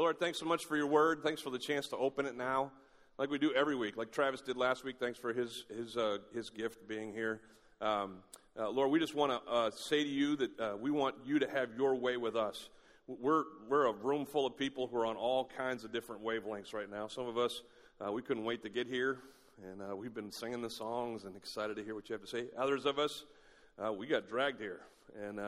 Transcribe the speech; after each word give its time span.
Hey, 0.00 0.04
Lord, 0.04 0.18
thanks 0.18 0.38
so 0.38 0.46
much 0.46 0.64
for 0.64 0.78
your 0.78 0.86
word. 0.86 1.20
Thanks 1.22 1.42
for 1.42 1.50
the 1.50 1.58
chance 1.58 1.86
to 1.88 1.96
open 1.98 2.24
it 2.24 2.34
now, 2.34 2.72
like 3.18 3.28
we 3.28 3.36
do 3.36 3.52
every 3.52 3.76
week, 3.76 3.98
like 3.98 4.10
Travis 4.10 4.40
did 4.40 4.56
last 4.56 4.82
week. 4.82 4.96
Thanks 4.98 5.18
for 5.18 5.34
his, 5.34 5.66
his, 5.68 5.94
uh, 5.94 6.16
his 6.34 6.48
gift 6.48 6.88
being 6.88 7.12
here. 7.12 7.42
Um, 7.82 8.22
uh, 8.58 8.70
Lord, 8.70 8.90
we 8.90 8.98
just 8.98 9.14
want 9.14 9.30
to 9.30 9.52
uh, 9.52 9.70
say 9.70 10.02
to 10.02 10.08
you 10.08 10.36
that 10.36 10.58
uh, 10.58 10.76
we 10.80 10.90
want 10.90 11.16
you 11.26 11.38
to 11.38 11.46
have 11.50 11.68
your 11.76 11.94
way 11.96 12.16
with 12.16 12.34
us. 12.34 12.70
We're, 13.08 13.44
we're 13.68 13.88
a 13.88 13.92
room 13.92 14.24
full 14.24 14.46
of 14.46 14.56
people 14.56 14.86
who 14.86 14.96
are 14.96 15.04
on 15.04 15.16
all 15.16 15.50
kinds 15.54 15.84
of 15.84 15.92
different 15.92 16.24
wavelengths 16.24 16.72
right 16.72 16.90
now. 16.90 17.06
Some 17.06 17.26
of 17.26 17.36
us, 17.36 17.60
uh, 18.02 18.10
we 18.10 18.22
couldn't 18.22 18.44
wait 18.44 18.62
to 18.62 18.70
get 18.70 18.86
here, 18.86 19.18
and 19.70 19.82
uh, 19.82 19.94
we've 19.94 20.14
been 20.14 20.32
singing 20.32 20.62
the 20.62 20.70
songs 20.70 21.24
and 21.24 21.36
excited 21.36 21.76
to 21.76 21.84
hear 21.84 21.94
what 21.94 22.08
you 22.08 22.14
have 22.14 22.22
to 22.22 22.26
say. 22.26 22.46
Others 22.56 22.86
of 22.86 22.98
us, 22.98 23.26
we 23.98 24.06
got 24.06 24.30
dragged 24.30 24.62
here, 24.62 24.80
and 25.22 25.38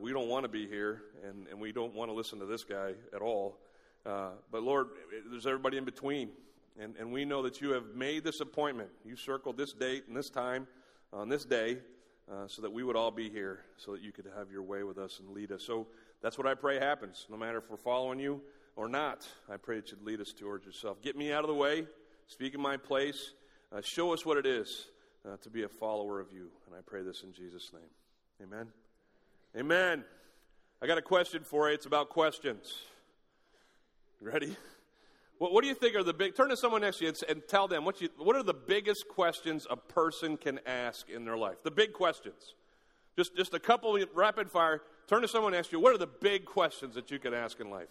we 0.00 0.12
don't 0.12 0.28
want 0.28 0.44
to 0.44 0.48
be 0.48 0.66
here, 0.68 1.02
and, 1.28 1.46
and 1.48 1.60
we 1.60 1.72
don't 1.72 1.94
want 1.94 2.10
to 2.10 2.14
listen 2.14 2.38
to 2.40 2.46
this 2.46 2.64
guy 2.64 2.92
at 3.14 3.22
all. 3.22 3.58
but 4.04 4.62
Lord, 4.62 4.88
there's 5.30 5.46
everybody 5.46 5.76
in 5.76 5.84
between, 5.84 6.30
and, 6.80 6.94
and 6.96 7.12
we 7.12 7.24
know 7.24 7.42
that 7.42 7.60
you 7.60 7.70
have 7.70 7.94
made 7.94 8.24
this 8.24 8.40
appointment. 8.40 8.90
You 9.04 9.16
circled 9.16 9.56
this 9.56 9.72
date 9.72 10.04
and 10.08 10.16
this 10.16 10.30
time 10.30 10.66
on 11.12 11.28
this 11.28 11.44
day 11.44 11.78
uh, 12.30 12.46
so 12.46 12.62
that 12.62 12.72
we 12.72 12.82
would 12.82 12.96
all 12.96 13.10
be 13.10 13.28
here, 13.28 13.60
so 13.76 13.92
that 13.92 14.02
you 14.02 14.12
could 14.12 14.26
have 14.36 14.50
your 14.50 14.62
way 14.62 14.82
with 14.82 14.98
us 14.98 15.20
and 15.20 15.30
lead 15.30 15.52
us. 15.52 15.62
So 15.62 15.86
that's 16.22 16.38
what 16.38 16.46
I 16.46 16.54
pray 16.54 16.78
happens, 16.78 17.26
no 17.28 17.36
matter 17.36 17.58
if 17.58 17.70
we're 17.70 17.76
following 17.76 18.18
you 18.18 18.40
or 18.76 18.88
not. 18.88 19.26
I 19.50 19.56
pray 19.56 19.78
it 19.78 19.88
should 19.88 20.02
lead 20.02 20.20
us 20.20 20.32
towards 20.32 20.64
yourself. 20.64 21.02
Get 21.02 21.16
me 21.16 21.32
out 21.32 21.44
of 21.44 21.48
the 21.48 21.54
way, 21.54 21.86
speak 22.26 22.54
in 22.54 22.60
my 22.60 22.76
place, 22.76 23.32
uh, 23.72 23.80
show 23.82 24.12
us 24.12 24.24
what 24.24 24.36
it 24.36 24.46
is 24.46 24.86
uh, 25.26 25.36
to 25.42 25.50
be 25.50 25.64
a 25.64 25.68
follower 25.68 26.20
of 26.20 26.32
you. 26.32 26.50
And 26.66 26.76
I 26.76 26.80
pray 26.84 27.02
this 27.02 27.22
in 27.22 27.32
Jesus' 27.32 27.72
name. 27.72 27.90
Amen. 28.42 28.68
Amen. 29.56 30.04
I 30.80 30.86
got 30.86 30.96
a 30.96 31.02
question 31.02 31.44
for 31.44 31.68
you. 31.68 31.74
It's 31.74 31.84
about 31.84 32.08
questions. 32.08 32.74
Ready? 34.20 34.56
What, 35.36 35.52
what, 35.52 35.62
do 35.62 35.68
you 35.68 35.74
think 35.74 35.94
are 35.94 36.02
the 36.02 36.14
big? 36.14 36.34
Turn 36.34 36.48
to 36.48 36.56
someone 36.56 36.80
next 36.80 36.98
to 36.98 37.04
you 37.04 37.12
and, 37.28 37.42
tell 37.46 37.68
them 37.68 37.84
what 37.84 38.00
you. 38.00 38.08
What 38.16 38.34
are 38.34 38.42
the 38.42 38.54
biggest 38.54 39.08
questions 39.08 39.66
a 39.68 39.76
person 39.76 40.38
can 40.38 40.58
ask 40.64 41.10
in 41.10 41.24
their 41.24 41.36
life? 41.36 41.56
The 41.64 41.70
big 41.70 41.92
questions. 41.92 42.54
Just 43.16 43.36
just 43.36 43.52
a 43.52 43.58
couple 43.58 43.98
rapid 44.14 44.50
fire. 44.50 44.82
Turn 45.06 45.20
to 45.20 45.28
someone 45.28 45.52
next 45.52 45.68
to 45.68 45.76
you. 45.76 45.80
What 45.80 45.92
are 45.94 45.98
the 45.98 46.06
big 46.06 46.46
questions 46.46 46.94
that 46.94 47.10
you 47.10 47.18
can 47.18 47.34
ask 47.34 47.60
in 47.60 47.68
life? 47.68 47.88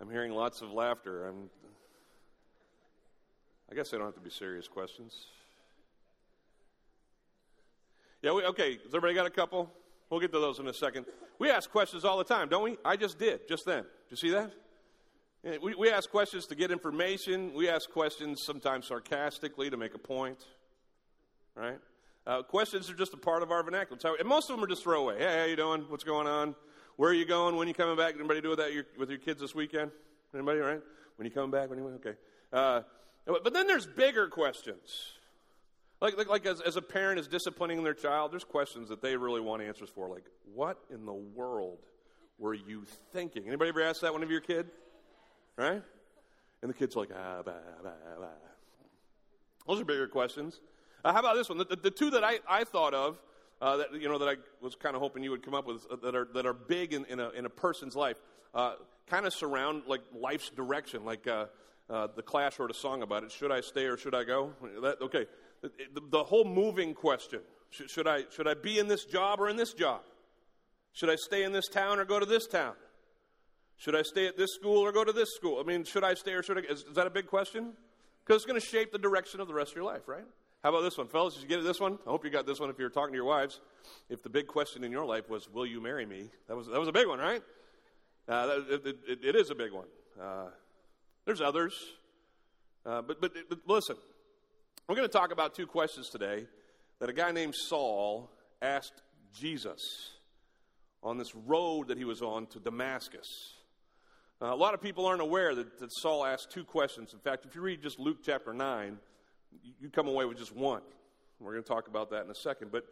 I'm 0.00 0.10
hearing 0.10 0.32
lots 0.32 0.62
of 0.62 0.72
laughter. 0.72 1.28
I'm, 1.28 1.50
I 3.70 3.74
guess 3.74 3.90
they 3.90 3.98
don't 3.98 4.06
have 4.06 4.14
to 4.14 4.20
be 4.20 4.30
serious 4.30 4.66
questions. 4.66 5.26
Yeah, 8.22 8.32
we, 8.32 8.44
okay. 8.44 8.72
Has 8.72 8.86
everybody 8.94 9.14
got 9.14 9.26
a 9.26 9.30
couple? 9.30 9.70
We'll 10.08 10.20
get 10.20 10.32
to 10.32 10.38
those 10.38 10.58
in 10.58 10.66
a 10.66 10.74
second. 10.74 11.06
We 11.38 11.50
ask 11.50 11.70
questions 11.70 12.04
all 12.04 12.18
the 12.18 12.24
time, 12.24 12.48
don't 12.48 12.64
we? 12.64 12.78
I 12.84 12.96
just 12.96 13.18
did, 13.18 13.46
just 13.46 13.64
then. 13.66 13.84
You 14.08 14.16
see 14.16 14.30
that? 14.30 14.52
We, 15.62 15.74
we 15.74 15.90
ask 15.90 16.10
questions 16.10 16.46
to 16.46 16.54
get 16.54 16.70
information. 16.70 17.52
We 17.54 17.68
ask 17.68 17.88
questions 17.90 18.42
sometimes 18.44 18.88
sarcastically 18.88 19.70
to 19.70 19.76
make 19.76 19.94
a 19.94 19.98
point, 19.98 20.44
right? 21.54 21.78
Uh, 22.26 22.42
questions 22.42 22.90
are 22.90 22.94
just 22.94 23.14
a 23.14 23.16
part 23.16 23.42
of 23.42 23.50
our 23.50 23.62
vernacular. 23.62 24.16
and 24.18 24.28
most 24.28 24.50
of 24.50 24.56
them 24.56 24.64
are 24.64 24.68
just 24.68 24.82
throwaway. 24.82 25.18
Hey, 25.18 25.38
how 25.38 25.44
you 25.44 25.56
doing? 25.56 25.84
What's 25.88 26.04
going 26.04 26.26
on? 26.26 26.54
Where 27.00 27.08
are 27.08 27.14
you 27.14 27.24
going? 27.24 27.56
When 27.56 27.66
are 27.66 27.68
you 27.68 27.72
coming 27.72 27.96
back? 27.96 28.16
Anybody 28.18 28.42
do 28.42 28.54
that 28.54 28.84
with 28.98 29.08
your 29.08 29.18
kids 29.18 29.40
this 29.40 29.54
weekend? 29.54 29.90
Anybody, 30.34 30.58
right? 30.58 30.82
When 31.16 31.24
you 31.24 31.30
coming 31.30 31.50
back? 31.50 31.70
When 31.70 31.78
you 31.78 31.86
okay? 31.94 32.12
Uh, 32.52 32.82
but 33.24 33.54
then 33.54 33.66
there's 33.66 33.86
bigger 33.86 34.28
questions. 34.28 35.14
Like, 36.02 36.18
like, 36.18 36.28
like 36.28 36.44
as, 36.44 36.60
as 36.60 36.76
a 36.76 36.82
parent 36.82 37.18
is 37.18 37.26
disciplining 37.26 37.82
their 37.84 37.94
child, 37.94 38.32
there's 38.32 38.44
questions 38.44 38.90
that 38.90 39.00
they 39.00 39.16
really 39.16 39.40
want 39.40 39.62
answers 39.62 39.88
for. 39.88 40.10
Like, 40.10 40.26
what 40.54 40.76
in 40.92 41.06
the 41.06 41.14
world 41.14 41.78
were 42.38 42.52
you 42.52 42.84
thinking? 43.14 43.44
Anybody 43.46 43.70
ever 43.70 43.80
ask 43.80 44.02
that 44.02 44.12
one 44.12 44.22
of 44.22 44.30
your 44.30 44.42
kid? 44.42 44.66
Right? 45.56 45.82
And 46.60 46.68
the 46.68 46.74
kid's 46.74 46.96
like, 46.96 47.08
ah, 47.16 47.40
bah, 47.42 47.52
bah, 47.82 47.90
bah. 48.20 48.26
Those 49.66 49.80
are 49.80 49.86
bigger 49.86 50.06
questions. 50.06 50.60
Uh, 51.02 51.14
how 51.14 51.20
about 51.20 51.36
this 51.36 51.48
one? 51.48 51.56
The, 51.56 51.64
the, 51.64 51.76
the, 51.76 51.90
two 51.90 52.10
that 52.10 52.24
I, 52.24 52.40
I 52.46 52.64
thought 52.64 52.92
of, 52.92 53.18
uh, 53.60 53.76
that 53.78 53.94
you 54.00 54.08
know, 54.08 54.18
that 54.18 54.28
I 54.28 54.36
was 54.60 54.74
kind 54.74 54.94
of 54.94 55.02
hoping 55.02 55.22
you 55.22 55.30
would 55.30 55.42
come 55.42 55.54
up 55.54 55.66
with, 55.66 55.86
uh, 55.90 55.96
that 56.02 56.14
are 56.14 56.28
that 56.34 56.46
are 56.46 56.54
big 56.54 56.92
in, 56.92 57.04
in, 57.06 57.20
a, 57.20 57.30
in 57.30 57.46
a 57.46 57.50
person's 57.50 57.94
life, 57.96 58.16
uh, 58.54 58.74
kind 59.06 59.26
of 59.26 59.34
surround 59.34 59.82
like 59.86 60.00
life's 60.14 60.50
direction. 60.50 61.04
Like 61.04 61.26
uh, 61.26 61.46
uh, 61.88 62.08
the 62.14 62.22
Clash 62.22 62.58
wrote 62.58 62.70
a 62.70 62.74
song 62.74 63.02
about 63.02 63.24
it. 63.24 63.32
Should 63.32 63.52
I 63.52 63.60
stay 63.60 63.84
or 63.86 63.96
should 63.96 64.14
I 64.14 64.24
go? 64.24 64.52
That, 64.82 65.00
okay, 65.02 65.26
the, 65.62 65.70
the 66.10 66.24
whole 66.24 66.44
moving 66.44 66.94
question 66.94 67.40
should, 67.70 67.90
should, 67.90 68.06
I, 68.06 68.24
should 68.30 68.48
I 68.48 68.54
be 68.54 68.78
in 68.78 68.88
this 68.88 69.04
job 69.04 69.40
or 69.40 69.48
in 69.48 69.56
this 69.56 69.72
job? 69.72 70.02
Should 70.92 71.10
I 71.10 71.16
stay 71.16 71.44
in 71.44 71.52
this 71.52 71.68
town 71.68 71.98
or 71.98 72.04
go 72.04 72.18
to 72.18 72.26
this 72.26 72.46
town? 72.46 72.74
Should 73.76 73.94
I 73.94 74.02
stay 74.02 74.26
at 74.26 74.36
this 74.36 74.54
school 74.54 74.78
or 74.78 74.92
go 74.92 75.04
to 75.04 75.12
this 75.12 75.30
school? 75.34 75.60
I 75.60 75.62
mean, 75.62 75.84
should 75.84 76.04
I 76.04 76.14
stay 76.14 76.32
or 76.32 76.42
should 76.42 76.58
I? 76.58 76.60
Is, 76.62 76.82
is 76.82 76.94
that 76.94 77.06
a 77.06 77.10
big 77.10 77.26
question? 77.26 77.72
Because 78.24 78.42
it's 78.42 78.46
going 78.46 78.60
to 78.60 78.66
shape 78.66 78.92
the 78.92 78.98
direction 78.98 79.40
of 79.40 79.48
the 79.48 79.54
rest 79.54 79.72
of 79.72 79.76
your 79.76 79.84
life, 79.84 80.06
right? 80.06 80.24
How 80.62 80.68
about 80.68 80.82
this 80.82 80.98
one, 80.98 81.08
fellas? 81.08 81.34
Did 81.34 81.42
you 81.42 81.48
get 81.48 81.64
this 81.64 81.80
one? 81.80 81.98
I 82.06 82.10
hope 82.10 82.22
you 82.22 82.30
got 82.30 82.46
this 82.46 82.60
one 82.60 82.68
if 82.68 82.78
you 82.78 82.84
were 82.84 82.90
talking 82.90 83.12
to 83.12 83.16
your 83.16 83.24
wives. 83.24 83.60
If 84.10 84.22
the 84.22 84.28
big 84.28 84.46
question 84.46 84.84
in 84.84 84.92
your 84.92 85.06
life 85.06 85.30
was, 85.30 85.48
"Will 85.48 85.64
you 85.64 85.80
marry 85.80 86.04
me?" 86.04 86.28
That 86.48 86.56
was 86.56 86.66
that 86.66 86.78
was 86.78 86.88
a 86.88 86.92
big 86.92 87.06
one, 87.06 87.18
right? 87.18 87.42
Uh, 88.28 88.60
it, 88.68 88.86
it, 89.08 89.18
it 89.24 89.36
is 89.36 89.50
a 89.50 89.54
big 89.54 89.72
one. 89.72 89.86
Uh, 90.20 90.48
there's 91.24 91.40
others, 91.40 91.74
uh, 92.84 93.00
but, 93.00 93.22
but 93.22 93.32
but 93.48 93.60
listen, 93.66 93.96
we're 94.86 94.96
going 94.96 95.08
to 95.08 95.12
talk 95.12 95.32
about 95.32 95.54
two 95.54 95.66
questions 95.66 96.10
today 96.10 96.46
that 96.98 97.08
a 97.08 97.14
guy 97.14 97.32
named 97.32 97.54
Saul 97.54 98.30
asked 98.60 99.00
Jesus 99.32 99.80
on 101.02 101.16
this 101.16 101.34
road 101.34 101.88
that 101.88 101.96
he 101.96 102.04
was 102.04 102.20
on 102.20 102.46
to 102.48 102.60
Damascus. 102.60 103.54
Uh, 104.42 104.52
a 104.52 104.56
lot 104.56 104.74
of 104.74 104.82
people 104.82 105.06
aren't 105.06 105.22
aware 105.22 105.54
that, 105.54 105.78
that, 105.80 105.90
Saul 105.92 106.24
asked 106.24 106.50
two 106.50 106.64
questions. 106.64 107.14
In 107.14 107.18
fact, 107.18 107.46
if 107.46 107.54
you 107.54 107.62
read 107.62 107.82
just 107.82 107.98
Luke 107.98 108.18
chapter 108.22 108.52
9, 108.52 108.98
you, 109.80 109.90
come 109.90 110.08
away 110.08 110.24
with 110.24 110.38
just 110.38 110.54
one. 110.54 110.82
We're 111.38 111.52
going 111.52 111.62
to 111.62 111.68
talk 111.68 111.88
about 111.88 112.10
that 112.10 112.24
in 112.24 112.30
a 112.30 112.34
second. 112.34 112.70
But 112.70 112.84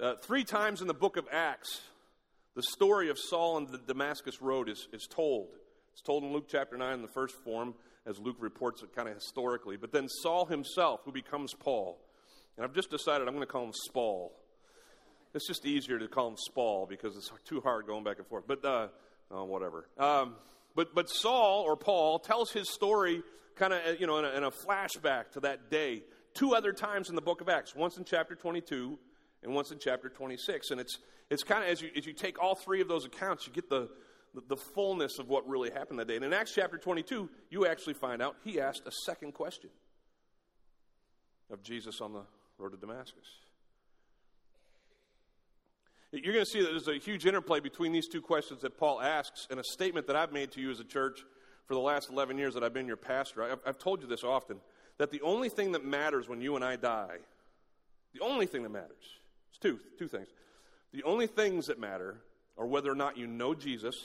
uh, 0.00 0.14
three 0.22 0.44
times 0.44 0.82
in 0.82 0.86
the 0.86 0.94
book 0.94 1.16
of 1.16 1.26
Acts, 1.32 1.80
the 2.54 2.62
story 2.62 3.08
of 3.08 3.18
Saul 3.18 3.56
and 3.58 3.68
the 3.68 3.78
Damascus 3.78 4.42
road 4.42 4.68
is, 4.68 4.88
is 4.92 5.06
told. 5.08 5.48
It's 5.92 6.02
told 6.02 6.24
in 6.24 6.32
Luke 6.32 6.46
chapter 6.48 6.76
9 6.76 6.94
in 6.94 7.02
the 7.02 7.08
first 7.08 7.34
form, 7.42 7.74
as 8.04 8.18
Luke 8.18 8.36
reports 8.38 8.82
it 8.82 8.94
kind 8.94 9.08
of 9.08 9.14
historically. 9.14 9.76
But 9.76 9.92
then 9.92 10.08
Saul 10.08 10.44
himself, 10.46 11.00
who 11.04 11.12
becomes 11.12 11.54
Paul, 11.54 11.98
and 12.56 12.64
I've 12.64 12.74
just 12.74 12.90
decided 12.90 13.26
I'm 13.26 13.34
going 13.34 13.46
to 13.46 13.52
call 13.52 13.64
him 13.64 13.72
Spall. 13.72 14.32
It's 15.34 15.46
just 15.46 15.66
easier 15.66 15.98
to 15.98 16.08
call 16.08 16.28
him 16.28 16.36
Spall 16.38 16.86
because 16.86 17.16
it's 17.16 17.30
too 17.44 17.60
hard 17.60 17.86
going 17.86 18.04
back 18.04 18.18
and 18.18 18.26
forth. 18.26 18.44
But 18.46 18.64
uh, 18.64 18.88
oh, 19.30 19.44
whatever. 19.44 19.88
Um, 19.98 20.36
but 20.74 20.94
but 20.94 21.10
Saul 21.10 21.62
or 21.66 21.76
Paul 21.76 22.18
tells 22.18 22.52
his 22.52 22.72
story 22.72 23.22
kind 23.56 23.72
of 23.72 23.80
uh, 23.86 23.90
you 23.98 24.06
know 24.06 24.18
in 24.18 24.24
a, 24.24 24.28
in 24.30 24.44
a 24.44 24.50
flashback 24.50 25.32
to 25.32 25.40
that 25.40 25.70
day. 25.70 26.02
Two 26.34 26.54
other 26.54 26.72
times 26.72 27.08
in 27.08 27.14
the 27.14 27.22
book 27.22 27.40
of 27.40 27.48
Acts, 27.48 27.74
once 27.74 27.96
in 27.96 28.04
chapter 28.04 28.34
22 28.34 28.98
and 29.42 29.54
once 29.54 29.70
in 29.70 29.78
chapter 29.78 30.08
26. 30.08 30.70
And 30.70 30.80
it's 30.80 30.98
it's 31.30 31.42
kind 31.42 31.64
of 31.64 31.70
as 31.70 31.80
you 31.80 31.90
as 31.96 32.06
you 32.06 32.12
take 32.12 32.40
all 32.40 32.54
three 32.54 32.80
of 32.80 32.88
those 32.88 33.04
accounts, 33.04 33.46
you 33.46 33.52
get 33.52 33.68
the 33.68 33.88
the, 34.34 34.42
the 34.48 34.56
fullness 34.56 35.18
of 35.18 35.28
what 35.28 35.48
really 35.48 35.70
happened 35.70 35.98
that 35.98 36.08
day. 36.08 36.16
And 36.16 36.24
in 36.24 36.32
Acts 36.32 36.52
chapter 36.54 36.76
22, 36.76 37.28
you 37.50 37.66
actually 37.66 37.94
find 37.94 38.20
out 38.20 38.36
he 38.44 38.60
asked 38.60 38.82
a 38.86 38.92
second 39.04 39.32
question 39.32 39.70
of 41.50 41.62
Jesus 41.62 42.00
on 42.00 42.12
the 42.12 42.22
road 42.58 42.72
to 42.72 42.76
Damascus. 42.76 43.24
You're 46.12 46.32
going 46.32 46.44
to 46.44 46.50
see 46.50 46.60
that 46.60 46.70
there's 46.70 46.88
a 46.88 46.98
huge 46.98 47.26
interplay 47.26 47.60
between 47.60 47.92
these 47.92 48.08
two 48.08 48.22
questions 48.22 48.62
that 48.62 48.78
Paul 48.78 49.00
asks 49.00 49.46
and 49.50 49.58
a 49.58 49.64
statement 49.64 50.06
that 50.06 50.16
I've 50.16 50.32
made 50.32 50.52
to 50.52 50.60
you 50.60 50.70
as 50.70 50.80
a 50.80 50.84
church 50.84 51.24
for 51.66 51.74
the 51.74 51.80
last 51.80 52.10
11 52.10 52.38
years 52.38 52.54
that 52.54 52.62
I've 52.62 52.72
been 52.72 52.86
your 52.86 52.96
pastor. 52.96 53.42
I've, 53.42 53.60
I've 53.66 53.78
told 53.78 54.02
you 54.02 54.08
this 54.08 54.24
often 54.24 54.58
that 54.98 55.10
the 55.10 55.20
only 55.22 55.48
thing 55.48 55.72
that 55.72 55.84
matters 55.84 56.28
when 56.28 56.40
you 56.40 56.56
and 56.56 56.64
I 56.64 56.76
die, 56.76 57.18
the 58.14 58.20
only 58.20 58.46
thing 58.46 58.62
that 58.62 58.70
matters, 58.70 59.18
it's 59.50 59.58
two, 59.58 59.80
two 59.98 60.08
things. 60.08 60.28
The 60.92 61.02
only 61.02 61.26
things 61.26 61.66
that 61.66 61.78
matter 61.78 62.16
are 62.56 62.66
whether 62.66 62.90
or 62.90 62.94
not 62.94 63.18
you 63.18 63.26
know 63.26 63.54
Jesus 63.54 63.96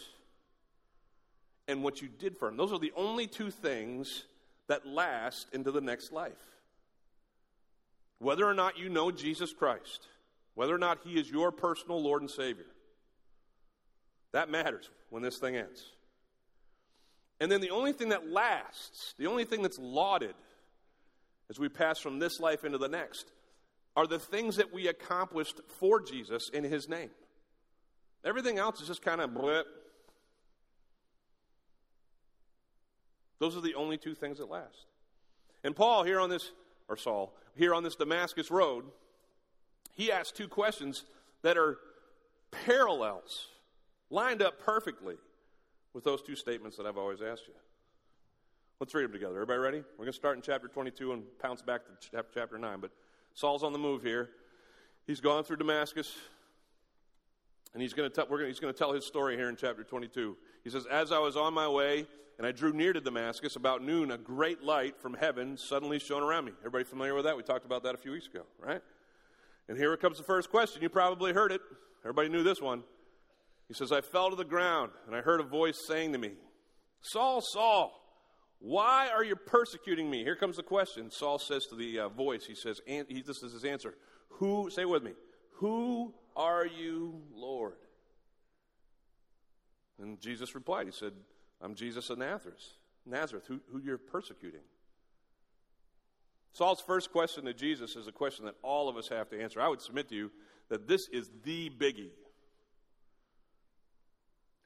and 1.67 1.83
what 1.83 2.01
you 2.01 2.09
did 2.09 2.37
for 2.37 2.47
him. 2.47 2.57
Those 2.57 2.73
are 2.73 2.79
the 2.79 2.91
only 2.95 3.27
two 3.27 3.51
things 3.51 4.25
that 4.67 4.85
last 4.85 5.47
into 5.53 5.71
the 5.71 5.81
next 5.81 6.11
life. 6.11 6.31
Whether 8.19 8.45
or 8.45 8.53
not 8.53 8.77
you 8.77 8.89
know 8.89 9.11
Jesus 9.11 9.53
Christ, 9.53 10.07
whether 10.55 10.75
or 10.75 10.79
not 10.79 10.99
he 11.03 11.19
is 11.19 11.29
your 11.29 11.51
personal 11.51 12.01
Lord 12.01 12.21
and 12.21 12.29
Savior, 12.29 12.65
that 14.31 14.49
matters 14.49 14.89
when 15.09 15.23
this 15.23 15.37
thing 15.37 15.55
ends. 15.55 15.85
And 17.41 17.51
then 17.51 17.59
the 17.59 17.71
only 17.71 17.91
thing 17.91 18.09
that 18.09 18.29
lasts, 18.29 19.13
the 19.17 19.27
only 19.27 19.43
thing 19.43 19.61
that's 19.61 19.79
lauded 19.79 20.35
as 21.49 21.59
we 21.59 21.67
pass 21.67 21.99
from 21.99 22.19
this 22.19 22.39
life 22.39 22.63
into 22.63 22.77
the 22.77 22.87
next, 22.87 23.29
are 23.97 24.07
the 24.07 24.19
things 24.19 24.55
that 24.55 24.73
we 24.73 24.87
accomplished 24.87 25.59
for 25.79 25.99
Jesus 25.99 26.49
in 26.53 26.63
his 26.63 26.87
name. 26.87 27.09
Everything 28.23 28.57
else 28.57 28.79
is 28.79 28.87
just 28.87 29.01
kind 29.01 29.19
of 29.19 29.33
blip, 29.33 29.67
Those 33.41 33.57
are 33.57 33.61
the 33.61 33.73
only 33.73 33.97
two 33.97 34.13
things 34.13 34.37
that 34.37 34.51
last. 34.51 34.85
And 35.63 35.75
Paul, 35.75 36.03
here 36.03 36.19
on 36.19 36.29
this, 36.29 36.51
or 36.87 36.95
Saul, 36.95 37.33
here 37.55 37.73
on 37.73 37.81
this 37.81 37.95
Damascus 37.95 38.51
road, 38.51 38.85
he 39.95 40.11
asks 40.11 40.31
two 40.31 40.47
questions 40.47 41.05
that 41.41 41.57
are 41.57 41.79
parallels, 42.51 43.47
lined 44.11 44.43
up 44.43 44.59
perfectly 44.59 45.15
with 45.93 46.03
those 46.03 46.21
two 46.21 46.35
statements 46.35 46.77
that 46.77 46.85
I've 46.85 46.97
always 46.97 47.21
asked 47.21 47.47
you. 47.47 47.53
Let's 48.79 48.93
read 48.93 49.03
them 49.03 49.11
together. 49.11 49.35
Everybody 49.35 49.59
ready? 49.59 49.77
We're 49.91 50.05
going 50.05 50.13
to 50.13 50.13
start 50.13 50.37
in 50.37 50.41
chapter 50.41 50.67
22 50.67 51.13
and 51.13 51.23
pounce 51.39 51.61
back 51.61 51.81
to 51.85 52.23
chapter 52.33 52.57
9. 52.57 52.79
But 52.79 52.91
Saul's 53.33 53.63
on 53.63 53.73
the 53.73 53.79
move 53.79 54.01
here. 54.01 54.29
He's 55.05 55.19
gone 55.19 55.43
through 55.43 55.57
Damascus, 55.57 56.15
and 57.73 57.81
he's 57.81 57.93
going 57.93 58.09
to, 58.09 58.15
tell, 58.15 58.25
to, 58.25 58.45
he's 58.45 58.59
going 58.59 58.73
to 58.73 58.77
tell 58.77 58.93
his 58.93 59.05
story 59.05 59.35
here 59.35 59.49
in 59.49 59.55
chapter 59.55 59.83
22. 59.83 60.35
He 60.63 60.69
says, 60.69 60.85
As 60.87 61.11
I 61.11 61.19
was 61.19 61.37
on 61.37 61.53
my 61.53 61.67
way 61.67 62.07
and 62.37 62.47
I 62.47 62.51
drew 62.51 62.73
near 62.73 62.91
to 62.93 63.01
Damascus 63.01 63.55
about 63.55 63.83
noon, 63.83 64.11
a 64.11 64.17
great 64.17 64.63
light 64.63 64.99
from 64.99 65.13
heaven 65.13 65.57
suddenly 65.57 65.99
shone 65.99 66.23
around 66.23 66.45
me. 66.45 66.53
Everybody 66.61 66.83
familiar 66.83 67.13
with 67.13 67.25
that? 67.25 67.37
We 67.37 67.43
talked 67.43 67.65
about 67.65 67.83
that 67.83 67.93
a 67.93 67.97
few 67.99 68.11
weeks 68.11 68.25
ago, 68.25 68.43
right? 68.59 68.81
And 69.67 69.77
here 69.77 69.95
comes 69.95 70.17
the 70.17 70.23
first 70.23 70.49
question. 70.49 70.81
You 70.81 70.89
probably 70.89 71.33
heard 71.33 71.51
it. 71.51 71.61
Everybody 72.03 72.29
knew 72.29 72.41
this 72.41 72.61
one. 72.61 72.83
He 73.71 73.75
says, 73.75 73.93
I 73.93 74.01
fell 74.01 74.29
to 74.29 74.35
the 74.35 74.43
ground 74.43 74.91
and 75.07 75.15
I 75.15 75.21
heard 75.21 75.39
a 75.39 75.43
voice 75.43 75.79
saying 75.87 76.11
to 76.11 76.17
me, 76.17 76.31
Saul, 76.99 77.39
Saul, 77.53 77.93
why 78.59 79.07
are 79.07 79.23
you 79.23 79.37
persecuting 79.37 80.09
me? 80.09 80.25
Here 80.25 80.35
comes 80.35 80.57
the 80.57 80.63
question. 80.63 81.09
Saul 81.09 81.39
says 81.39 81.67
to 81.67 81.77
the 81.77 81.99
uh, 81.99 82.09
voice, 82.09 82.43
he 82.45 82.53
says, 82.53 82.81
and 82.85 83.07
he, 83.07 83.21
this 83.21 83.41
is 83.41 83.53
his 83.53 83.63
answer. 83.63 83.93
Who, 84.31 84.69
say 84.71 84.83
with 84.83 85.03
me, 85.03 85.13
who 85.53 86.13
are 86.35 86.65
you, 86.65 87.21
Lord? 87.33 87.75
And 90.01 90.19
Jesus 90.19 90.53
replied, 90.53 90.87
He 90.87 90.91
said, 90.91 91.13
I'm 91.61 91.73
Jesus 91.73 92.09
of 92.09 92.17
Nazareth, 92.17 92.59
Nazareth, 93.05 93.45
who, 93.47 93.61
who 93.71 93.79
you're 93.79 93.97
persecuting. 93.97 94.59
Saul's 96.51 96.81
first 96.81 97.13
question 97.13 97.45
to 97.45 97.53
Jesus 97.53 97.95
is 97.95 98.09
a 98.09 98.11
question 98.11 98.43
that 98.47 98.55
all 98.63 98.89
of 98.89 98.97
us 98.97 99.07
have 99.07 99.29
to 99.29 99.41
answer. 99.41 99.61
I 99.61 99.69
would 99.69 99.81
submit 99.81 100.09
to 100.09 100.15
you 100.15 100.29
that 100.67 100.89
this 100.89 101.07
is 101.13 101.31
the 101.45 101.69
biggie. 101.69 102.09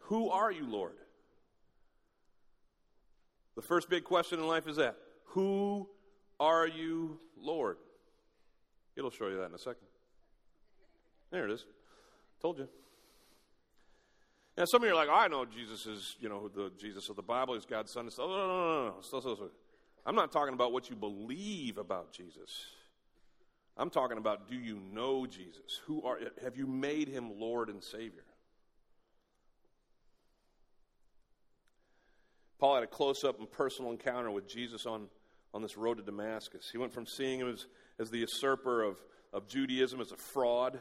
Who 0.06 0.30
are 0.30 0.52
you, 0.52 0.68
Lord? 0.68 0.96
The 3.56 3.62
first 3.62 3.90
big 3.90 4.04
question 4.04 4.40
in 4.40 4.48
life 4.48 4.68
is 4.68 4.78
that 4.78 4.96
Who 5.30 5.88
are 6.40 6.68
you, 6.68 7.20
Lord? 7.38 7.78
It'll 8.96 9.12
show 9.12 9.28
you 9.28 9.38
that 9.38 9.46
in 9.46 9.56
a 9.56 9.60
second. 9.60 9.88
There 11.32 11.46
it 11.46 11.52
is. 11.52 11.66
Told 12.42 12.60
you. 12.60 12.68
Now, 14.58 14.66
some 14.66 14.84
of 14.84 14.88
you 14.88 14.94
are 14.94 14.96
like, 14.96 15.10
oh, 15.10 15.16
I 15.16 15.28
know 15.28 15.44
Jesus 15.44 15.86
is, 15.86 16.16
you 16.20 16.30
know, 16.30 16.48
the 16.48 16.72
Jesus 16.80 17.10
of 17.10 17.18
the 17.18 17.22
Bible. 17.22 17.56
He's 17.56 17.66
God's 17.66 17.92
son. 17.92 18.10
No, 18.18 18.28
no, 18.28 18.38
no. 18.38 18.94
no. 19.12 19.34
no. 19.34 19.50
I'm 20.06 20.16
not 20.16 20.32
talking 20.32 20.54
about 20.54 20.72
what 20.72 20.90
you 20.90 20.96
believe 20.96 21.78
about 21.78 22.14
Jesus. 22.14 22.68
I'm 23.76 23.90
talking 23.90 24.18
about 24.18 24.48
do 24.48 24.56
you 24.56 24.80
know 24.94 25.26
Jesus? 25.26 25.82
Who 25.88 26.04
are 26.04 26.20
have 26.42 26.56
you 26.56 26.68
made 26.68 27.10
him 27.10 27.38
Lord 27.38 27.70
and 27.70 27.84
Savior? 27.84 28.24
Paul 32.66 32.74
had 32.74 32.84
a 32.84 32.88
close 32.88 33.24
up 33.24 33.38
and 33.38 33.52
personal 33.52 33.92
encounter 33.92 34.32
with 34.32 34.48
Jesus 34.48 34.88
on, 34.88 35.06
on 35.54 35.62
this 35.62 35.78
road 35.78 35.98
to 35.98 36.04
Damascus. 36.04 36.68
He 36.72 36.80
went 36.80 36.92
from 36.92 37.06
seeing 37.06 37.40
him 37.40 37.48
as, 37.48 37.68
as 38.00 38.10
the 38.10 38.18
usurper 38.18 38.82
of, 38.82 38.98
of 39.32 39.48
Judaism, 39.48 40.02
as 40.02 40.12
a 40.12 40.18
fraud, 40.18 40.80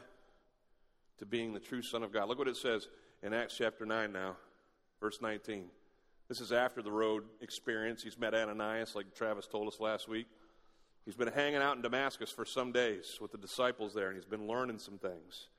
to 1.19 1.27
being 1.27 1.53
the 1.53 1.59
true 1.59 1.83
Son 1.83 2.01
of 2.01 2.11
God. 2.11 2.27
Look 2.27 2.39
what 2.39 2.47
it 2.47 2.57
says 2.57 2.87
in 3.21 3.35
Acts 3.35 3.53
chapter 3.59 3.85
9 3.85 4.11
now, 4.11 4.35
verse 4.99 5.19
19. 5.21 5.67
This 6.27 6.41
is 6.41 6.51
after 6.51 6.81
the 6.81 6.91
road 6.91 7.25
experience. 7.39 8.01
He's 8.01 8.17
met 8.17 8.33
Ananias, 8.33 8.95
like 8.95 9.13
Travis 9.13 9.45
told 9.45 9.67
us 9.67 9.79
last 9.79 10.07
week. 10.07 10.25
He's 11.05 11.15
been 11.15 11.27
hanging 11.27 11.61
out 11.61 11.75
in 11.75 11.83
Damascus 11.83 12.31
for 12.31 12.45
some 12.45 12.71
days 12.71 13.19
with 13.21 13.31
the 13.31 13.37
disciples 13.37 13.93
there, 13.93 14.07
and 14.07 14.15
he's 14.15 14.25
been 14.25 14.47
learning 14.47 14.79
some 14.79 14.97
things. 14.97 15.49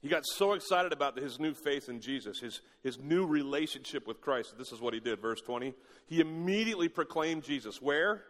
He 0.00 0.08
got 0.08 0.24
so 0.24 0.52
excited 0.52 0.92
about 0.92 1.16
his 1.16 1.38
new 1.38 1.54
faith 1.54 1.88
in 1.88 2.00
Jesus, 2.00 2.40
his, 2.40 2.60
his 2.82 2.98
new 2.98 3.26
relationship 3.26 4.06
with 4.06 4.20
Christ. 4.20 4.54
This 4.58 4.72
is 4.72 4.80
what 4.80 4.94
he 4.94 5.00
did, 5.00 5.20
verse 5.20 5.40
20. 5.40 5.74
He 6.06 6.20
immediately 6.20 6.88
proclaimed 6.88 7.44
Jesus. 7.44 7.80
Where? 7.80 8.22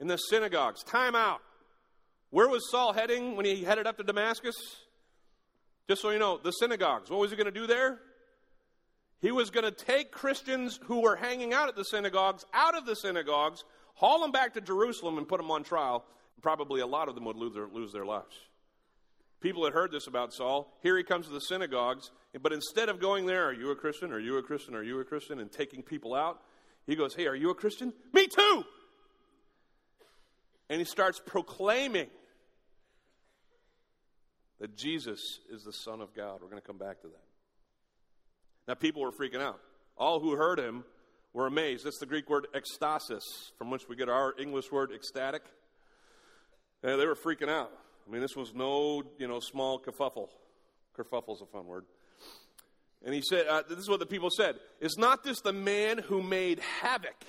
In 0.00 0.06
the 0.06 0.16
synagogues. 0.16 0.82
Time 0.82 1.14
out. 1.14 1.40
Where 2.30 2.48
was 2.48 2.70
Saul 2.70 2.92
heading 2.92 3.36
when 3.36 3.46
he 3.46 3.62
headed 3.62 3.86
up 3.86 3.96
to 3.98 4.02
Damascus? 4.02 4.56
Just 5.88 6.02
so 6.02 6.10
you 6.10 6.18
know, 6.18 6.38
the 6.42 6.50
synagogues. 6.50 7.10
What 7.10 7.20
was 7.20 7.30
he 7.30 7.36
going 7.36 7.52
to 7.52 7.52
do 7.52 7.66
there? 7.66 8.00
He 9.20 9.30
was 9.30 9.50
going 9.50 9.64
to 9.64 9.70
take 9.70 10.10
Christians 10.10 10.78
who 10.84 11.00
were 11.00 11.16
hanging 11.16 11.54
out 11.54 11.68
at 11.68 11.76
the 11.76 11.84
synagogues 11.84 12.44
out 12.52 12.76
of 12.76 12.86
the 12.86 12.96
synagogues, 12.96 13.64
haul 13.94 14.20
them 14.20 14.32
back 14.32 14.54
to 14.54 14.60
Jerusalem, 14.60 15.16
and 15.16 15.28
put 15.28 15.38
them 15.38 15.50
on 15.50 15.64
trial. 15.64 16.04
Probably 16.42 16.80
a 16.80 16.86
lot 16.86 17.08
of 17.08 17.14
them 17.14 17.24
would 17.24 17.36
lose 17.36 17.54
their, 17.54 17.66
lose 17.66 17.92
their 17.92 18.04
lives. 18.04 18.36
People 19.44 19.64
had 19.64 19.74
heard 19.74 19.92
this 19.92 20.06
about 20.06 20.32
Saul. 20.32 20.72
Here 20.82 20.96
he 20.96 21.02
comes 21.02 21.26
to 21.26 21.32
the 21.34 21.38
synagogues, 21.38 22.10
but 22.40 22.54
instead 22.54 22.88
of 22.88 22.98
going 22.98 23.26
there, 23.26 23.44
are 23.44 23.52
you 23.52 23.72
a 23.72 23.76
Christian? 23.76 24.10
Are 24.10 24.18
you 24.18 24.38
a 24.38 24.42
Christian? 24.42 24.74
Are 24.74 24.82
you 24.82 24.98
a 25.00 25.04
Christian? 25.04 25.38
And 25.38 25.52
taking 25.52 25.82
people 25.82 26.14
out, 26.14 26.40
he 26.86 26.96
goes, 26.96 27.14
Hey, 27.14 27.26
are 27.26 27.34
you 27.34 27.50
a 27.50 27.54
Christian? 27.54 27.92
Me 28.14 28.26
too! 28.26 28.64
And 30.70 30.78
he 30.78 30.86
starts 30.86 31.20
proclaiming 31.20 32.06
that 34.60 34.78
Jesus 34.78 35.40
is 35.52 35.62
the 35.62 35.74
Son 35.74 36.00
of 36.00 36.14
God. 36.14 36.38
We're 36.40 36.48
going 36.48 36.62
to 36.62 36.66
come 36.66 36.78
back 36.78 37.02
to 37.02 37.08
that. 37.08 37.22
Now, 38.66 38.74
people 38.74 39.02
were 39.02 39.12
freaking 39.12 39.42
out. 39.42 39.60
All 39.98 40.20
who 40.20 40.36
heard 40.36 40.58
him 40.58 40.84
were 41.34 41.46
amazed. 41.46 41.84
That's 41.84 41.98
the 41.98 42.06
Greek 42.06 42.30
word 42.30 42.46
ekstasis, 42.54 43.50
from 43.58 43.70
which 43.70 43.90
we 43.90 43.94
get 43.94 44.08
our 44.08 44.32
English 44.38 44.72
word 44.72 44.90
ecstatic. 44.90 45.42
And 46.82 46.98
they 46.98 47.04
were 47.04 47.14
freaking 47.14 47.50
out. 47.50 47.72
I 48.06 48.12
mean, 48.12 48.20
this 48.20 48.36
was 48.36 48.54
no, 48.54 49.02
you 49.18 49.26
know, 49.26 49.40
small 49.40 49.80
kerfuffle. 49.80 50.28
Kerfuffle's 50.96 51.40
a 51.40 51.46
fun 51.46 51.66
word. 51.66 51.84
And 53.04 53.14
he 53.14 53.22
said, 53.22 53.46
uh, 53.46 53.62
this 53.68 53.78
is 53.78 53.88
what 53.88 54.00
the 54.00 54.06
people 54.06 54.30
said 54.30 54.56
Is 54.80 54.96
not 54.96 55.24
this 55.24 55.40
the 55.40 55.52
man 55.52 55.98
who 55.98 56.22
made 56.22 56.60
havoc 56.80 57.24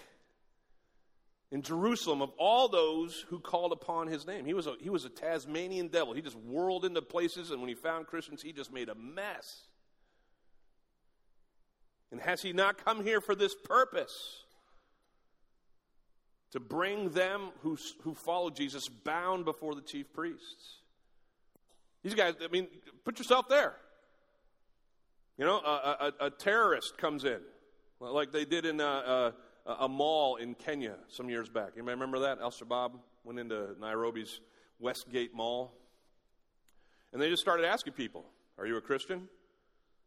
in 1.51 1.61
Jerusalem 1.61 2.21
of 2.21 2.31
all 2.37 2.67
those 2.69 3.25
who 3.29 3.39
called 3.39 3.71
upon 3.71 4.07
his 4.07 4.25
name? 4.25 4.45
He 4.45 4.53
was 4.53 4.67
a, 4.67 4.75
he 4.79 4.89
was 4.89 5.05
a 5.05 5.09
Tasmanian 5.09 5.89
devil. 5.89 6.13
He 6.13 6.21
just 6.21 6.37
whirled 6.37 6.85
into 6.85 7.01
places, 7.01 7.51
and 7.51 7.59
when 7.59 7.69
he 7.69 7.75
found 7.75 8.07
Christians, 8.07 8.41
he 8.41 8.53
just 8.53 8.71
made 8.71 8.89
a 8.89 8.95
mess. 8.95 9.67
And 12.11 12.21
has 12.21 12.41
he 12.41 12.53
not 12.53 12.83
come 12.83 13.03
here 13.03 13.19
for 13.19 13.35
this 13.35 13.55
purpose? 13.55 14.44
To 16.55 16.61
bring 16.61 17.09
them 17.09 17.49
who, 17.63 17.77
who 18.03 18.13
follow 18.13 18.49
Jesus 18.49 18.87
bound 18.87 19.43
before 19.43 19.75
the 19.75 19.81
chief 19.81 20.13
priests. 20.13 20.77
These 22.01 22.13
guys, 22.13 22.35
I 22.41 22.47
mean, 22.47 22.67
put 23.03 23.19
yourself 23.19 23.49
there. 23.49 23.75
You 25.37 25.43
know, 25.43 25.57
a, 25.57 26.13
a, 26.21 26.25
a 26.27 26.29
terrorist 26.29 26.97
comes 26.97 27.25
in, 27.25 27.41
like 27.99 28.31
they 28.31 28.45
did 28.45 28.65
in 28.65 28.79
a, 28.79 29.33
a, 29.65 29.73
a, 29.81 29.89
mall 29.89 30.37
in 30.37 30.55
Kenya 30.55 30.95
some 31.09 31.29
years 31.29 31.49
back. 31.49 31.71
You 31.75 31.83
remember 31.83 32.19
that? 32.19 32.39
Al 32.39 32.51
Shabaab 32.51 32.91
went 33.25 33.37
into 33.37 33.75
Nairobi's 33.81 34.39
Westgate 34.79 35.35
Mall. 35.35 35.73
And 37.11 37.21
they 37.21 37.29
just 37.29 37.41
started 37.41 37.65
asking 37.65 37.93
people, 37.93 38.23
Are 38.57 38.65
you 38.65 38.77
a 38.77 38.81
Christian? 38.81 39.27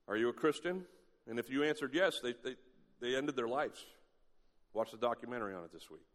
Are 0.09 0.17
you 0.17 0.31
a 0.31 0.33
Christian? 0.33 0.87
And 1.29 1.39
if 1.39 1.51
you 1.51 1.63
answered 1.63 1.91
yes, 1.93 2.21
they, 2.23 2.33
they, 2.43 2.57
they 3.03 3.17
ended 3.17 3.37
their 3.37 3.49
lives. 3.49 3.85
Watch 4.73 4.93
the 4.93 4.97
documentary 4.97 5.55
on 5.55 5.63
it 5.65 5.75
this 5.75 5.91
week. 5.91 6.08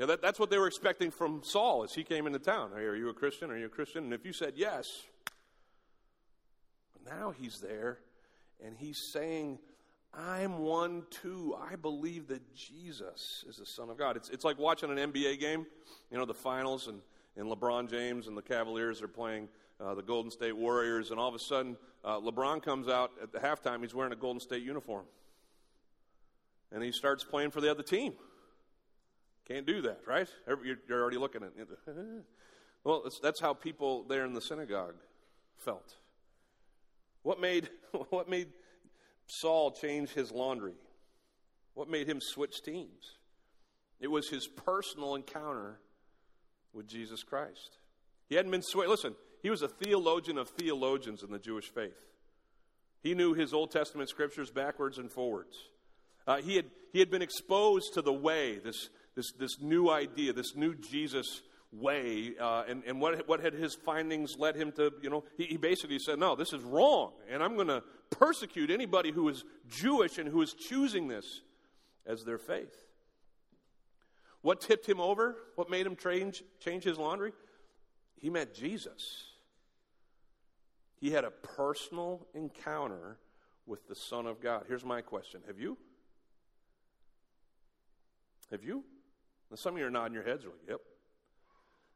Yeah, 0.00 0.06
that, 0.06 0.22
that's 0.22 0.38
what 0.38 0.48
they 0.48 0.56
were 0.56 0.66
expecting 0.66 1.10
from 1.10 1.42
Saul 1.44 1.84
as 1.84 1.92
he 1.92 2.04
came 2.04 2.26
into 2.26 2.38
town. 2.38 2.70
Hey, 2.74 2.84
are 2.84 2.96
you 2.96 3.10
a 3.10 3.12
Christian? 3.12 3.50
Are 3.50 3.58
you 3.58 3.66
a 3.66 3.68
Christian? 3.68 4.04
And 4.04 4.14
if 4.14 4.24
you 4.24 4.32
said 4.32 4.54
yes, 4.56 5.02
but 6.94 7.14
now 7.14 7.34
he's 7.38 7.60
there 7.60 7.98
and 8.64 8.74
he's 8.78 8.96
saying, 9.12 9.58
I'm 10.14 10.60
one 10.60 11.02
too. 11.10 11.54
I 11.70 11.76
believe 11.76 12.28
that 12.28 12.54
Jesus 12.54 13.44
is 13.46 13.58
the 13.58 13.66
Son 13.66 13.90
of 13.90 13.98
God. 13.98 14.16
It's, 14.16 14.30
it's 14.30 14.42
like 14.42 14.58
watching 14.58 14.90
an 14.90 15.12
NBA 15.12 15.38
game, 15.38 15.66
you 16.10 16.16
know, 16.16 16.24
the 16.24 16.32
finals, 16.32 16.88
and, 16.88 17.02
and 17.36 17.46
LeBron 17.48 17.90
James 17.90 18.26
and 18.26 18.34
the 18.34 18.42
Cavaliers 18.42 19.02
are 19.02 19.08
playing 19.08 19.48
uh, 19.82 19.94
the 19.94 20.02
Golden 20.02 20.30
State 20.30 20.56
Warriors, 20.56 21.10
and 21.10 21.20
all 21.20 21.28
of 21.28 21.34
a 21.34 21.38
sudden, 21.38 21.76
uh, 22.06 22.18
LeBron 22.20 22.62
comes 22.62 22.88
out 22.88 23.10
at 23.22 23.32
the 23.32 23.38
halftime. 23.38 23.82
He's 23.82 23.94
wearing 23.94 24.14
a 24.14 24.16
Golden 24.16 24.40
State 24.40 24.62
uniform, 24.62 25.04
and 26.72 26.82
he 26.82 26.90
starts 26.90 27.22
playing 27.22 27.50
for 27.50 27.60
the 27.60 27.70
other 27.70 27.82
team. 27.82 28.14
Can't 29.46 29.66
do 29.66 29.82
that, 29.82 30.00
right? 30.06 30.28
You're 30.46 31.00
already 31.00 31.18
looking 31.18 31.42
at 31.42 31.50
it. 31.56 31.68
well, 32.84 33.04
that's 33.22 33.40
how 33.40 33.54
people 33.54 34.04
there 34.04 34.24
in 34.24 34.32
the 34.32 34.40
synagogue 34.40 34.94
felt. 35.58 35.94
What 37.22 37.40
made 37.40 37.68
what 38.10 38.28
made 38.28 38.48
Saul 39.26 39.72
change 39.72 40.10
his 40.10 40.30
laundry? 40.30 40.74
What 41.74 41.88
made 41.88 42.08
him 42.08 42.20
switch 42.20 42.62
teams? 42.62 43.16
It 44.00 44.08
was 44.08 44.28
his 44.28 44.46
personal 44.46 45.14
encounter 45.14 45.78
with 46.72 46.88
Jesus 46.88 47.22
Christ. 47.22 47.78
He 48.28 48.34
hadn't 48.34 48.50
been 48.50 48.62
swayed. 48.62 48.88
Listen, 48.88 49.14
he 49.42 49.50
was 49.50 49.62
a 49.62 49.68
theologian 49.68 50.38
of 50.38 50.48
theologians 50.48 51.22
in 51.22 51.30
the 51.30 51.38
Jewish 51.38 51.68
faith. 51.68 51.98
He 53.02 53.14
knew 53.14 53.34
his 53.34 53.52
Old 53.52 53.70
Testament 53.70 54.08
scriptures 54.08 54.50
backwards 54.50 54.98
and 54.98 55.10
forwards. 55.10 55.56
Uh, 56.26 56.36
he, 56.36 56.56
had, 56.56 56.66
he 56.92 56.98
had 56.98 57.10
been 57.10 57.22
exposed 57.22 57.94
to 57.94 58.02
the 58.02 58.12
way, 58.12 58.58
this, 58.58 58.90
this, 59.14 59.32
this 59.32 59.60
new 59.60 59.90
idea, 59.90 60.32
this 60.32 60.54
new 60.54 60.74
Jesus 60.74 61.42
way, 61.72 62.32
uh, 62.40 62.64
and, 62.68 62.82
and 62.86 63.00
what, 63.00 63.28
what 63.28 63.40
had 63.40 63.54
his 63.54 63.74
findings 63.74 64.36
led 64.38 64.56
him 64.56 64.72
to, 64.72 64.92
you 65.02 65.10
know, 65.10 65.24
he, 65.36 65.44
he 65.44 65.56
basically 65.56 65.98
said, 65.98 66.18
no, 66.18 66.34
this 66.34 66.52
is 66.52 66.62
wrong, 66.62 67.12
and 67.30 67.42
I'm 67.42 67.54
going 67.54 67.68
to 67.68 67.82
persecute 68.10 68.70
anybody 68.70 69.12
who 69.12 69.28
is 69.28 69.44
Jewish 69.68 70.18
and 70.18 70.28
who 70.28 70.42
is 70.42 70.54
choosing 70.54 71.08
this 71.08 71.42
as 72.06 72.24
their 72.24 72.38
faith. 72.38 72.74
What 74.42 74.60
tipped 74.60 74.88
him 74.88 75.00
over? 75.00 75.36
What 75.54 75.70
made 75.70 75.86
him 75.86 75.96
change, 75.96 76.42
change 76.60 76.84
his 76.84 76.98
laundry? 76.98 77.32
He 78.16 78.30
met 78.30 78.54
Jesus. 78.54 79.24
He 81.00 81.10
had 81.10 81.24
a 81.24 81.30
personal 81.30 82.26
encounter 82.34 83.18
with 83.66 83.86
the 83.88 83.94
Son 83.94 84.26
of 84.26 84.40
God. 84.40 84.64
Here's 84.66 84.84
my 84.84 85.00
question 85.00 85.40
Have 85.46 85.58
you? 85.58 85.76
Have 88.50 88.64
you? 88.64 88.84
And 89.50 89.58
some 89.58 89.74
of 89.74 89.80
you 89.80 89.86
are 89.86 89.90
nodding 89.90 90.14
your 90.14 90.22
heads, 90.22 90.44
like, 90.44 90.54
yep. 90.68 90.80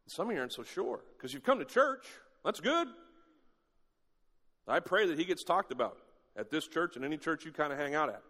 And 0.04 0.12
some 0.12 0.28
of 0.28 0.34
you 0.34 0.40
aren't 0.40 0.52
so 0.52 0.64
sure 0.64 1.00
because 1.16 1.32
you've 1.32 1.44
come 1.44 1.58
to 1.60 1.64
church. 1.64 2.06
That's 2.44 2.60
good. 2.60 2.88
I 4.66 4.80
pray 4.80 5.06
that 5.06 5.18
he 5.18 5.24
gets 5.24 5.44
talked 5.44 5.72
about 5.72 5.98
at 6.36 6.50
this 6.50 6.66
church 6.66 6.96
and 6.96 7.04
any 7.04 7.16
church 7.16 7.44
you 7.44 7.52
kind 7.52 7.72
of 7.72 7.78
hang 7.78 7.94
out 7.94 8.08
at. 8.08 8.22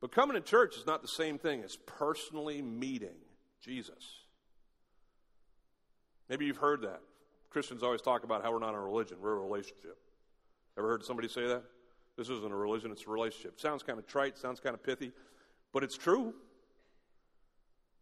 But 0.00 0.12
coming 0.12 0.34
to 0.34 0.40
church 0.40 0.76
is 0.76 0.86
not 0.86 1.02
the 1.02 1.08
same 1.08 1.38
thing 1.38 1.62
as 1.62 1.76
personally 1.76 2.62
meeting 2.62 3.16
Jesus. 3.60 4.20
Maybe 6.28 6.46
you've 6.46 6.56
heard 6.56 6.82
that. 6.82 7.00
Christians 7.50 7.82
always 7.82 8.00
talk 8.00 8.22
about 8.22 8.42
how 8.42 8.52
we're 8.52 8.60
not 8.60 8.74
a 8.74 8.78
religion, 8.78 9.18
we're 9.20 9.36
a 9.36 9.40
relationship. 9.40 9.98
Ever 10.78 10.88
heard 10.88 11.04
somebody 11.04 11.28
say 11.28 11.46
that? 11.48 11.64
This 12.16 12.28
isn't 12.28 12.52
a 12.52 12.56
religion, 12.56 12.92
it's 12.92 13.06
a 13.06 13.10
relationship. 13.10 13.60
Sounds 13.60 13.82
kind 13.82 13.98
of 13.98 14.06
trite, 14.06 14.38
sounds 14.38 14.60
kind 14.60 14.74
of 14.74 14.82
pithy, 14.82 15.10
but 15.72 15.82
it's 15.82 15.96
true. 15.96 16.32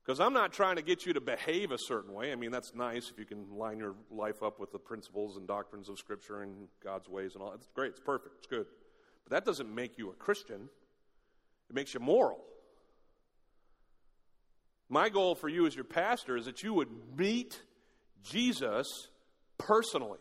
Because 0.09 0.21
I'm 0.21 0.33
not 0.33 0.55
trying 0.55 0.77
to 0.77 0.83
get 0.83 1.05
you 1.05 1.13
to 1.13 1.21
behave 1.21 1.71
a 1.71 1.77
certain 1.77 2.15
way. 2.15 2.33
I 2.33 2.35
mean, 2.35 2.51
that's 2.51 2.75
nice 2.75 3.11
if 3.11 3.19
you 3.19 3.27
can 3.27 3.45
line 3.59 3.79
your 3.79 3.95
life 4.11 4.43
up 4.43 4.59
with 4.59 4.73
the 4.73 4.79
principles 4.79 5.37
and 5.37 5.47
doctrines 5.47 5.91
of 5.91 5.99
Scripture 5.99 6.41
and 6.41 6.69
God's 6.83 7.11
ways 7.11 7.35
and 7.35 7.43
all. 7.43 7.53
It's 7.53 7.69
great, 7.75 7.91
it's 7.91 8.01
perfect, 8.01 8.37
it's 8.39 8.47
good. 8.47 8.65
But 9.25 9.33
that 9.33 9.45
doesn't 9.45 9.69
make 9.75 9.99
you 9.99 10.09
a 10.09 10.15
Christian, 10.15 10.71
it 11.69 11.77
makes 11.77 11.93
you 11.93 12.01
moral. 12.01 12.43
My 14.89 15.11
goal 15.11 15.35
for 15.35 15.51
you 15.51 15.67
as 15.67 15.75
your 15.75 15.85
pastor 15.85 16.39
is 16.39 16.47
that 16.47 16.63
you 16.63 16.73
would 16.73 16.89
meet 17.15 17.61
Jesus 18.23 18.87
personally. 19.59 20.21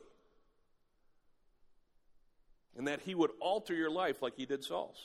And 2.76 2.90
that 2.90 3.00
he 3.00 3.16
would 3.16 3.32
alter 3.40 3.74
your 3.74 3.90
life 3.90 4.22
like 4.22 4.34
he 4.36 4.46
did 4.46 4.66
Saul's. 4.66 5.00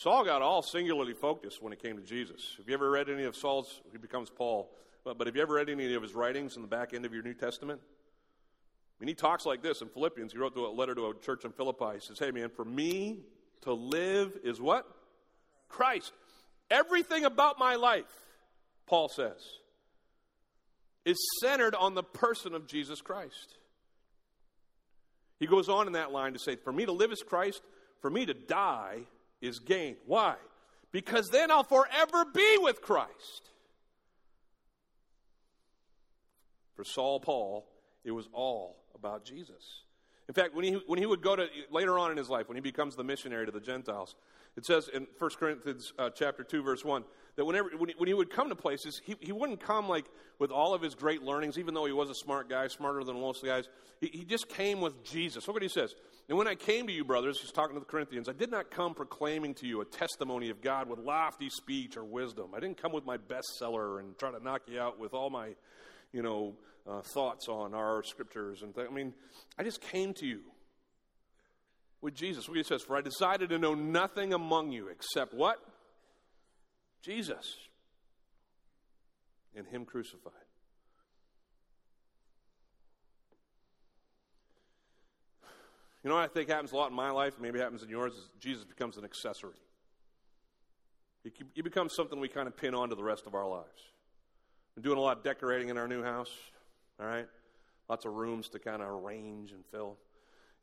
Saul 0.00 0.24
got 0.24 0.40
all 0.40 0.62
singularly 0.62 1.12
focused 1.12 1.62
when 1.62 1.74
it 1.74 1.82
came 1.82 1.98
to 1.98 2.02
Jesus. 2.02 2.54
Have 2.56 2.66
you 2.66 2.72
ever 2.72 2.90
read 2.90 3.10
any 3.10 3.24
of 3.24 3.36
Saul's? 3.36 3.82
He 3.92 3.98
becomes 3.98 4.30
Paul. 4.30 4.70
But, 5.04 5.18
but 5.18 5.26
have 5.26 5.36
you 5.36 5.42
ever 5.42 5.52
read 5.52 5.68
any 5.68 5.92
of 5.92 6.02
his 6.02 6.14
writings 6.14 6.56
in 6.56 6.62
the 6.62 6.68
back 6.68 6.94
end 6.94 7.04
of 7.04 7.12
your 7.12 7.22
New 7.22 7.34
Testament? 7.34 7.82
I 7.82 8.94
mean, 8.98 9.08
he 9.08 9.14
talks 9.14 9.44
like 9.44 9.62
this 9.62 9.82
in 9.82 9.90
Philippians. 9.90 10.32
He 10.32 10.38
wrote 10.38 10.56
a 10.56 10.70
letter 10.70 10.94
to 10.94 11.08
a 11.08 11.14
church 11.16 11.44
in 11.44 11.52
Philippi. 11.52 11.96
He 11.96 12.00
says, 12.00 12.18
Hey, 12.18 12.30
man, 12.30 12.48
for 12.48 12.64
me 12.64 13.18
to 13.60 13.74
live 13.74 14.38
is 14.42 14.58
what? 14.58 14.86
Christ. 15.68 16.12
Everything 16.70 17.26
about 17.26 17.58
my 17.58 17.74
life, 17.74 18.10
Paul 18.86 19.10
says, 19.10 19.36
is 21.04 21.18
centered 21.42 21.74
on 21.74 21.94
the 21.94 22.02
person 22.02 22.54
of 22.54 22.66
Jesus 22.66 23.02
Christ. 23.02 23.58
He 25.38 25.46
goes 25.46 25.68
on 25.68 25.88
in 25.88 25.92
that 25.92 26.10
line 26.10 26.32
to 26.32 26.38
say, 26.38 26.56
For 26.56 26.72
me 26.72 26.86
to 26.86 26.92
live 26.92 27.12
is 27.12 27.22
Christ, 27.22 27.60
for 28.00 28.08
me 28.08 28.24
to 28.24 28.32
die 28.32 29.00
is 29.40 29.58
gain. 29.58 29.96
Why? 30.06 30.34
Because 30.92 31.30
then 31.30 31.50
I'll 31.50 31.62
forever 31.64 32.24
be 32.24 32.58
with 32.58 32.82
Christ. 32.82 33.50
For 36.74 36.84
Saul 36.84 37.20
Paul, 37.20 37.66
it 38.04 38.10
was 38.10 38.28
all 38.32 38.84
about 38.94 39.24
Jesus. 39.24 39.82
In 40.28 40.34
fact, 40.34 40.54
when 40.54 40.64
he, 40.64 40.80
when 40.86 40.98
he 40.98 41.06
would 41.06 41.22
go 41.22 41.36
to, 41.36 41.46
later 41.70 41.98
on 41.98 42.10
in 42.10 42.16
his 42.16 42.30
life, 42.30 42.48
when 42.48 42.56
he 42.56 42.60
becomes 42.60 42.96
the 42.96 43.04
missionary 43.04 43.46
to 43.46 43.52
the 43.52 43.60
Gentiles, 43.60 44.14
it 44.56 44.64
says 44.64 44.88
in 44.88 45.06
1 45.18 45.30
Corinthians 45.38 45.92
uh, 45.98 46.10
chapter 46.10 46.44
2, 46.44 46.62
verse 46.62 46.84
1, 46.84 47.04
that 47.40 47.46
whenever, 47.46 47.70
when 47.78 47.88
he, 47.88 47.94
when 47.96 48.06
he 48.06 48.12
would 48.12 48.28
come 48.28 48.50
to 48.50 48.54
places, 48.54 49.00
he, 49.02 49.16
he 49.18 49.32
wouldn't 49.32 49.60
come 49.60 49.88
like 49.88 50.04
with 50.38 50.50
all 50.50 50.74
of 50.74 50.82
his 50.82 50.94
great 50.94 51.22
learnings, 51.22 51.56
even 51.56 51.72
though 51.72 51.86
he 51.86 51.92
was 51.92 52.10
a 52.10 52.14
smart 52.14 52.50
guy, 52.50 52.68
smarter 52.68 53.02
than 53.02 53.18
most 53.18 53.38
of 53.38 53.44
the 53.44 53.48
guys. 53.48 53.64
He, 53.98 54.08
he 54.08 54.24
just 54.26 54.46
came 54.50 54.82
with 54.82 55.02
Jesus. 55.02 55.48
Look 55.48 55.54
what 55.54 55.62
he 55.62 55.70
says. 55.70 55.94
And 56.28 56.36
when 56.36 56.46
I 56.46 56.54
came 56.54 56.86
to 56.86 56.92
you, 56.92 57.02
brothers, 57.02 57.40
he's 57.40 57.50
talking 57.50 57.76
to 57.76 57.80
the 57.80 57.86
Corinthians, 57.86 58.28
I 58.28 58.34
did 58.34 58.50
not 58.50 58.70
come 58.70 58.92
proclaiming 58.92 59.54
to 59.54 59.66
you 59.66 59.80
a 59.80 59.86
testimony 59.86 60.50
of 60.50 60.60
God 60.60 60.86
with 60.86 60.98
lofty 60.98 61.48
speech 61.48 61.96
or 61.96 62.04
wisdom. 62.04 62.50
I 62.54 62.60
didn't 62.60 62.76
come 62.76 62.92
with 62.92 63.06
my 63.06 63.16
bestseller 63.16 64.00
and 64.00 64.18
try 64.18 64.30
to 64.30 64.44
knock 64.44 64.64
you 64.66 64.78
out 64.78 65.00
with 65.00 65.14
all 65.14 65.30
my, 65.30 65.54
you 66.12 66.22
know, 66.22 66.56
uh, 66.86 67.00
thoughts 67.00 67.48
on 67.48 67.72
our 67.72 68.02
scriptures 68.02 68.60
and 68.60 68.74
things. 68.74 68.88
I 68.90 68.92
mean, 68.92 69.14
I 69.58 69.62
just 69.62 69.80
came 69.80 70.12
to 70.12 70.26
you 70.26 70.40
with 72.02 72.14
Jesus. 72.14 72.50
What 72.50 72.58
he 72.58 72.64
says, 72.64 72.82
For 72.82 72.98
I 72.98 73.00
decided 73.00 73.48
to 73.48 73.58
know 73.58 73.72
nothing 73.72 74.34
among 74.34 74.72
you 74.72 74.88
except 74.88 75.32
what? 75.32 75.56
Jesus 77.02 77.56
and 79.56 79.66
Him 79.66 79.84
crucified. 79.84 80.32
You 86.02 86.08
know 86.08 86.16
I 86.16 86.28
think 86.28 86.48
happens 86.48 86.72
a 86.72 86.76
lot 86.76 86.90
in 86.90 86.96
my 86.96 87.10
life, 87.10 87.34
maybe 87.40 87.58
happens 87.58 87.82
in 87.82 87.90
yours, 87.90 88.14
is 88.14 88.30
Jesus 88.38 88.64
becomes 88.64 88.96
an 88.96 89.04
accessory. 89.04 89.52
He, 91.22 91.30
he 91.54 91.60
becomes 91.62 91.92
something 91.92 92.18
we 92.18 92.28
kind 92.28 92.48
of 92.48 92.56
pin 92.56 92.74
on 92.74 92.88
to 92.88 92.94
the 92.94 93.04
rest 93.04 93.26
of 93.26 93.34
our 93.34 93.46
lives. 93.46 93.90
We're 94.76 94.82
doing 94.82 94.96
a 94.96 95.02
lot 95.02 95.18
of 95.18 95.22
decorating 95.22 95.68
in 95.68 95.76
our 95.76 95.86
new 95.86 96.02
house, 96.02 96.32
all 96.98 97.06
right? 97.06 97.26
Lots 97.88 98.06
of 98.06 98.14
rooms 98.14 98.48
to 98.50 98.58
kind 98.58 98.80
of 98.80 98.88
arrange 98.88 99.52
and 99.52 99.62
fill. 99.70 99.98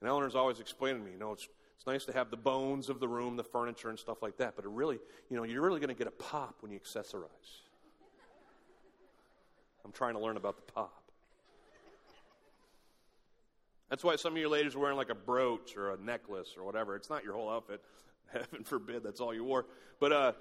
And 0.01 0.10
Eleanor's 0.10 0.36
always 0.36 0.60
explaining 0.60 1.01
to 1.01 1.06
me, 1.06 1.12
you 1.12 1.20
know, 1.20 1.34
it's, 1.34 1.48
it's 1.77 1.86
nice 1.86 2.05
to 2.05 2.13
have 2.13 2.31
the 2.31 2.38
bones 2.38 2.89
of 2.89 3.00
the 3.00 3.07
room, 3.07 3.38
the 3.38 3.43
furniture, 3.43 3.89
and 3.89 4.00
stuff 4.00 4.22
like 4.22 4.38
that, 4.38 4.55
but 4.55 4.65
it 4.65 4.72
really, 4.72 4.98
you 5.29 5.38
know, 5.38 5.43
you're 5.43 5.62
really 5.62 5.79
going 5.79 5.93
to 5.93 5.96
get 5.96 6.07
a 6.07 6.12
pop 6.12 6.55
when 6.62 6.72
you 6.72 6.79
accessorize. 6.79 7.62
I'm 9.86 9.91
trying 9.91 10.15
to 10.15 10.19
learn 10.19 10.38
about 10.38 10.55
the 10.57 10.72
pop. 10.74 11.03
That's 13.89 14.03
why 14.03 14.17
some 14.17 14.34
of 14.34 14.38
you 14.38 14.50
ladies 14.50 14.75
are 14.75 14.79
wearing 14.79 14.98
like 14.98 15.10
a 15.10 15.15
brooch 15.15 15.77
or 15.77 15.93
a 15.93 15.98
necklace 15.98 16.55
or 16.57 16.65
whatever. 16.65 16.96
It's 16.96 17.10
not 17.10 17.24
your 17.24 17.34
whole 17.34 17.50
outfit. 17.50 17.81
Heaven 18.34 18.63
forbid 18.65 19.03
that's 19.03 19.22
all 19.22 19.34
you 19.34 19.46
wore. 19.46 19.65
But, 20.00 20.12
uh, 20.12 20.31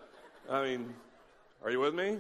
I 0.51 0.65
mean, 0.65 0.95
are 1.63 1.71
you 1.71 1.79
with 1.79 1.95
me? 1.95 2.19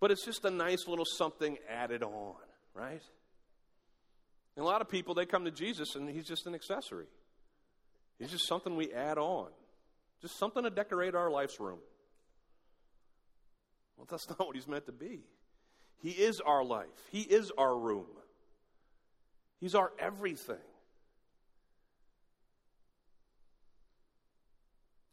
But 0.00 0.10
it's 0.10 0.24
just 0.24 0.44
a 0.44 0.50
nice 0.50 0.86
little 0.86 1.06
something 1.06 1.56
added 1.70 2.02
on, 2.02 2.34
right? 2.74 3.02
And 4.56 4.64
a 4.64 4.66
lot 4.66 4.80
of 4.80 4.88
people, 4.88 5.14
they 5.14 5.26
come 5.26 5.44
to 5.44 5.50
Jesus 5.50 5.96
and 5.96 6.08
he's 6.08 6.26
just 6.26 6.46
an 6.46 6.54
accessory. 6.54 7.06
He's 8.18 8.30
just 8.30 8.46
something 8.46 8.76
we 8.76 8.92
add 8.92 9.18
on, 9.18 9.48
just 10.22 10.38
something 10.38 10.62
to 10.62 10.70
decorate 10.70 11.14
our 11.14 11.30
life's 11.30 11.58
room. 11.58 11.80
Well, 13.96 14.06
that's 14.08 14.28
not 14.28 14.46
what 14.46 14.54
he's 14.54 14.68
meant 14.68 14.86
to 14.86 14.92
be. 14.92 15.20
He 16.02 16.10
is 16.10 16.40
our 16.40 16.62
life, 16.62 16.88
he 17.10 17.22
is 17.22 17.50
our 17.56 17.76
room, 17.76 18.06
he's 19.60 19.74
our 19.74 19.92
everything. 19.98 20.56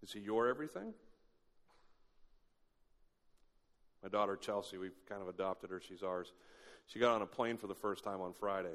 Is 0.04 0.12
he 0.12 0.20
your 0.20 0.48
everything? 0.48 0.94
My 4.02 4.10
daughter 4.10 4.36
Chelsea, 4.36 4.78
we've 4.78 4.98
kind 5.08 5.22
of 5.22 5.28
adopted 5.28 5.70
her. 5.70 5.80
She's 5.80 6.02
ours. 6.02 6.34
She 6.88 6.98
got 6.98 7.14
on 7.14 7.22
a 7.22 7.28
plane 7.28 7.58
for 7.58 7.68
the 7.68 7.76
first 7.76 8.04
time 8.04 8.20
on 8.20 8.34
Friday. 8.34 8.74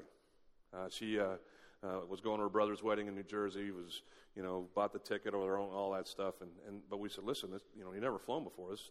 Uh, 0.75 0.89
she 0.89 1.19
uh, 1.19 1.37
uh, 1.83 2.01
was 2.09 2.21
going 2.21 2.39
to 2.39 2.45
her 2.45 2.49
brother's 2.49 2.83
wedding 2.83 3.07
in 3.07 3.15
New 3.15 3.23
Jersey. 3.23 3.71
Was 3.71 4.03
you 4.35 4.43
know 4.43 4.69
bought 4.75 4.93
the 4.93 4.99
ticket 4.99 5.35
or 5.35 5.43
their 5.43 5.59
own, 5.59 5.71
all 5.71 5.93
that 5.93 6.09
stuff. 6.09 6.35
And, 6.41 6.51
and 6.69 6.81
but 6.91 6.99
we 6.99 7.09
said, 7.09 7.25
listen, 7.25 7.51
this, 7.51 7.63
you 7.77 7.85
know, 7.85 7.93
you 7.93 8.01
never 8.01 8.19
flown 8.19 8.45
before. 8.45 8.71
This, 8.71 8.91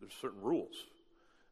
there's 0.00 0.14
certain 0.20 0.40
rules. 0.40 0.86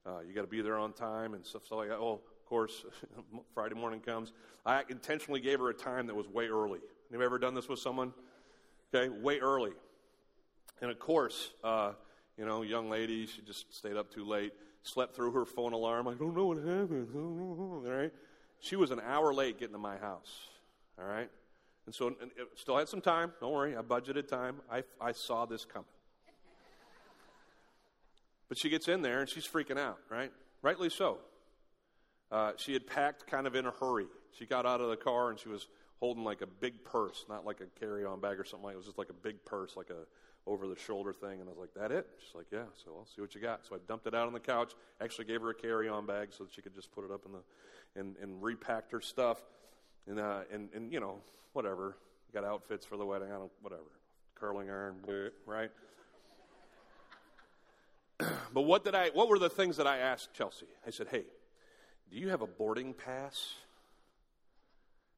Uh, 0.07 0.21
you 0.27 0.35
got 0.35 0.43
to 0.43 0.47
be 0.47 0.63
there 0.63 0.79
on 0.79 0.93
time 0.93 1.35
and 1.35 1.45
stuff, 1.45 1.67
stuff 1.67 1.79
like 1.79 1.89
that. 1.89 1.99
Oh, 1.99 2.13
of 2.13 2.47
course, 2.47 2.85
Friday 3.55 3.75
morning 3.75 4.01
comes. 4.01 4.33
I 4.65 4.85
intentionally 4.89 5.41
gave 5.41 5.59
her 5.59 5.69
a 5.69 5.75
time 5.75 6.07
that 6.07 6.15
was 6.15 6.27
way 6.29 6.49
early. 6.49 6.81
Have 7.11 7.21
you 7.21 7.27
ever 7.27 7.39
done 7.39 7.55
this 7.55 7.69
with 7.69 7.79
someone? 7.79 8.13
Okay, 8.95 9.09
way 9.09 9.39
early. 9.39 9.73
And 10.81 10.91
of 10.91 10.99
course, 10.99 11.51
uh, 11.63 11.93
you 12.37 12.47
know, 12.47 12.63
young 12.63 12.89
lady, 12.89 13.27
she 13.27 13.43
just 13.43 13.75
stayed 13.75 13.97
up 13.97 14.11
too 14.11 14.25
late, 14.25 14.53
slept 14.83 15.15
through 15.15 15.33
her 15.33 15.45
phone 15.45 15.73
alarm. 15.73 16.09
I 16.09 16.15
don't 16.15 16.37
know 16.37 16.47
what 16.47 16.59
happened. 16.59 17.09
All 17.15 17.83
right. 17.85 18.13
She 18.61 18.77
was 18.77 18.91
an 18.91 19.01
hour 19.01 19.33
late 19.33 19.59
getting 19.59 19.75
to 19.75 19.79
my 19.79 19.97
house. 19.99 20.49
All 20.99 21.07
right? 21.07 21.31
And 21.87 21.95
so, 21.95 22.09
and 22.09 22.31
still 22.55 22.77
had 22.77 22.89
some 22.89 23.01
time. 23.01 23.33
Don't 23.41 23.53
worry, 23.53 23.77
I 23.77 23.83
budgeted 23.83 24.29
time. 24.29 24.57
I, 24.71 24.83
I 25.01 25.13
saw 25.13 25.47
this 25.47 25.65
coming. 25.65 25.87
But 28.49 28.59
she 28.59 28.69
gets 28.69 28.89
in 28.89 29.03
there 29.03 29.21
and 29.21 29.29
she's 29.29 29.47
freaking 29.47 29.79
out, 29.79 29.99
right? 30.11 30.33
Rightly 30.63 30.91
so. 30.91 31.19
Uh, 32.31 32.53
she 32.57 32.73
had 32.73 32.87
packed 32.87 33.27
kind 33.27 33.47
of 33.47 33.55
in 33.55 33.67
a 33.67 33.71
hurry. 33.71 34.07
She 34.39 34.47
got 34.47 34.67
out 34.67 34.81
of 34.81 34.91
the 34.91 34.97
car 34.97 35.31
and 35.31 35.39
she 35.39 35.49
was 35.49 35.67
holding 36.01 36.25
like 36.25 36.43
a 36.43 36.47
big 36.47 36.85
purse, 36.85 37.25
not 37.29 37.45
like 37.45 37.61
a 37.61 37.81
carry 37.81 38.05
on 38.05 38.21
bag 38.21 38.39
or 38.39 38.45
something 38.45 38.65
like 38.65 38.73
it. 38.73 38.75
It 38.75 38.79
was 38.79 38.87
just 38.87 38.99
like 38.99 39.11
a 39.11 39.15
big 39.15 39.45
purse, 39.45 39.77
like 39.77 39.91
a 39.91 40.07
over 40.49 40.67
the 40.67 40.77
shoulder 40.77 41.13
thing. 41.13 41.41
And 41.41 41.49
I 41.49 41.53
was 41.53 41.59
like, 41.59 41.75
that 41.75 41.93
it? 41.93 42.07
She's 42.19 42.35
like, 42.35 42.47
yeah. 42.51 42.65
So 42.85 42.93
I'll 42.99 43.07
see 43.07 43.21
what 43.21 43.35
you 43.35 43.41
got. 43.41 43.67
So 43.69 43.77
I 43.77 43.79
dumped 43.87 44.07
it 44.07 44.15
out 44.15 44.27
on 44.27 44.33
the 44.33 44.41
couch. 44.41 44.73
Actually 45.01 45.27
gave 45.27 45.43
her 45.43 45.51
a 45.51 45.55
carry-on 45.55 46.07
bag 46.07 46.31
so 46.37 46.45
that 46.45 46.53
she 46.53 46.63
could 46.63 46.75
just 46.75 46.91
put 46.93 47.05
it 47.05 47.11
up 47.11 47.27
in 47.27 47.33
the, 47.33 48.01
and, 48.01 48.17
and 48.23 48.43
repacked 48.43 48.91
her 48.93 49.01
stuff. 49.01 49.39
And, 50.07 50.19
uh, 50.19 50.41
and, 50.51 50.71
and, 50.75 50.93
you 50.93 51.01
know, 51.01 51.21
whatever. 51.53 51.97
Got 52.33 52.45
outfits 52.45 52.87
for 52.87 52.97
the 52.97 53.05
wedding. 53.05 53.29
I 53.29 53.37
don't, 53.37 53.53
whatever. 53.61 53.83
Curling 54.35 54.71
iron, 54.71 54.97
right? 55.47 55.71
but 58.55 58.63
what 58.63 58.85
did 58.85 58.95
I, 58.95 59.11
what 59.11 59.29
were 59.29 59.39
the 59.39 59.51
things 59.51 59.77
that 59.77 59.87
I 59.87 59.99
asked 59.99 60.33
Chelsea? 60.33 60.67
I 60.87 60.91
said, 60.91 61.09
hey, 61.11 61.25
do 62.11 62.17
you 62.17 62.29
have 62.29 62.41
a 62.41 62.47
boarding 62.47 62.95
pass? 62.95 63.55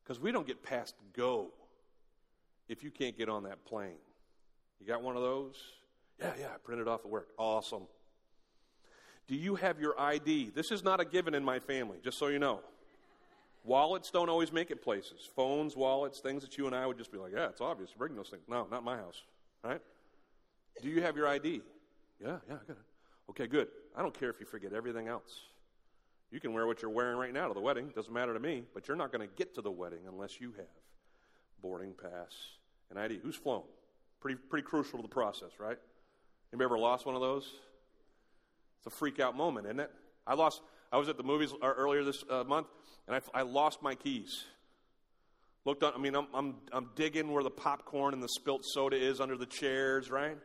Because 0.02 0.20
we 0.20 0.32
don't 0.32 0.46
get 0.46 0.62
past 0.62 0.94
go 1.16 1.48
if 2.68 2.82
you 2.82 2.90
can't 2.90 3.16
get 3.16 3.28
on 3.28 3.44
that 3.44 3.64
plane. 3.64 3.98
You 4.80 4.86
got 4.86 5.02
one 5.02 5.16
of 5.16 5.22
those? 5.22 5.56
Yeah, 6.18 6.32
yeah, 6.38 6.46
I 6.54 6.58
printed 6.62 6.88
off 6.88 7.00
at 7.04 7.10
work. 7.10 7.28
Awesome. 7.38 7.82
Do 9.28 9.36
you 9.36 9.54
have 9.54 9.78
your 9.78 9.98
ID? 10.00 10.50
This 10.54 10.70
is 10.70 10.82
not 10.82 11.00
a 11.00 11.04
given 11.04 11.34
in 11.34 11.44
my 11.44 11.58
family, 11.58 11.98
just 12.02 12.18
so 12.18 12.28
you 12.28 12.38
know. 12.38 12.60
Wallets 13.62 14.10
don't 14.10 14.28
always 14.28 14.52
make 14.52 14.70
it 14.70 14.82
places. 14.82 15.28
Phones, 15.36 15.76
wallets, 15.76 16.20
things 16.20 16.42
that 16.42 16.56
you 16.56 16.66
and 16.66 16.74
I 16.74 16.86
would 16.86 16.98
just 16.98 17.12
be 17.12 17.18
like, 17.18 17.32
yeah, 17.34 17.48
it's 17.48 17.60
obvious. 17.60 17.90
Bring 17.96 18.16
those 18.16 18.28
things. 18.28 18.42
No, 18.48 18.66
not 18.70 18.82
my 18.82 18.96
house. 18.96 19.22
Right? 19.62 19.80
Do 20.82 20.88
you 20.88 21.02
have 21.02 21.16
your 21.16 21.28
ID? 21.28 21.60
Yeah, 22.20 22.36
yeah, 22.48 22.54
I 22.54 22.66
got 22.66 22.70
it. 22.70 22.76
Okay, 23.30 23.46
good. 23.46 23.68
I 23.96 24.02
don't 24.02 24.18
care 24.18 24.30
if 24.30 24.40
you 24.40 24.46
forget 24.46 24.72
everything 24.72 25.08
else. 25.08 25.42
You 26.30 26.40
can 26.40 26.52
wear 26.52 26.66
what 26.66 26.80
you're 26.80 26.90
wearing 26.90 27.18
right 27.18 27.32
now 27.32 27.48
to 27.48 27.54
the 27.54 27.60
wedding. 27.60 27.92
Doesn't 27.94 28.12
matter 28.12 28.32
to 28.32 28.40
me. 28.40 28.64
But 28.72 28.88
you're 28.88 28.96
not 28.96 29.12
going 29.12 29.26
to 29.28 29.34
get 29.36 29.54
to 29.56 29.62
the 29.62 29.70
wedding 29.70 30.00
unless 30.08 30.40
you 30.40 30.52
have 30.56 30.66
boarding 31.60 31.92
pass 31.92 32.32
and 32.88 32.98
ID. 32.98 33.20
Who's 33.22 33.36
flown? 33.36 33.62
Pretty, 34.20 34.38
pretty 34.48 34.66
crucial 34.66 34.98
to 34.98 35.02
the 35.02 35.08
process, 35.08 35.50
right? 35.58 35.78
Anybody 36.52 36.64
ever 36.64 36.78
lost 36.78 37.06
one 37.06 37.14
of 37.14 37.20
those? 37.20 37.44
It's 38.78 38.86
a 38.86 38.90
freak 38.90 39.20
out 39.20 39.36
moment, 39.36 39.66
isn't 39.66 39.80
it? 39.80 39.90
I 40.26 40.34
lost. 40.34 40.60
I 40.92 40.98
was 40.98 41.08
at 41.08 41.16
the 41.16 41.22
movies 41.22 41.52
uh, 41.62 41.66
earlier 41.66 42.04
this 42.04 42.24
uh, 42.28 42.44
month, 42.44 42.66
and 43.06 43.16
I, 43.16 43.40
I, 43.40 43.42
lost 43.42 43.82
my 43.82 43.94
keys. 43.94 44.44
Looked 45.64 45.82
on. 45.82 45.92
I 45.94 45.98
mean, 45.98 46.14
I'm, 46.14 46.26
I'm 46.34 46.54
I'm 46.72 46.90
digging 46.96 47.30
where 47.30 47.42
the 47.42 47.50
popcorn 47.50 48.14
and 48.14 48.22
the 48.22 48.28
spilt 48.28 48.62
soda 48.64 48.96
is 48.96 49.20
under 49.20 49.36
the 49.36 49.46
chairs, 49.46 50.10
right? 50.10 50.36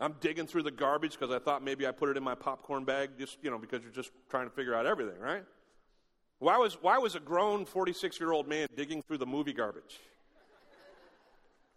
I'm 0.00 0.14
digging 0.20 0.46
through 0.46 0.62
the 0.62 0.70
garbage 0.70 1.12
because 1.12 1.34
I 1.34 1.38
thought 1.38 1.62
maybe 1.62 1.86
I 1.86 1.92
put 1.92 2.08
it 2.08 2.16
in 2.16 2.24
my 2.24 2.34
popcorn 2.34 2.84
bag, 2.84 3.10
just 3.18 3.38
you 3.42 3.50
know, 3.50 3.58
because 3.58 3.82
you're 3.82 3.92
just 3.92 4.10
trying 4.30 4.48
to 4.48 4.54
figure 4.54 4.74
out 4.74 4.86
everything, 4.86 5.18
right? 5.20 5.44
Why 6.38 6.58
was 6.58 6.74
why 6.82 6.98
was 6.98 7.14
a 7.14 7.20
grown 7.20 7.64
46 7.64 8.18
year 8.18 8.32
old 8.32 8.48
man 8.48 8.68
digging 8.74 9.02
through 9.02 9.18
the 9.18 9.26
movie 9.26 9.52
garbage? 9.52 10.00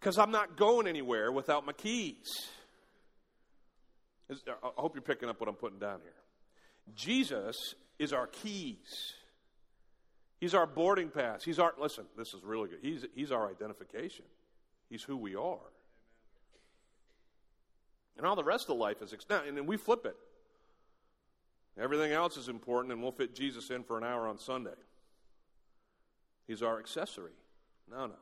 Because 0.00 0.18
I'm 0.18 0.30
not 0.30 0.56
going 0.56 0.86
anywhere 0.86 1.32
without 1.32 1.66
my 1.66 1.72
keys. 1.72 2.26
Uh, 4.30 4.34
I 4.62 4.80
hope 4.80 4.94
you're 4.94 5.02
picking 5.02 5.28
up 5.28 5.40
what 5.40 5.48
I'm 5.48 5.54
putting 5.54 5.78
down 5.78 6.00
here. 6.02 6.12
Jesus 6.94 7.56
is 7.98 8.12
our 8.12 8.26
keys. 8.26 9.14
He's 10.40 10.54
our 10.54 10.66
boarding 10.66 11.08
pass. 11.08 11.42
He's 11.42 11.58
our, 11.58 11.74
listen, 11.80 12.04
this 12.16 12.34
is 12.34 12.44
really 12.44 12.68
good. 12.68 12.78
He's, 12.82 13.04
he's 13.14 13.32
our 13.32 13.48
identification. 13.48 14.24
He's 14.90 15.02
who 15.02 15.16
we 15.16 15.34
are. 15.34 15.58
And 18.16 18.26
all 18.26 18.36
the 18.36 18.44
rest 18.44 18.68
of 18.70 18.76
life 18.76 19.02
is, 19.02 19.14
now, 19.28 19.42
and 19.46 19.56
then 19.56 19.66
we 19.66 19.76
flip 19.76 20.06
it. 20.06 20.16
Everything 21.78 22.12
else 22.12 22.36
is 22.36 22.48
important, 22.48 22.92
and 22.92 23.02
we'll 23.02 23.12
fit 23.12 23.34
Jesus 23.34 23.70
in 23.70 23.82
for 23.82 23.98
an 23.98 24.04
hour 24.04 24.26
on 24.26 24.38
Sunday. 24.38 24.70
He's 26.46 26.62
our 26.62 26.78
accessory. 26.78 27.32
No, 27.90 28.06
no. 28.06 28.14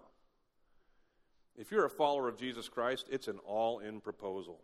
If 1.57 1.71
you're 1.71 1.85
a 1.85 1.91
follower 1.91 2.29
of 2.29 2.37
Jesus 2.37 2.69
Christ, 2.69 3.07
it's 3.11 3.29
an 3.29 3.39
all 3.47 3.79
in 3.79 4.01
proposal. 4.01 4.59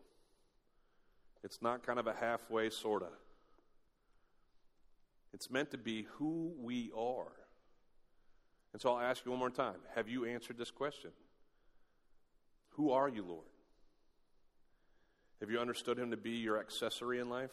It's 1.43 1.63
not 1.63 1.87
kind 1.87 1.99
of 1.99 2.07
a 2.07 2.15
halfway, 2.15 2.71
sort 2.71 3.03
of. 3.03 3.13
It's 5.33 5.51
meant 5.51 5.71
to 5.71 5.79
be 5.79 6.07
who 6.15 6.53
we 6.59 6.91
are. 6.97 7.33
And 8.73 8.83
so 8.83 8.95
I'll 8.95 9.01
ask 9.01 9.25
you 9.25 9.31
one 9.31 9.39
more 9.39 9.51
time 9.51 9.77
Have 9.95 10.09
you 10.09 10.25
answered 10.25 10.59
this 10.59 10.71
question? 10.71 11.11
Who 12.71 12.91
are 12.91 13.09
you, 13.09 13.25
Lord? 13.25 13.47
Have 15.41 15.51
you 15.51 15.59
understood 15.59 15.99
Him 15.99 16.11
to 16.11 16.17
be 16.17 16.33
your 16.33 16.59
accessory 16.59 17.19
in 17.19 17.31
life? 17.31 17.51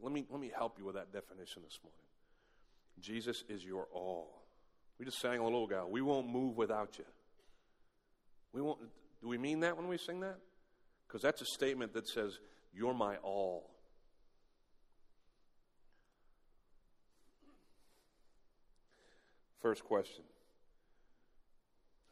Let 0.00 0.12
me, 0.12 0.26
let 0.30 0.40
me 0.40 0.50
help 0.54 0.78
you 0.78 0.84
with 0.84 0.94
that 0.94 1.12
definition 1.12 1.62
this 1.64 1.78
morning. 1.82 1.98
Jesus 3.00 3.44
is 3.48 3.64
your 3.64 3.88
all. 3.92 4.42
We 4.98 5.04
just 5.04 5.20
sang 5.20 5.40
a 5.40 5.44
little 5.44 5.64
ago. 5.64 5.86
We 5.90 6.00
won't 6.00 6.28
move 6.28 6.56
without 6.56 6.98
you. 6.98 7.04
We 8.54 8.62
won't, 8.62 8.78
do 9.20 9.26
we 9.26 9.36
mean 9.36 9.60
that 9.60 9.76
when 9.76 9.88
we 9.88 9.98
sing 9.98 10.20
that? 10.20 10.38
Because 11.06 11.20
that's 11.20 11.42
a 11.42 11.44
statement 11.44 11.92
that 11.94 12.06
says, 12.06 12.38
You're 12.72 12.94
my 12.94 13.16
all. 13.16 13.68
First 19.60 19.82
question 19.84 20.22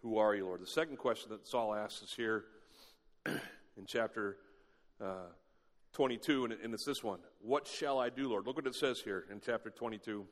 Who 0.03 0.19
are 0.19 0.35
you, 0.35 0.47
Lord? 0.47 0.61
The 0.61 0.67
second 0.67 0.97
question 0.97 1.31
that 1.31 1.47
Saul 1.47 1.75
asks 1.75 2.03
is 2.03 2.13
here 2.13 2.45
in 3.27 3.87
chapter 3.87 4.39
uh, 5.01 5.29
22, 5.93 6.47
and 6.47 6.75
it's 6.75 6.85
this 6.85 7.05
one 7.05 7.21
What 7.41 7.69
shall 7.69 8.01
I 8.01 8.11
do, 8.11 8.29
Lord? 8.29 8.47
Look 8.47 8.57
what 8.57 8.67
it 8.67 8.75
says 8.75 9.01
here 9.01 9.27
in 9.31 9.41
chapter 9.41 9.71
22. 9.71 10.27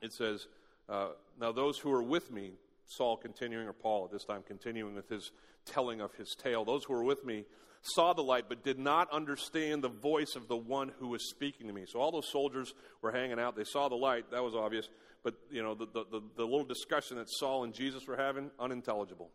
It 0.00 0.14
says, 0.14 0.46
uh, 0.88 1.08
Now 1.38 1.52
those 1.52 1.78
who 1.78 1.92
are 1.92 2.02
with 2.02 2.30
me, 2.30 2.52
Saul 2.88 3.16
continuing, 3.16 3.68
or 3.68 3.72
Paul 3.72 4.06
at 4.06 4.10
this 4.10 4.24
time 4.24 4.42
continuing 4.46 4.94
with 4.94 5.08
his 5.08 5.30
telling 5.64 6.00
of 6.00 6.14
his 6.14 6.34
tale. 6.34 6.64
Those 6.64 6.84
who 6.84 6.94
were 6.94 7.04
with 7.04 7.24
me 7.24 7.44
saw 7.82 8.12
the 8.12 8.22
light, 8.22 8.46
but 8.48 8.64
did 8.64 8.78
not 8.78 9.10
understand 9.12 9.84
the 9.84 9.88
voice 9.88 10.34
of 10.34 10.48
the 10.48 10.56
one 10.56 10.92
who 10.98 11.08
was 11.08 11.28
speaking 11.28 11.68
to 11.68 11.72
me. 11.72 11.84
So 11.86 12.00
all 12.00 12.10
those 12.10 12.30
soldiers 12.30 12.74
were 13.02 13.12
hanging 13.12 13.38
out. 13.38 13.56
They 13.56 13.64
saw 13.64 13.88
the 13.88 13.94
light. 13.94 14.30
That 14.30 14.42
was 14.42 14.54
obvious. 14.54 14.88
But, 15.22 15.34
you 15.50 15.62
know, 15.62 15.74
the, 15.74 15.86
the, 15.86 16.04
the, 16.10 16.22
the 16.36 16.44
little 16.44 16.64
discussion 16.64 17.18
that 17.18 17.28
Saul 17.28 17.64
and 17.64 17.74
Jesus 17.74 18.06
were 18.06 18.16
having, 18.16 18.50
unintelligible. 18.58 19.30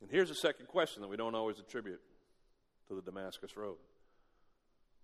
And 0.00 0.10
here's 0.10 0.30
a 0.30 0.34
second 0.34 0.66
question 0.66 1.02
that 1.02 1.08
we 1.08 1.16
don't 1.16 1.34
always 1.34 1.58
attribute 1.58 2.00
to 2.88 2.94
the 2.94 3.02
Damascus 3.02 3.56
Road. 3.56 3.76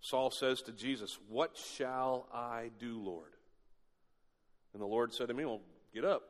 Saul 0.01 0.31
says 0.31 0.61
to 0.63 0.71
Jesus, 0.71 1.17
What 1.27 1.57
shall 1.57 2.27
I 2.33 2.71
do, 2.79 2.99
Lord? 3.01 3.31
And 4.73 4.81
the 4.81 4.87
Lord 4.87 5.13
said 5.13 5.27
to 5.27 5.33
me, 5.33 5.45
Well, 5.45 5.61
Get 5.93 6.05
up, 6.05 6.23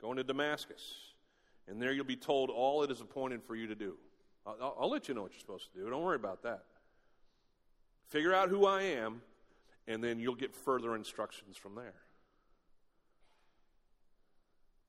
go 0.00 0.10
into 0.10 0.24
Damascus, 0.24 0.82
and 1.66 1.80
there 1.80 1.92
you'll 1.92 2.04
be 2.04 2.16
told 2.16 2.50
all 2.50 2.82
it 2.82 2.90
is 2.90 3.00
appointed 3.00 3.42
for 3.42 3.56
you 3.56 3.66
to 3.66 3.74
do. 3.74 3.96
I'll, 4.46 4.76
I'll 4.80 4.90
let 4.90 5.08
you 5.08 5.14
know 5.14 5.22
what 5.22 5.32
you're 5.32 5.40
supposed 5.40 5.72
to 5.72 5.78
do. 5.78 5.90
Don't 5.90 6.02
worry 6.02 6.16
about 6.16 6.42
that. 6.42 6.64
Figure 8.08 8.34
out 8.34 8.50
who 8.50 8.66
I 8.66 8.82
am, 8.82 9.22
and 9.88 10.02
then 10.02 10.20
you'll 10.20 10.34
get 10.34 10.54
further 10.54 10.94
instructions 10.94 11.56
from 11.56 11.74
there. 11.74 11.94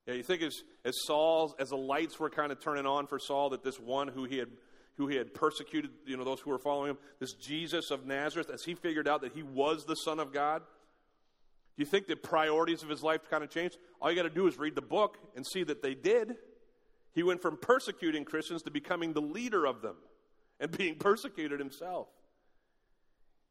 Yeah, 0.05 0.13
you 0.13 0.23
think 0.23 0.43
as, 0.43 0.53
as 0.83 0.93
Saul, 1.05 1.55
as 1.57 1.69
the 1.69 1.77
lights 1.77 2.19
were 2.19 2.29
kind 2.29 2.51
of 2.51 2.59
turning 2.59 2.85
on 2.85 3.07
for 3.07 3.17
Saul, 3.17 3.49
that 3.49 3.63
this 3.63 3.79
one 3.79 4.07
who 4.07 4.25
he 4.25 4.37
had 4.37 4.49
who 4.97 5.07
he 5.07 5.17
had 5.17 5.33
persecuted, 5.33 5.91
you 6.05 6.15
know, 6.15 6.23
those 6.23 6.39
who 6.39 6.49
were 6.49 6.59
following 6.59 6.91
him, 6.91 6.97
this 7.19 7.33
Jesus 7.33 7.91
of 7.91 8.05
Nazareth, 8.05 8.49
as 8.49 8.63
he 8.63 8.75
figured 8.75 9.07
out 9.07 9.21
that 9.21 9.33
he 9.33 9.43
was 9.43 9.83
the 9.85 9.95
Son 9.95 10.19
of 10.19 10.31
God, 10.31 10.61
do 11.75 11.81
you 11.81 11.85
think 11.85 12.07
the 12.07 12.15
priorities 12.15 12.83
of 12.83 12.89
his 12.89 13.03
life 13.03 13.29
kind 13.29 13.43
of 13.43 13.49
changed? 13.49 13.77
All 14.01 14.09
you 14.09 14.15
got 14.15 14.23
to 14.23 14.29
do 14.29 14.47
is 14.47 14.57
read 14.57 14.75
the 14.75 14.81
book 14.81 15.17
and 15.35 15.45
see 15.45 15.63
that 15.63 15.81
they 15.81 15.93
did. 15.93 16.35
He 17.13 17.21
went 17.21 17.41
from 17.41 17.57
persecuting 17.57 18.23
Christians 18.23 18.61
to 18.63 18.71
becoming 18.71 19.11
the 19.11 19.21
leader 19.21 19.65
of 19.65 19.81
them 19.81 19.97
and 20.59 20.71
being 20.77 20.95
persecuted 20.95 21.59
himself. 21.59 22.07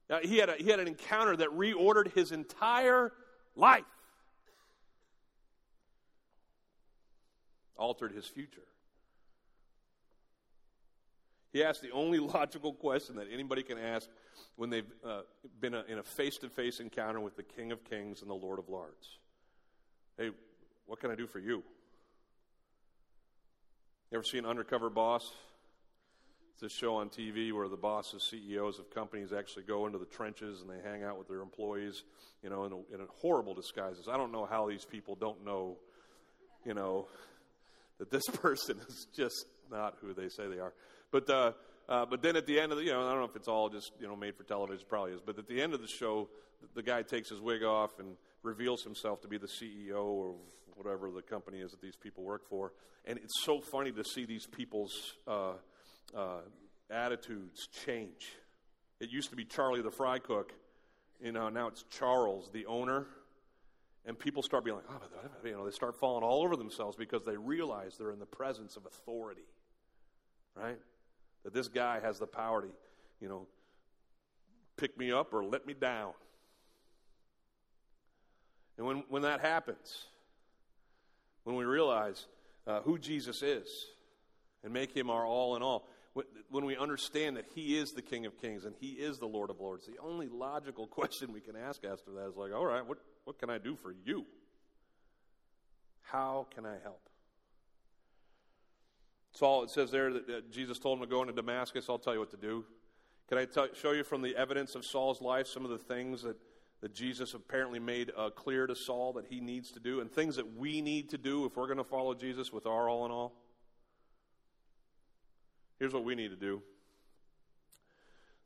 Now, 0.09 0.21
he, 0.23 0.39
had 0.39 0.49
a, 0.49 0.55
he 0.55 0.71
had 0.71 0.81
an 0.81 0.89
encounter 0.89 1.37
that 1.37 1.51
reordered 1.51 2.13
his 2.15 2.33
entire 2.33 3.13
life, 3.57 3.85
altered 7.77 8.13
his 8.13 8.27
future. 8.27 8.63
He 11.55 11.63
asked 11.63 11.83
the 11.83 11.93
only 11.93 12.19
logical 12.35 12.75
question 12.75 13.17
that 13.17 13.29
anybody 13.33 13.63
can 13.63 13.79
ask 13.79 14.11
when 14.57 14.69
they've 14.69 14.91
uh, 15.07 15.21
been 15.61 15.73
a, 15.73 15.85
in 15.89 15.99
a 15.99 16.03
face 16.03 16.37
to 16.39 16.51
face 16.51 16.81
encounter 16.81 17.21
with 17.21 17.37
the 17.37 17.45
King 17.45 17.73
of 17.73 17.83
Kings 17.85 18.21
and 18.21 18.31
the 18.31 18.35
Lord 18.35 18.59
of 18.59 18.69
Lords. 18.69 19.19
Hey, 20.19 20.31
what 20.87 21.01
can 21.01 21.11
I 21.11 21.15
do 21.15 21.27
for 21.27 21.39
you? 21.39 21.63
You 24.11 24.19
ever 24.19 24.25
see 24.25 24.39
an 24.39 24.47
Undercover 24.47 24.91
Boss? 24.91 25.33
It's 26.55 26.63
a 26.63 26.69
show 26.69 26.97
on 26.97 27.09
TV 27.09 27.53
where 27.53 27.69
the 27.69 27.77
bosses, 27.77 28.29
CEOs 28.31 28.79
of 28.79 28.91
companies 28.91 29.33
actually 29.33 29.65
go 29.65 29.87
into 29.87 29.99
the 29.99 30.07
trenches 30.07 30.61
and 30.61 30.71
they 30.71 30.89
hang 30.89 31.03
out 31.03 31.19
with 31.19 31.29
their 31.29 31.41
employees, 31.41 32.03
you 32.43 32.51
know, 32.51 32.65
in, 32.65 32.73
a, 32.73 32.77
in 32.95 33.09
horrible 33.21 33.55
disguises. 33.55 34.07
I 34.09 34.17
don't 34.17 34.31
know 34.31 34.45
how 34.45 34.69
these 34.69 34.85
people 34.85 35.17
don't 35.17 35.45
know, 35.45 35.77
you 36.65 36.75
know, 36.75 37.09
that 37.99 38.11
this 38.11 38.27
person 38.35 38.81
is 38.89 39.07
just 39.17 39.47
not 39.71 39.97
who 40.01 40.15
they 40.15 40.29
say 40.29 40.49
they 40.49 40.59
are. 40.59 40.75
But 41.15 41.31
uh, 41.31 41.53
uh, 41.89 42.07
but 42.07 42.23
then 42.23 42.35
at 42.35 42.45
the 42.45 42.59
end 42.59 42.73
of 42.73 42.79
the, 42.79 42.83
you 42.83 42.91
know, 42.91 43.07
I 43.07 43.11
don't 43.11 43.21
know 43.21 43.25
if 43.27 43.37
it's 43.37 43.47
all 43.47 43.69
just 43.69 43.93
you 44.01 44.09
know 44.09 44.17
made 44.17 44.35
for 44.35 44.43
television, 44.43 44.85
probably 44.89 45.13
is. 45.13 45.21
But 45.25 45.39
at 45.39 45.47
the 45.47 45.63
end 45.63 45.73
of 45.73 45.81
the 45.81 45.87
show, 45.87 46.29
the, 46.75 46.83
guy 46.83 47.03
takes 47.03 47.31
his 47.31 47.41
wig 47.41 47.63
off 47.63 48.01
and 48.01 48.17
reveals 48.43 48.83
himself 48.83 49.21
to 49.21 49.29
be 49.29 49.39
the 49.39 49.47
CEO 49.47 50.31
of 50.31 50.35
whatever 50.75 51.13
the 51.13 51.23
company 51.23 51.59
is 51.61 51.71
that 51.71 51.81
these 51.81 51.95
people 51.95 52.25
work 52.25 52.49
for. 52.49 52.73
And 53.05 53.17
it's 53.19 53.45
so 53.45 53.61
funny 53.61 53.93
to 53.93 54.03
see 54.03 54.25
these 54.25 54.45
people's 54.49 55.15
uh, 55.29 55.53
uh, 56.17 56.41
attitudes 56.91 57.69
change. 57.87 58.33
It 58.99 59.11
used 59.11 59.31
to 59.31 59.37
be 59.37 59.45
Charlie 59.45 59.83
the 59.83 59.93
fry 59.93 60.19
cook, 60.19 60.53
you 61.23 61.31
know, 61.31 61.49
now 61.49 61.69
it's 61.69 61.85
Charles 61.97 62.51
the 62.53 62.67
owner. 62.67 63.07
And 64.05 64.19
people 64.19 64.43
start 64.43 64.65
being 64.65 64.79
like, 64.79 64.87
oh, 64.91 65.47
you 65.47 65.53
know, 65.53 65.65
they 65.65 65.71
start 65.71 65.95
falling 66.01 66.25
all 66.25 66.43
over 66.43 66.57
themselves 66.57 66.97
because 66.97 67.23
they 67.25 67.37
realize 67.37 67.95
they're 67.97 68.11
in 68.11 68.19
the 68.19 68.27
presence 68.27 68.77
of 68.77 68.85
authority, 68.85 69.47
right? 70.57 70.79
That 71.45 71.53
this 71.53 71.69
guy 71.69 72.01
has 72.01 72.19
the 72.19 72.27
power 72.27 72.63
to, 72.63 72.69
you 73.21 73.29
know, 73.29 73.47
pick 74.77 74.99
me 74.99 75.13
up 75.13 75.33
or 75.33 75.45
let 75.45 75.67
me 75.67 75.75
down. 75.75 76.13
And 78.77 78.87
when, 78.87 79.05
when 79.09 79.23
that 79.23 79.41
happens, 79.41 80.07
when 81.45 81.57
we 81.57 81.65
realize 81.65 82.27
uh, 82.67 82.81
who 82.81 82.99
Jesus 82.99 83.43
is 83.43 83.69
and 84.65 84.73
make 84.73 84.95
him 84.95 85.11
our 85.11 85.25
all 85.25 85.55
in 85.57 85.63
all, 85.63 85.87
when 86.49 86.65
we 86.65 86.77
understand 86.77 87.37
that 87.37 87.45
he 87.55 87.77
is 87.77 87.93
the 87.93 88.03
King 88.03 88.25
of 88.25 88.41
Kings 88.41 88.65
and 88.65 88.75
he 88.81 88.93
is 88.93 89.19
the 89.19 89.27
Lord 89.27 89.51
of 89.51 89.61
Lords, 89.61 89.87
the 89.87 90.01
only 90.01 90.29
logical 90.29 90.87
question 90.89 91.33
we 91.33 91.41
can 91.41 91.57
ask 91.57 91.85
after 91.85 92.13
that 92.13 92.29
is 92.29 92.37
like, 92.37 92.53
all 92.53 92.65
right, 92.65 92.87
what, 92.87 92.99
what 93.25 93.39
can 93.39 93.51
I 93.51 93.59
do 93.59 93.77
for 93.77 93.95
you? 94.05 94.25
How 96.03 96.47
can 96.55 96.65
I 96.65 96.77
help? 96.83 97.01
Saul, 99.35 99.65
it 99.65 99.71
says 99.71 99.91
there 99.91 100.13
that 100.13 100.53
Jesus 100.53 100.79
told 100.79 100.99
him 100.99 101.05
to 101.05 101.11
go 101.11 101.21
into 101.21 101.33
Damascus. 101.35 101.87
I'll 101.89 101.99
tell 101.99 102.15
you 102.15 102.21
what 102.21 102.31
to 102.31 102.37
do. 102.37 102.65
Can 103.29 103.39
I 103.39 103.47
show 103.75 103.91
you 103.91 104.05
from 104.05 104.23
the 104.23 104.37
evidence 104.37 104.75
of 104.75 104.85
Saul's 104.85 105.21
life 105.21 105.49
some 105.49 105.65
of 105.65 105.71
the 105.71 105.79
things 105.79 106.23
that, 106.23 106.37
that 106.83 106.95
Jesus 106.95 107.35
apparently 107.35 107.81
made 107.81 108.13
uh, 108.17 108.31
clear 108.31 108.67
to 108.67 108.77
Saul 108.77 109.13
that 109.15 109.27
he 109.27 109.41
needs 109.41 109.73
to 109.73 109.81
do 109.81 110.01
and 110.01 110.13
things 110.13 110.37
that 110.37 110.57
we 110.57 110.81
need 110.81 111.09
to 111.11 111.19
do 111.19 111.47
if 111.47 111.57
we're 111.57 111.67
going 111.67 111.79
to 111.79 111.85
follow 111.85 112.15
Jesus 112.15 112.53
with 112.53 112.65
our 112.67 112.89
all 112.89 113.07
in 113.07 113.11
all? 113.11 113.33
Here's 115.81 115.93
what 115.93 116.05
we 116.05 116.15
need 116.15 116.29
to 116.29 116.37
do. 116.37 116.63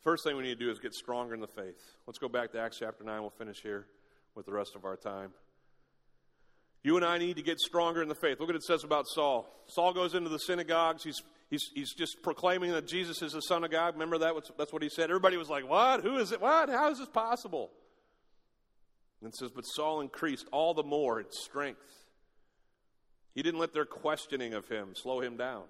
First 0.02 0.24
thing 0.24 0.36
we 0.36 0.44
need 0.44 0.58
to 0.58 0.64
do 0.64 0.70
is 0.70 0.78
get 0.78 0.94
stronger 0.94 1.34
in 1.34 1.40
the 1.40 1.46
faith. 1.46 1.96
Let's 2.06 2.18
go 2.18 2.28
back 2.28 2.52
to 2.52 2.60
Acts 2.60 2.78
chapter 2.78 3.04
9. 3.04 3.20
We'll 3.20 3.30
finish 3.30 3.60
here 3.60 3.86
with 4.34 4.46
the 4.46 4.52
rest 4.52 4.74
of 4.74 4.86
our 4.86 4.96
time. 4.96 5.32
You 6.82 6.96
and 6.96 7.04
I 7.04 7.18
need 7.18 7.36
to 7.36 7.42
get 7.42 7.58
stronger 7.58 8.02
in 8.02 8.08
the 8.08 8.14
faith. 8.14 8.38
Look 8.38 8.48
what 8.48 8.56
it 8.56 8.62
says 8.62 8.84
about 8.84 9.06
Saul. 9.08 9.52
Saul 9.66 9.92
goes 9.92 10.14
into 10.14 10.28
the 10.28 10.38
synagogues. 10.38 11.02
He's, 11.02 11.20
he's, 11.50 11.70
he's 11.74 11.92
just 11.92 12.22
proclaiming 12.22 12.72
that 12.72 12.86
Jesus 12.86 13.20
is 13.20 13.32
the 13.32 13.42
Son 13.42 13.64
of 13.64 13.70
God. 13.70 13.94
Remember 13.94 14.18
that? 14.18 14.34
That's 14.56 14.72
what 14.72 14.82
he 14.82 14.88
said. 14.88 15.10
Everybody 15.10 15.36
was 15.36 15.48
like, 15.48 15.68
What? 15.68 16.02
Who 16.02 16.16
is 16.16 16.32
it? 16.32 16.40
What? 16.40 16.68
How 16.68 16.90
is 16.90 16.98
this 16.98 17.08
possible? 17.08 17.70
And 19.20 19.28
it 19.28 19.36
says, 19.36 19.50
But 19.54 19.62
Saul 19.62 20.00
increased 20.00 20.46
all 20.52 20.72
the 20.72 20.84
more 20.84 21.18
in 21.20 21.26
strength. 21.30 21.80
He 23.34 23.42
didn't 23.42 23.60
let 23.60 23.72
their 23.72 23.84
questioning 23.84 24.54
of 24.54 24.68
him 24.68 24.94
slow 24.94 25.20
him 25.20 25.36
down. 25.36 25.64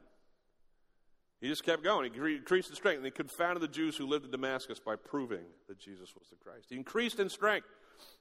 He 1.40 1.48
just 1.48 1.64
kept 1.64 1.84
going. 1.84 2.12
He 2.12 2.34
increased 2.34 2.70
in 2.70 2.76
strength. 2.76 2.98
And 2.98 3.04
he 3.04 3.10
confounded 3.10 3.62
the 3.62 3.68
Jews 3.68 3.96
who 3.96 4.06
lived 4.06 4.24
in 4.24 4.30
Damascus 4.30 4.80
by 4.80 4.96
proving 4.96 5.44
that 5.68 5.78
Jesus 5.78 6.14
was 6.14 6.28
the 6.30 6.36
Christ. 6.36 6.66
He 6.68 6.76
increased 6.76 7.20
in 7.20 7.28
strength. 7.28 7.66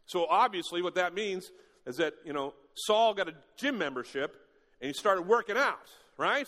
So 0.06 0.28
obviously, 0.30 0.82
what 0.82 0.96
that 0.96 1.14
means 1.14 1.52
is 1.88 1.96
that, 1.98 2.14
you 2.26 2.34
know, 2.34 2.54
Saul 2.76 3.14
got 3.16 3.30
a 3.30 3.34
gym 3.58 3.78
membership 3.78 4.36
and 4.82 4.90
he 4.90 4.94
started 4.94 5.24
working 5.24 5.58
out, 5.58 5.90
right? 6.18 6.48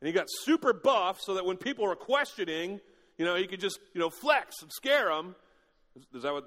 And 0.00 0.06
he 0.06 0.12
got 0.12 0.26
super 0.28 0.72
buff 0.72 1.20
so 1.22 1.34
that 1.34 1.46
when 1.46 1.56
people 1.56 1.86
were 1.86 1.96
questioning, 1.96 2.80
you 3.16 3.24
know, 3.24 3.36
he 3.36 3.46
could 3.46 3.60
just, 3.60 3.78
you 3.94 4.00
know, 4.00 4.10
flex 4.10 4.56
and 4.60 4.70
scare 4.72 5.08
them. 5.08 5.36
Is, 5.96 6.04
is 6.12 6.22
that 6.24 6.32
what, 6.32 6.44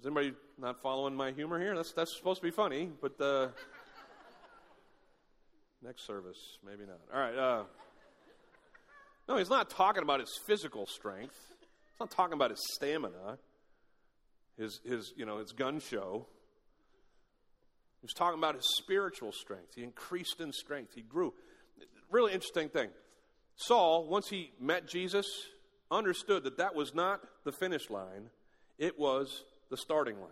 is 0.00 0.06
anybody 0.06 0.32
not 0.58 0.80
following 0.82 1.14
my 1.14 1.30
humor 1.30 1.60
here? 1.60 1.76
That's, 1.76 1.92
that's 1.92 2.16
supposed 2.16 2.40
to 2.40 2.46
be 2.46 2.50
funny, 2.50 2.90
but 3.00 3.20
uh, 3.20 3.48
next 5.84 6.06
service, 6.06 6.58
maybe 6.64 6.84
not. 6.86 7.00
All 7.14 7.20
right. 7.20 7.36
Uh, 7.36 7.64
no, 9.28 9.36
he's 9.36 9.50
not 9.50 9.68
talking 9.68 10.02
about 10.02 10.20
his 10.20 10.40
physical 10.46 10.86
strength. 10.86 11.36
He's 11.50 12.00
not 12.00 12.10
talking 12.10 12.32
about 12.32 12.50
his 12.50 12.64
stamina, 12.74 13.36
his, 14.56 14.80
his, 14.84 15.12
you 15.16 15.26
know, 15.26 15.36
his 15.36 15.52
gun 15.52 15.80
show. 15.80 16.26
He's 18.00 18.12
talking 18.12 18.38
about 18.38 18.54
his 18.54 18.66
spiritual 18.76 19.32
strength. 19.32 19.74
He 19.74 19.82
increased 19.82 20.40
in 20.40 20.52
strength. 20.52 20.92
He 20.94 21.02
grew. 21.02 21.34
Really 22.10 22.32
interesting 22.32 22.68
thing. 22.68 22.90
Saul, 23.56 24.06
once 24.08 24.28
he 24.28 24.52
met 24.60 24.86
Jesus, 24.86 25.26
understood 25.90 26.44
that 26.44 26.58
that 26.58 26.74
was 26.74 26.94
not 26.94 27.20
the 27.44 27.52
finish 27.52 27.90
line, 27.90 28.30
it 28.78 28.98
was 28.98 29.44
the 29.68 29.76
starting 29.76 30.20
line. 30.20 30.30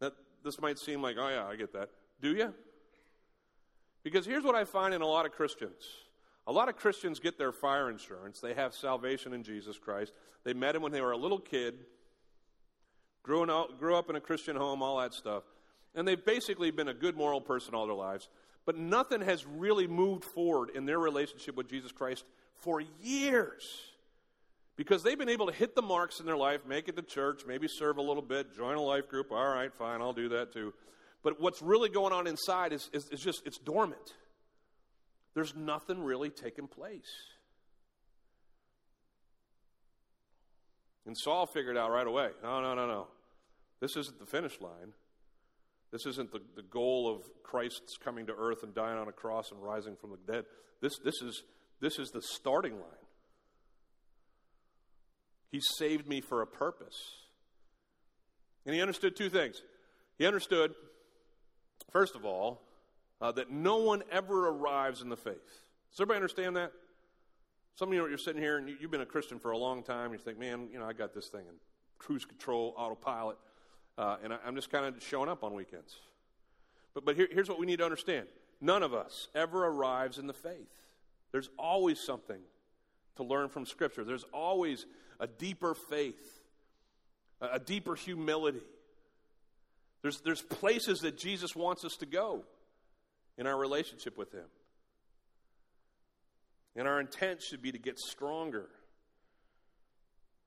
That 0.00 0.12
this 0.44 0.60
might 0.60 0.78
seem 0.78 1.02
like, 1.02 1.16
oh 1.18 1.28
yeah, 1.28 1.46
I 1.46 1.56
get 1.56 1.72
that. 1.72 1.88
Do 2.20 2.34
you? 2.34 2.52
Because 4.02 4.26
here's 4.26 4.44
what 4.44 4.54
I 4.54 4.64
find 4.64 4.92
in 4.92 5.02
a 5.02 5.06
lot 5.06 5.26
of 5.26 5.32
Christians 5.32 5.82
a 6.48 6.52
lot 6.52 6.70
of 6.70 6.76
Christians 6.76 7.20
get 7.20 7.36
their 7.36 7.52
fire 7.52 7.90
insurance. 7.90 8.40
They 8.40 8.54
have 8.54 8.74
salvation 8.74 9.34
in 9.34 9.42
Jesus 9.42 9.76
Christ. 9.76 10.12
They 10.44 10.54
met 10.54 10.74
him 10.74 10.80
when 10.80 10.92
they 10.92 11.02
were 11.02 11.12
a 11.12 11.16
little 11.16 11.38
kid, 11.38 11.74
grew, 13.22 13.42
up, 13.44 13.78
grew 13.78 13.96
up 13.96 14.10
in 14.10 14.16
a 14.16 14.20
Christian 14.20 14.56
home, 14.56 14.82
all 14.82 14.98
that 14.98 15.14
stuff. 15.14 15.42
And 15.94 16.06
they've 16.06 16.24
basically 16.24 16.70
been 16.70 16.88
a 16.88 16.94
good 16.94 17.16
moral 17.16 17.40
person 17.40 17.74
all 17.74 17.86
their 17.86 17.94
lives. 17.94 18.28
But 18.64 18.76
nothing 18.76 19.22
has 19.22 19.46
really 19.46 19.86
moved 19.86 20.24
forward 20.24 20.70
in 20.74 20.84
their 20.86 20.98
relationship 20.98 21.56
with 21.56 21.68
Jesus 21.68 21.92
Christ 21.92 22.24
for 22.60 22.82
years. 23.02 23.64
Because 24.76 25.02
they've 25.02 25.18
been 25.18 25.28
able 25.28 25.46
to 25.46 25.52
hit 25.52 25.74
the 25.74 25.82
marks 25.82 26.20
in 26.20 26.26
their 26.26 26.36
life, 26.36 26.60
make 26.66 26.88
it 26.88 26.96
to 26.96 27.02
church, 27.02 27.42
maybe 27.46 27.66
serve 27.66 27.96
a 27.96 28.02
little 28.02 28.22
bit, 28.22 28.54
join 28.54 28.76
a 28.76 28.82
life 28.82 29.08
group. 29.08 29.32
All 29.32 29.48
right, 29.48 29.72
fine, 29.74 30.00
I'll 30.00 30.12
do 30.12 30.28
that 30.30 30.52
too. 30.52 30.72
But 31.22 31.40
what's 31.40 31.60
really 31.62 31.88
going 31.88 32.12
on 32.12 32.26
inside 32.26 32.72
is, 32.72 32.88
is, 32.92 33.08
is 33.08 33.20
just, 33.20 33.44
it's 33.44 33.58
dormant 33.58 34.14
there's 35.38 35.54
nothing 35.54 36.02
really 36.02 36.30
taking 36.30 36.66
place. 36.66 37.12
And 41.06 41.16
Saul 41.16 41.46
figured 41.46 41.76
out 41.76 41.90
right 41.90 42.06
away 42.06 42.30
no, 42.42 42.60
no, 42.60 42.74
no, 42.74 42.86
no. 42.86 43.06
This 43.80 43.96
isn't 43.96 44.18
the 44.18 44.26
finish 44.26 44.60
line. 44.60 44.92
This 45.90 46.04
isn't 46.04 46.32
the, 46.32 46.40
the 46.54 46.62
goal 46.62 47.10
of 47.10 47.22
Christ's 47.42 47.96
coming 47.96 48.26
to 48.26 48.34
earth 48.36 48.62
and 48.62 48.74
dying 48.74 48.98
on 48.98 49.08
a 49.08 49.12
cross 49.12 49.50
and 49.50 49.62
rising 49.62 49.96
from 49.96 50.10
the 50.10 50.32
dead. 50.32 50.44
This, 50.82 50.98
this, 51.02 51.22
is, 51.22 51.42
this 51.80 51.98
is 51.98 52.10
the 52.10 52.20
starting 52.20 52.74
line. 52.74 53.06
He 55.50 55.60
saved 55.78 56.06
me 56.06 56.20
for 56.20 56.42
a 56.42 56.46
purpose. 56.46 56.98
And 58.66 58.74
he 58.74 58.82
understood 58.82 59.16
two 59.16 59.30
things. 59.30 59.62
He 60.18 60.26
understood, 60.26 60.74
first 61.90 62.16
of 62.16 62.26
all, 62.26 62.60
uh, 63.20 63.32
that 63.32 63.50
no 63.50 63.76
one 63.78 64.02
ever 64.12 64.48
arrives 64.48 65.00
in 65.00 65.08
the 65.08 65.16
faith. 65.16 65.36
Does 65.90 66.00
everybody 66.00 66.16
understand 66.16 66.56
that? 66.56 66.72
Some 67.78 67.90
of 67.90 67.94
you, 67.94 68.08
you're 68.08 68.18
sitting 68.18 68.42
here 68.42 68.58
and 68.58 68.68
you, 68.68 68.76
have 68.82 68.90
been 68.90 69.02
a 69.02 69.06
Christian 69.06 69.38
for 69.38 69.52
a 69.52 69.56
long 69.56 69.84
time. 69.84 70.12
You 70.12 70.18
think, 70.18 70.36
man, 70.36 70.68
you 70.72 70.80
know, 70.80 70.84
I 70.84 70.92
got 70.92 71.14
this 71.14 71.28
thing 71.28 71.42
in 71.42 71.54
cruise 71.96 72.24
control, 72.24 72.74
autopilot, 72.76 73.36
uh, 73.96 74.16
and 74.20 74.32
I, 74.32 74.38
am 74.44 74.56
just 74.56 74.68
kind 74.68 74.84
of 74.84 75.00
showing 75.00 75.28
up 75.28 75.44
on 75.44 75.54
weekends. 75.54 75.94
But, 76.92 77.04
but 77.04 77.14
here, 77.14 77.28
here's 77.30 77.48
what 77.48 77.60
we 77.60 77.66
need 77.66 77.78
to 77.78 77.84
understand 77.84 78.26
none 78.60 78.82
of 78.82 78.94
us 78.94 79.28
ever 79.32 79.64
arrives 79.64 80.18
in 80.18 80.26
the 80.26 80.32
faith. 80.32 80.66
There's 81.30 81.50
always 81.56 82.00
something 82.00 82.40
to 83.14 83.22
learn 83.22 83.48
from 83.48 83.64
Scripture, 83.64 84.02
there's 84.02 84.24
always 84.34 84.84
a 85.20 85.28
deeper 85.28 85.76
faith, 85.76 86.40
a, 87.40 87.50
a 87.52 87.58
deeper 87.60 87.94
humility. 87.94 88.62
There's, 90.02 90.20
there's 90.22 90.42
places 90.42 91.02
that 91.02 91.16
Jesus 91.16 91.54
wants 91.54 91.84
us 91.84 91.96
to 91.98 92.06
go 92.06 92.42
in 93.36 93.46
our 93.46 93.56
relationship 93.56 94.18
with 94.18 94.32
Him. 94.32 94.46
And 96.78 96.86
our 96.86 97.00
intent 97.00 97.42
should 97.42 97.60
be 97.60 97.72
to 97.72 97.78
get 97.78 97.98
stronger, 97.98 98.68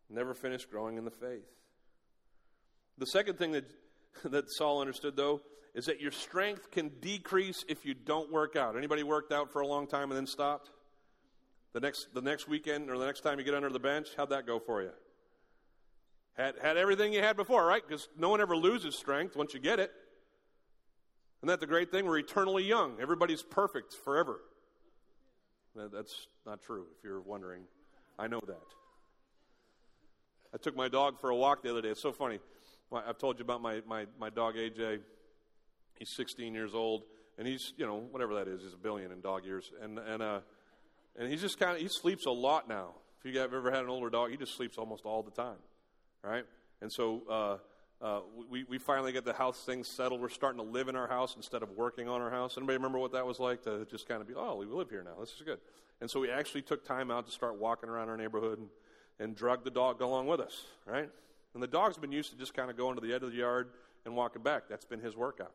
never 0.10 0.34
finish 0.34 0.63
growing 0.65 0.98
in 0.98 1.04
the 1.04 1.12
faith. 1.12 1.46
The 2.98 3.06
second 3.06 3.38
thing 3.38 3.52
that, 3.52 3.65
that 4.24 4.46
Saul 4.48 4.80
understood, 4.80 5.17
though, 5.17 5.41
is 5.76 5.86
that 5.86 6.00
your 6.00 6.12
strength 6.12 6.72
can 6.72 6.89
decrease 7.02 7.65
if 7.67 7.86
you 7.86 7.94
don't 7.94 8.32
work 8.32 8.56
out. 8.56 8.78
Anybody 8.78 9.04
worked 9.04 9.34
out 9.34 9.52
for 9.52 9.60
a 9.60 9.67
long 9.67 9.88
time 9.88 10.10
and 10.10 10.17
then 10.17 10.26
stopped? 10.26 10.70
The 11.74 11.82
next, 11.82 12.08
the 12.13 12.22
next 12.22 12.48
weekend 12.48 12.89
or 12.89 12.98
the 12.98 13.06
next 13.06 13.22
time 13.22 13.38
you 13.38 13.44
get 13.44 13.54
under 13.54 13.70
the 13.70 13.80
bench, 13.80 14.08
how'd 14.15 14.30
that 14.30 14.48
go 14.48 14.58
for 14.58 14.82
you? 14.82 14.91
Had, 16.38 16.56
had 16.62 16.78
everything 16.78 17.12
you 17.12 17.22
had 17.22 17.36
before, 17.36 17.65
right? 17.65 17.84
Because 17.86 18.08
no 18.17 18.30
one 18.30 18.39
ever 18.39 18.56
loses 18.56 18.98
strength 18.98 19.36
once 19.36 19.54
you 19.54 19.60
get 19.60 19.80
it. 19.80 19.91
Isn't 21.39 21.48
that 21.48 21.60
the 21.60 21.67
great 21.67 21.91
thing? 21.91 22.06
We're 22.06 22.20
eternally 22.20 22.63
young. 22.63 23.00
Everybody's 23.02 23.44
perfect 23.44 23.94
forever. 24.06 24.39
That's 25.76 26.28
not 26.46 26.62
true, 26.62 26.86
if 26.98 27.04
you're 27.04 27.22
wondering. 27.22 27.64
I 28.20 28.28
know 28.28 28.42
that. 28.48 28.58
I 30.54 30.58
took 30.58 30.76
my 30.76 30.90
dog 30.90 31.20
for 31.20 31.30
a 31.30 31.36
walk 31.36 31.64
the 31.64 31.72
other 31.72 31.82
day. 31.82 31.90
It's 31.90 32.02
so 32.02 32.12
funny. 32.12 32.40
I've 32.94 33.18
told 33.18 33.40
you 33.40 33.46
about 33.46 33.62
my, 33.62 33.82
my, 33.88 34.06
my 34.20 34.30
dog, 34.30 34.56
AJ. 34.56 35.00
He's 35.98 36.10
16 36.16 36.54
years 36.54 36.74
old, 36.74 37.04
and 37.38 37.48
he's, 37.48 37.74
you 37.78 37.86
know, 37.86 38.00
whatever 38.12 38.36
that 38.36 38.48
is, 38.48 38.62
he's 38.64 38.74
a 38.74 38.78
billion 38.78 39.12
in 39.12 39.22
dog 39.22 39.46
years. 39.46 39.72
And, 39.82 39.98
and, 39.98 40.22
uh, 40.22 40.40
and 41.18 41.30
he's 41.30 41.42
just 41.42 41.58
kind 41.58 41.76
of, 41.76 41.82
he 41.82 41.88
sleeps 41.90 42.26
a 42.26 42.32
lot 42.32 42.68
now. 42.68 42.96
If 43.24 43.32
you 43.32 43.40
have 43.40 43.54
ever 43.54 43.72
had 43.72 43.84
an 43.84 43.90
older 43.90 44.10
dog, 44.10 44.32
he 44.32 44.38
just 44.38 44.58
sleeps 44.58 44.78
almost 44.78 45.06
all 45.06 45.24
the 45.24 45.32
time, 45.32 45.58
right? 46.24 46.44
And 46.82 46.92
so 46.92 47.22
uh, 47.30 47.58
uh, 48.02 48.22
we, 48.50 48.64
we 48.64 48.78
finally 48.80 49.12
get 49.12 49.26
the 49.26 49.34
house 49.34 49.64
things 49.64 49.88
settled. 49.88 50.22
We're 50.22 50.30
starting 50.30 50.60
to 50.60 50.70
live 50.70 50.88
in 50.88 50.96
our 50.96 51.08
house 51.08 51.36
instead 51.36 51.62
of 51.62 51.72
working 51.72 52.10
on 52.10 52.22
our 52.22 52.32
house. 52.32 52.58
Anybody 52.58 52.78
remember 52.78 52.98
what 52.98 53.12
that 53.12 53.26
was 53.26 53.40
like 53.40 53.64
to 53.64 53.86
just 53.92 54.08
kind 54.08 54.22
of 54.22 54.28
be, 54.28 54.34
oh, 54.36 54.56
we 54.56 54.66
live 54.66 54.90
here 54.90 55.04
now. 55.04 55.20
This 55.20 55.30
is 55.34 55.42
good. 55.44 55.60
And 56.02 56.10
so 56.10 56.20
we 56.20 56.32
actually 56.32 56.64
took 56.64 56.84
time 56.84 57.12
out 57.12 57.28
to 57.28 57.32
start 57.32 57.60
walking 57.60 57.90
around 57.90 58.10
our 58.10 58.18
neighborhood 58.18 58.58
and, 58.58 58.70
and 59.20 59.36
drug 59.36 59.64
the 59.64 59.70
dog 59.70 60.02
along 60.02 60.26
with 60.26 60.40
us, 60.40 60.66
right? 60.88 61.10
And 61.54 61.62
the 61.62 61.68
dog's 61.68 61.98
been 61.98 62.12
used 62.12 62.32
to 62.32 62.38
just 62.38 62.56
kind 62.56 62.72
of 62.72 62.78
going 62.78 62.96
to 62.96 63.02
the 63.02 63.14
edge 63.14 63.22
of 63.22 63.32
the 63.32 63.38
yard 63.38 63.70
and 64.06 64.16
walking 64.16 64.42
back. 64.42 64.64
That's 64.68 64.86
been 64.86 65.00
his 65.00 65.16
workout. 65.16 65.52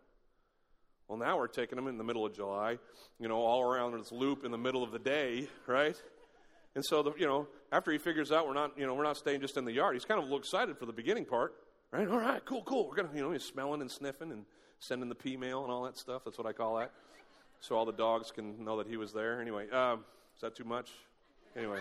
Well, 1.09 1.19
now 1.19 1.37
we're 1.39 1.49
taking 1.49 1.79
him 1.79 1.89
in 1.89 1.99
the 1.99 2.05
middle 2.05 2.25
of 2.25 2.35
July, 2.35 2.79
you 3.19 3.29
know, 3.29 3.37
all 3.37 3.63
around 3.63 3.99
this 3.99 4.13
loop 4.13 4.45
in 4.45 4.51
the 4.53 4.59
middle 4.59 4.85
of 4.85 4.93
the 4.93 4.99
day, 4.99 5.49
right? 5.67 6.01
And 6.75 6.85
so, 6.85 7.03
the, 7.03 7.13
you 7.19 7.27
know, 7.27 7.49
after 7.73 7.91
he 7.91 7.99
figures 7.99 8.31
out 8.31 8.47
we're 8.47 8.55
not, 8.55 8.79
you 8.79 8.87
know, 8.87 8.95
we're 8.95 9.05
not 9.05 9.17
staying 9.17 9.41
just 9.41 9.57
in 9.57 9.65
the 9.65 9.73
yard, 9.73 9.95
he's 9.95 10.05
kind 10.05 10.19
of 10.19 10.25
a 10.25 10.27
little 10.27 10.39
excited 10.39 10.79
for 10.79 10.87
the 10.87 10.93
beginning 10.93 11.25
part, 11.25 11.55
right? 11.93 12.09
All 12.09 12.19
right, 12.19 12.45
cool, 12.45 12.63
cool. 12.63 12.89
We're 12.89 12.97
gonna, 12.97 13.11
you 13.15 13.23
know, 13.23 13.33
he's 13.33 13.45
smelling 13.45 13.81
and 13.81 13.91
sniffing 13.91 14.33
and 14.33 14.45
sending 14.79 15.09
the 15.09 15.15
pee 15.15 15.37
mail 15.37 15.63
and 15.63 15.73
all 15.73 15.85
that 15.85 15.97
stuff. 15.97 16.23
That's 16.25 16.39
what 16.39 16.47
I 16.47 16.53
call 16.53 16.77
that. 16.77 16.93
So 17.61 17.77
all 17.77 17.87
the 17.87 17.93
dogs 17.93 18.31
can 18.31 18.65
know 18.65 18.79
that 18.79 18.87
he 18.87 18.97
was 18.97 19.13
there. 19.13 19.41
Anyway, 19.41 19.71
um, 19.71 20.05
is 20.35 20.43
that 20.43 20.55
too 20.55 20.65
much? 20.65 20.91
Anyway. 21.57 21.81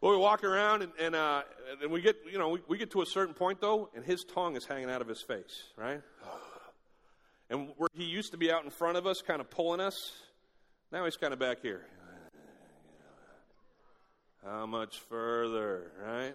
Well, 0.00 0.12
we 0.12 0.18
walk 0.18 0.44
around 0.44 0.82
and, 0.82 0.92
and, 1.00 1.14
uh, 1.14 1.42
and 1.82 1.90
we 1.90 2.02
get, 2.02 2.16
you 2.30 2.38
know, 2.38 2.50
we, 2.50 2.60
we 2.68 2.76
get 2.76 2.90
to 2.90 3.00
a 3.00 3.06
certain 3.06 3.32
point 3.32 3.62
though, 3.62 3.88
and 3.94 4.04
his 4.04 4.22
tongue 4.22 4.54
is 4.54 4.66
hanging 4.66 4.90
out 4.90 5.00
of 5.00 5.08
his 5.08 5.20
face, 5.20 5.64
right? 5.76 6.00
And 7.50 7.68
where 7.76 7.90
he 7.94 8.04
used 8.04 8.32
to 8.32 8.38
be 8.38 8.50
out 8.50 8.64
in 8.64 8.70
front 8.70 8.96
of 8.96 9.06
us, 9.06 9.20
kind 9.20 9.38
of 9.38 9.50
pulling 9.50 9.78
us, 9.78 10.12
now 10.90 11.04
he's 11.04 11.18
kind 11.18 11.34
of 11.34 11.38
back 11.38 11.60
here. 11.60 11.86
How 14.44 14.64
much 14.64 14.98
further, 15.10 15.92
right? 16.02 16.32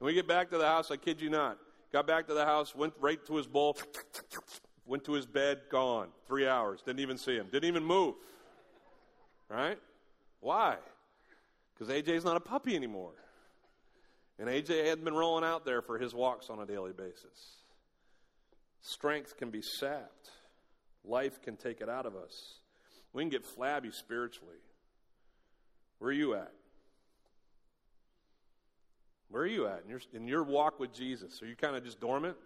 When 0.00 0.06
we 0.06 0.14
get 0.14 0.26
back 0.26 0.48
to 0.50 0.56
the 0.56 0.66
house, 0.66 0.90
I 0.90 0.96
kid 0.96 1.20
you 1.20 1.28
not, 1.28 1.58
got 1.92 2.06
back 2.06 2.26
to 2.28 2.34
the 2.34 2.46
house, 2.46 2.74
went 2.74 2.94
right 3.00 3.22
to 3.26 3.36
his 3.36 3.46
bowl, 3.46 3.76
went 4.86 5.04
to 5.04 5.12
his 5.12 5.26
bed, 5.26 5.60
gone. 5.70 6.08
Three 6.26 6.48
hours. 6.48 6.80
Didn't 6.80 7.00
even 7.00 7.18
see 7.18 7.36
him. 7.36 7.48
Didn't 7.52 7.68
even 7.68 7.84
move. 7.84 8.14
Right? 9.50 9.78
Why? 10.40 10.76
Because 11.74 11.94
AJ's 11.94 12.24
not 12.24 12.38
a 12.38 12.40
puppy 12.40 12.74
anymore. 12.74 13.12
And 14.38 14.48
AJ 14.48 14.86
hadn't 14.86 15.04
been 15.04 15.14
rolling 15.14 15.44
out 15.44 15.66
there 15.66 15.82
for 15.82 15.98
his 15.98 16.14
walks 16.14 16.48
on 16.48 16.60
a 16.60 16.66
daily 16.66 16.92
basis. 16.92 17.58
Strength 18.80 19.36
can 19.36 19.50
be 19.50 19.60
sapped, 19.60 20.30
life 21.04 21.42
can 21.42 21.58
take 21.58 21.82
it 21.82 21.90
out 21.90 22.06
of 22.06 22.16
us. 22.16 22.54
We 23.12 23.22
can 23.22 23.28
get 23.28 23.44
flabby 23.44 23.90
spiritually. 23.90 24.56
Where 25.98 26.08
are 26.08 26.14
you 26.14 26.32
at? 26.36 26.52
Where 29.30 29.44
are 29.44 29.46
you 29.46 29.66
at 29.66 29.82
in 29.84 29.90
your, 29.90 30.00
in 30.12 30.26
your 30.26 30.42
walk 30.42 30.80
with 30.80 30.92
Jesus? 30.92 31.40
Are 31.42 31.46
you 31.46 31.54
kind 31.54 31.76
of 31.76 31.84
just 31.84 32.00
dormant? 32.00 32.36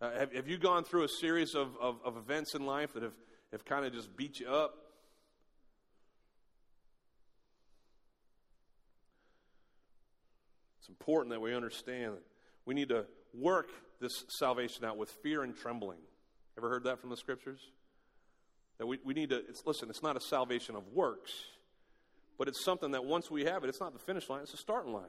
Uh, 0.00 0.12
have, 0.18 0.32
have 0.32 0.48
you 0.48 0.56
gone 0.56 0.84
through 0.84 1.04
a 1.04 1.08
series 1.08 1.54
of, 1.54 1.76
of, 1.80 1.96
of 2.04 2.16
events 2.16 2.54
in 2.54 2.64
life 2.64 2.94
that 2.94 3.02
have, 3.02 3.14
have 3.52 3.64
kind 3.64 3.84
of 3.84 3.92
just 3.92 4.16
beat 4.16 4.38
you 4.38 4.48
up? 4.48 4.74
It's 10.78 10.88
important 10.88 11.30
that 11.30 11.40
we 11.40 11.54
understand 11.54 12.14
that 12.14 12.22
we 12.66 12.74
need 12.74 12.90
to 12.90 13.06
work 13.32 13.70
this 14.00 14.24
salvation 14.28 14.84
out 14.84 14.96
with 14.96 15.10
fear 15.22 15.42
and 15.42 15.56
trembling. 15.56 15.98
Ever 16.56 16.68
heard 16.68 16.84
that 16.84 17.00
from 17.00 17.10
the 17.10 17.16
scriptures? 17.16 17.60
That 18.78 18.86
we, 18.86 18.98
we 19.04 19.14
need 19.14 19.30
to, 19.30 19.36
it's, 19.36 19.64
listen, 19.66 19.88
it's 19.90 20.02
not 20.02 20.16
a 20.16 20.20
salvation 20.20 20.76
of 20.76 20.86
works, 20.92 21.32
but 22.38 22.48
it's 22.48 22.64
something 22.64 22.92
that 22.92 23.04
once 23.04 23.30
we 23.30 23.44
have 23.44 23.64
it, 23.64 23.68
it's 23.68 23.80
not 23.80 23.92
the 23.92 23.98
finish 23.98 24.28
line, 24.28 24.42
it's 24.42 24.52
the 24.52 24.56
starting 24.56 24.92
line. 24.92 25.04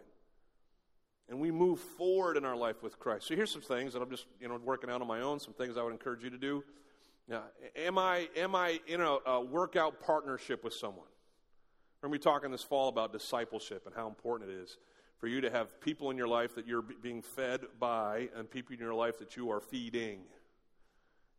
And 1.28 1.40
we 1.40 1.50
move 1.50 1.80
forward 1.80 2.38
in 2.38 2.46
our 2.46 2.56
life 2.56 2.84
with 2.84 3.00
Christ. 3.00 3.28
So 3.28 3.36
here's 3.36 3.52
some 3.52 3.62
things 3.62 3.94
that 3.94 4.02
I'm 4.02 4.12
just, 4.12 4.28
you 4.40 4.48
know, 4.48 4.60
working 4.64 4.92
out 4.92 5.02
on 5.02 5.08
my 5.08 5.22
own, 5.22 5.40
some 5.40 5.54
things 5.54 5.76
I 5.76 5.82
would 5.82 5.94
encourage 5.94 6.24
you 6.24 6.30
to 6.30 6.38
do. 6.38 6.64
Now, 7.28 7.44
am 7.76 7.98
I, 7.98 8.30
am 8.36 8.54
I 8.54 8.80
in 8.86 9.02
a, 9.02 9.18
a 9.26 9.42
workout 9.42 10.00
partnership 10.02 10.64
with 10.64 10.74
someone? 10.74 11.08
We're 12.02 12.10
going 12.10 12.20
to 12.20 12.28
be 12.28 12.32
talking 12.32 12.52
this 12.52 12.62
fall 12.62 12.90
about 12.90 13.12
discipleship 13.12 13.88
and 13.88 13.96
how 13.96 14.08
important 14.08 14.52
it 14.52 14.54
is 14.54 14.78
for 15.18 15.28
you 15.28 15.42
to 15.42 15.50
have 15.50 15.82
people 15.82 16.12
in 16.12 16.18
your 16.18 16.28
life 16.28 16.54
that 16.54 16.68
you're 16.68 16.84
being 16.84 17.24
fed 17.24 17.62
by 17.80 18.30
and 18.36 18.50
people 18.50 18.74
in 18.74 18.80
your 18.80 18.94
life 18.94 19.18
that 19.18 19.36
you 19.36 19.50
are 19.50 19.60
feeding 19.60 20.20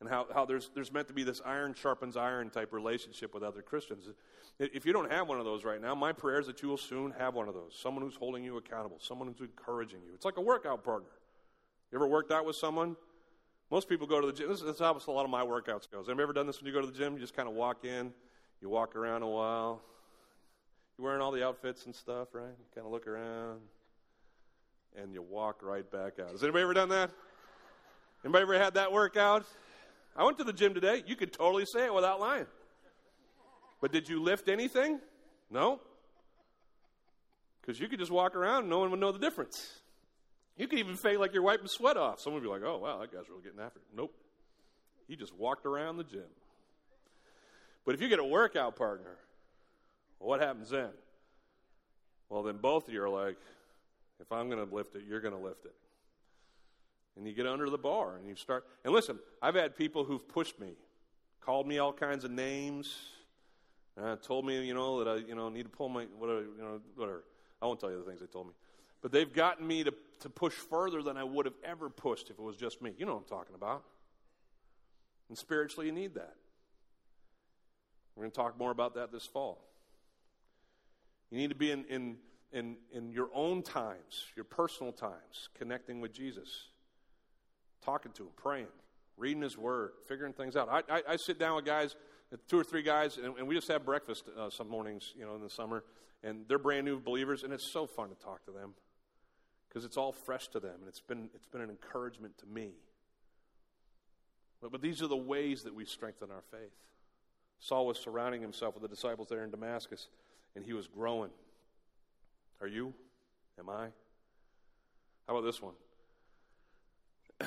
and 0.00 0.08
how, 0.08 0.26
how 0.32 0.44
there's, 0.44 0.70
there's 0.74 0.92
meant 0.92 1.08
to 1.08 1.14
be 1.14 1.22
this 1.22 1.40
iron 1.44 1.74
sharpens 1.74 2.16
iron 2.16 2.50
type 2.50 2.72
relationship 2.72 3.32
with 3.32 3.42
other 3.42 3.62
Christians. 3.62 4.08
If 4.58 4.84
you 4.84 4.92
don't 4.92 5.10
have 5.10 5.28
one 5.28 5.38
of 5.38 5.44
those 5.44 5.64
right 5.64 5.80
now, 5.80 5.94
my 5.94 6.12
prayer 6.12 6.38
is 6.38 6.46
that 6.46 6.62
you 6.62 6.68
will 6.68 6.76
soon 6.76 7.12
have 7.18 7.34
one 7.34 7.48
of 7.48 7.54
those. 7.54 7.78
Someone 7.80 8.04
who's 8.04 8.16
holding 8.16 8.44
you 8.44 8.56
accountable, 8.56 8.98
someone 9.00 9.28
who's 9.28 9.40
encouraging 9.40 10.00
you. 10.06 10.12
It's 10.14 10.24
like 10.24 10.36
a 10.36 10.42
workout 10.42 10.84
partner. 10.84 11.08
You 11.90 11.98
ever 11.98 12.06
worked 12.06 12.32
out 12.32 12.44
with 12.44 12.56
someone? 12.56 12.96
Most 13.70 13.88
people 13.88 14.06
go 14.06 14.20
to 14.20 14.26
the 14.26 14.32
gym. 14.32 14.48
This, 14.48 14.60
is 14.60 14.78
how 14.78 14.92
a 14.92 15.10
lot 15.10 15.24
of 15.24 15.30
my 15.30 15.42
workouts 15.42 15.90
goes. 15.90 16.08
Have 16.08 16.16
you 16.16 16.22
ever 16.22 16.32
done 16.32 16.46
this 16.46 16.60
when 16.60 16.66
you 16.66 16.72
go 16.72 16.80
to 16.80 16.86
the 16.86 16.96
gym? 16.96 17.14
You 17.14 17.20
just 17.20 17.34
kind 17.34 17.48
of 17.48 17.54
walk 17.54 17.84
in, 17.84 18.12
you 18.60 18.68
walk 18.68 18.96
around 18.96 19.22
a 19.22 19.28
while. 19.28 19.82
You're 20.96 21.06
wearing 21.06 21.20
all 21.20 21.32
the 21.32 21.44
outfits 21.44 21.84
and 21.86 21.94
stuff, 21.94 22.28
right? 22.32 22.44
You 22.44 22.64
kind 22.74 22.86
of 22.86 22.92
look 22.92 23.06
around, 23.06 23.60
and 24.96 25.12
you 25.12 25.20
walk 25.20 25.62
right 25.62 25.88
back 25.90 26.18
out. 26.18 26.30
Has 26.30 26.42
anybody 26.42 26.62
ever 26.62 26.74
done 26.74 26.88
that? 26.88 27.10
Anybody 28.24 28.42
ever 28.42 28.58
had 28.58 28.74
that 28.74 28.92
workout? 28.92 29.44
I 30.16 30.24
went 30.24 30.38
to 30.38 30.44
the 30.44 30.52
gym 30.52 30.74
today. 30.74 31.02
You 31.06 31.14
could 31.14 31.32
totally 31.32 31.66
say 31.66 31.84
it 31.84 31.94
without 31.94 32.20
lying. 32.20 32.46
But 33.80 33.92
did 33.92 34.08
you 34.08 34.22
lift 34.22 34.48
anything? 34.48 34.98
No. 35.50 35.80
Because 37.60 37.78
you 37.78 37.88
could 37.88 37.98
just 37.98 38.10
walk 38.10 38.34
around 38.34 38.60
and 38.60 38.70
no 38.70 38.78
one 38.78 38.90
would 38.90 39.00
know 39.00 39.12
the 39.12 39.18
difference. 39.18 39.80
You 40.56 40.66
could 40.68 40.78
even 40.78 40.96
fake 40.96 41.18
like 41.18 41.34
you're 41.34 41.42
wiping 41.42 41.68
sweat 41.68 41.98
off. 41.98 42.20
Someone 42.20 42.40
would 42.40 42.48
be 42.48 42.52
like, 42.52 42.62
oh, 42.64 42.78
wow, 42.78 42.98
that 43.00 43.12
guy's 43.12 43.28
really 43.28 43.42
getting 43.42 43.60
after 43.60 43.80
it. 43.80 43.86
Nope. 43.94 44.14
He 45.06 45.16
just 45.16 45.34
walked 45.34 45.66
around 45.66 45.98
the 45.98 46.04
gym. 46.04 46.22
But 47.84 47.94
if 47.94 48.00
you 48.00 48.08
get 48.08 48.18
a 48.18 48.24
workout 48.24 48.76
partner, 48.76 49.16
what 50.18 50.40
happens 50.40 50.70
then? 50.70 50.90
Well, 52.30 52.42
then 52.42 52.56
both 52.56 52.88
of 52.88 52.94
you 52.94 53.02
are 53.02 53.08
like, 53.08 53.36
if 54.18 54.32
I'm 54.32 54.48
going 54.48 54.66
to 54.66 54.74
lift 54.74 54.96
it, 54.96 55.02
you're 55.06 55.20
going 55.20 55.34
to 55.34 55.40
lift 55.40 55.66
it 55.66 55.74
and 57.16 57.26
you 57.26 57.32
get 57.32 57.46
under 57.46 57.68
the 57.70 57.78
bar 57.78 58.16
and 58.16 58.28
you 58.28 58.34
start. 58.34 58.64
And 58.84 58.92
listen, 58.92 59.18
I've 59.40 59.54
had 59.54 59.76
people 59.76 60.04
who've 60.04 60.26
pushed 60.26 60.60
me, 60.60 60.74
called 61.40 61.66
me 61.66 61.78
all 61.78 61.92
kinds 61.92 62.24
of 62.24 62.30
names, 62.30 62.94
uh, 64.00 64.16
told 64.16 64.44
me, 64.44 64.64
you 64.64 64.74
know, 64.74 65.02
that 65.02 65.10
I, 65.10 65.16
you 65.16 65.34
know, 65.34 65.48
need 65.48 65.64
to 65.64 65.68
pull 65.68 65.88
my 65.88 66.04
whatever, 66.18 66.42
you 66.42 66.62
know, 66.62 66.80
whatever. 66.94 67.24
I 67.62 67.66
won't 67.66 67.80
tell 67.80 67.90
you 67.90 67.98
the 67.98 68.04
things 68.04 68.20
they 68.20 68.26
told 68.26 68.48
me, 68.48 68.52
but 69.00 69.12
they've 69.12 69.32
gotten 69.32 69.66
me 69.66 69.84
to 69.84 69.94
to 70.20 70.30
push 70.30 70.52
further 70.52 71.02
than 71.02 71.16
I 71.16 71.24
would 71.24 71.46
have 71.46 71.54
ever 71.64 71.90
pushed 71.90 72.30
if 72.30 72.38
it 72.38 72.42
was 72.42 72.56
just 72.56 72.82
me. 72.82 72.92
You 72.98 73.06
know 73.06 73.14
what 73.14 73.22
I'm 73.22 73.28
talking 73.28 73.54
about. 73.54 73.84
And 75.28 75.36
spiritually, 75.36 75.86
you 75.86 75.92
need 75.92 76.14
that. 76.14 76.34
We're 78.14 78.22
going 78.22 78.30
to 78.30 78.36
talk 78.36 78.58
more 78.58 78.70
about 78.70 78.94
that 78.94 79.12
this 79.12 79.26
fall. 79.26 79.62
You 81.30 81.38
need 81.38 81.50
to 81.50 81.56
be 81.56 81.70
in, 81.70 81.84
in, 81.86 82.16
in, 82.52 82.76
in 82.92 83.10
your 83.10 83.28
own 83.34 83.62
times, 83.62 84.26
your 84.36 84.44
personal 84.44 84.92
times, 84.92 85.48
connecting 85.54 86.00
with 86.00 86.12
Jesus 86.12 86.68
talking 87.86 88.12
to 88.12 88.24
him, 88.24 88.30
praying, 88.36 88.66
reading 89.16 89.42
his 89.42 89.56
word, 89.56 89.92
figuring 90.08 90.32
things 90.32 90.56
out. 90.56 90.68
I, 90.68 90.96
I, 90.96 91.02
I 91.10 91.16
sit 91.16 91.38
down 91.38 91.54
with 91.56 91.64
guys, 91.64 91.94
two 92.48 92.58
or 92.58 92.64
three 92.64 92.82
guys, 92.82 93.16
and, 93.16 93.38
and 93.38 93.46
we 93.46 93.54
just 93.54 93.68
have 93.68 93.84
breakfast 93.84 94.24
uh, 94.38 94.50
some 94.50 94.68
mornings, 94.68 95.14
you 95.16 95.24
know, 95.24 95.36
in 95.36 95.40
the 95.40 95.48
summer, 95.48 95.84
and 96.24 96.44
they're 96.48 96.58
brand 96.58 96.84
new 96.84 96.98
believers, 96.98 97.44
and 97.44 97.52
it's 97.52 97.72
so 97.72 97.86
fun 97.86 98.08
to 98.08 98.16
talk 98.16 98.44
to 98.46 98.50
them 98.50 98.74
because 99.68 99.84
it's 99.84 99.96
all 99.96 100.12
fresh 100.12 100.48
to 100.48 100.58
them, 100.58 100.74
and 100.80 100.88
it's 100.88 101.00
been, 101.00 101.30
it's 101.34 101.46
been 101.46 101.60
an 101.60 101.70
encouragement 101.70 102.36
to 102.38 102.46
me. 102.46 102.72
But, 104.60 104.72
but 104.72 104.82
these 104.82 105.00
are 105.00 105.06
the 105.06 105.16
ways 105.16 105.62
that 105.62 105.74
we 105.74 105.84
strengthen 105.84 106.30
our 106.30 106.42
faith. 106.50 106.72
Saul 107.60 107.86
was 107.86 107.98
surrounding 107.98 108.42
himself 108.42 108.74
with 108.74 108.82
the 108.82 108.88
disciples 108.88 109.28
there 109.28 109.44
in 109.44 109.50
Damascus, 109.50 110.08
and 110.56 110.64
he 110.64 110.72
was 110.72 110.88
growing. 110.88 111.30
Are 112.60 112.66
you? 112.66 112.92
Am 113.58 113.70
I? 113.70 113.86
How 115.26 115.36
about 115.36 115.44
this 115.44 115.62
one? 115.62 115.74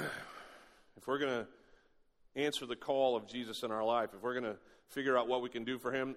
if 1.00 1.08
we're 1.08 1.18
going 1.18 1.46
to 1.46 2.42
answer 2.42 2.66
the 2.66 2.76
call 2.76 3.16
of 3.16 3.28
Jesus 3.28 3.64
in 3.64 3.72
our 3.72 3.84
life, 3.84 4.10
if 4.16 4.22
we're 4.22 4.34
going 4.34 4.52
to 4.52 4.58
figure 4.90 5.18
out 5.18 5.28
what 5.28 5.42
we 5.42 5.50
can 5.50 5.64
do 5.64 5.80
for 5.80 5.92
him, 5.92 6.16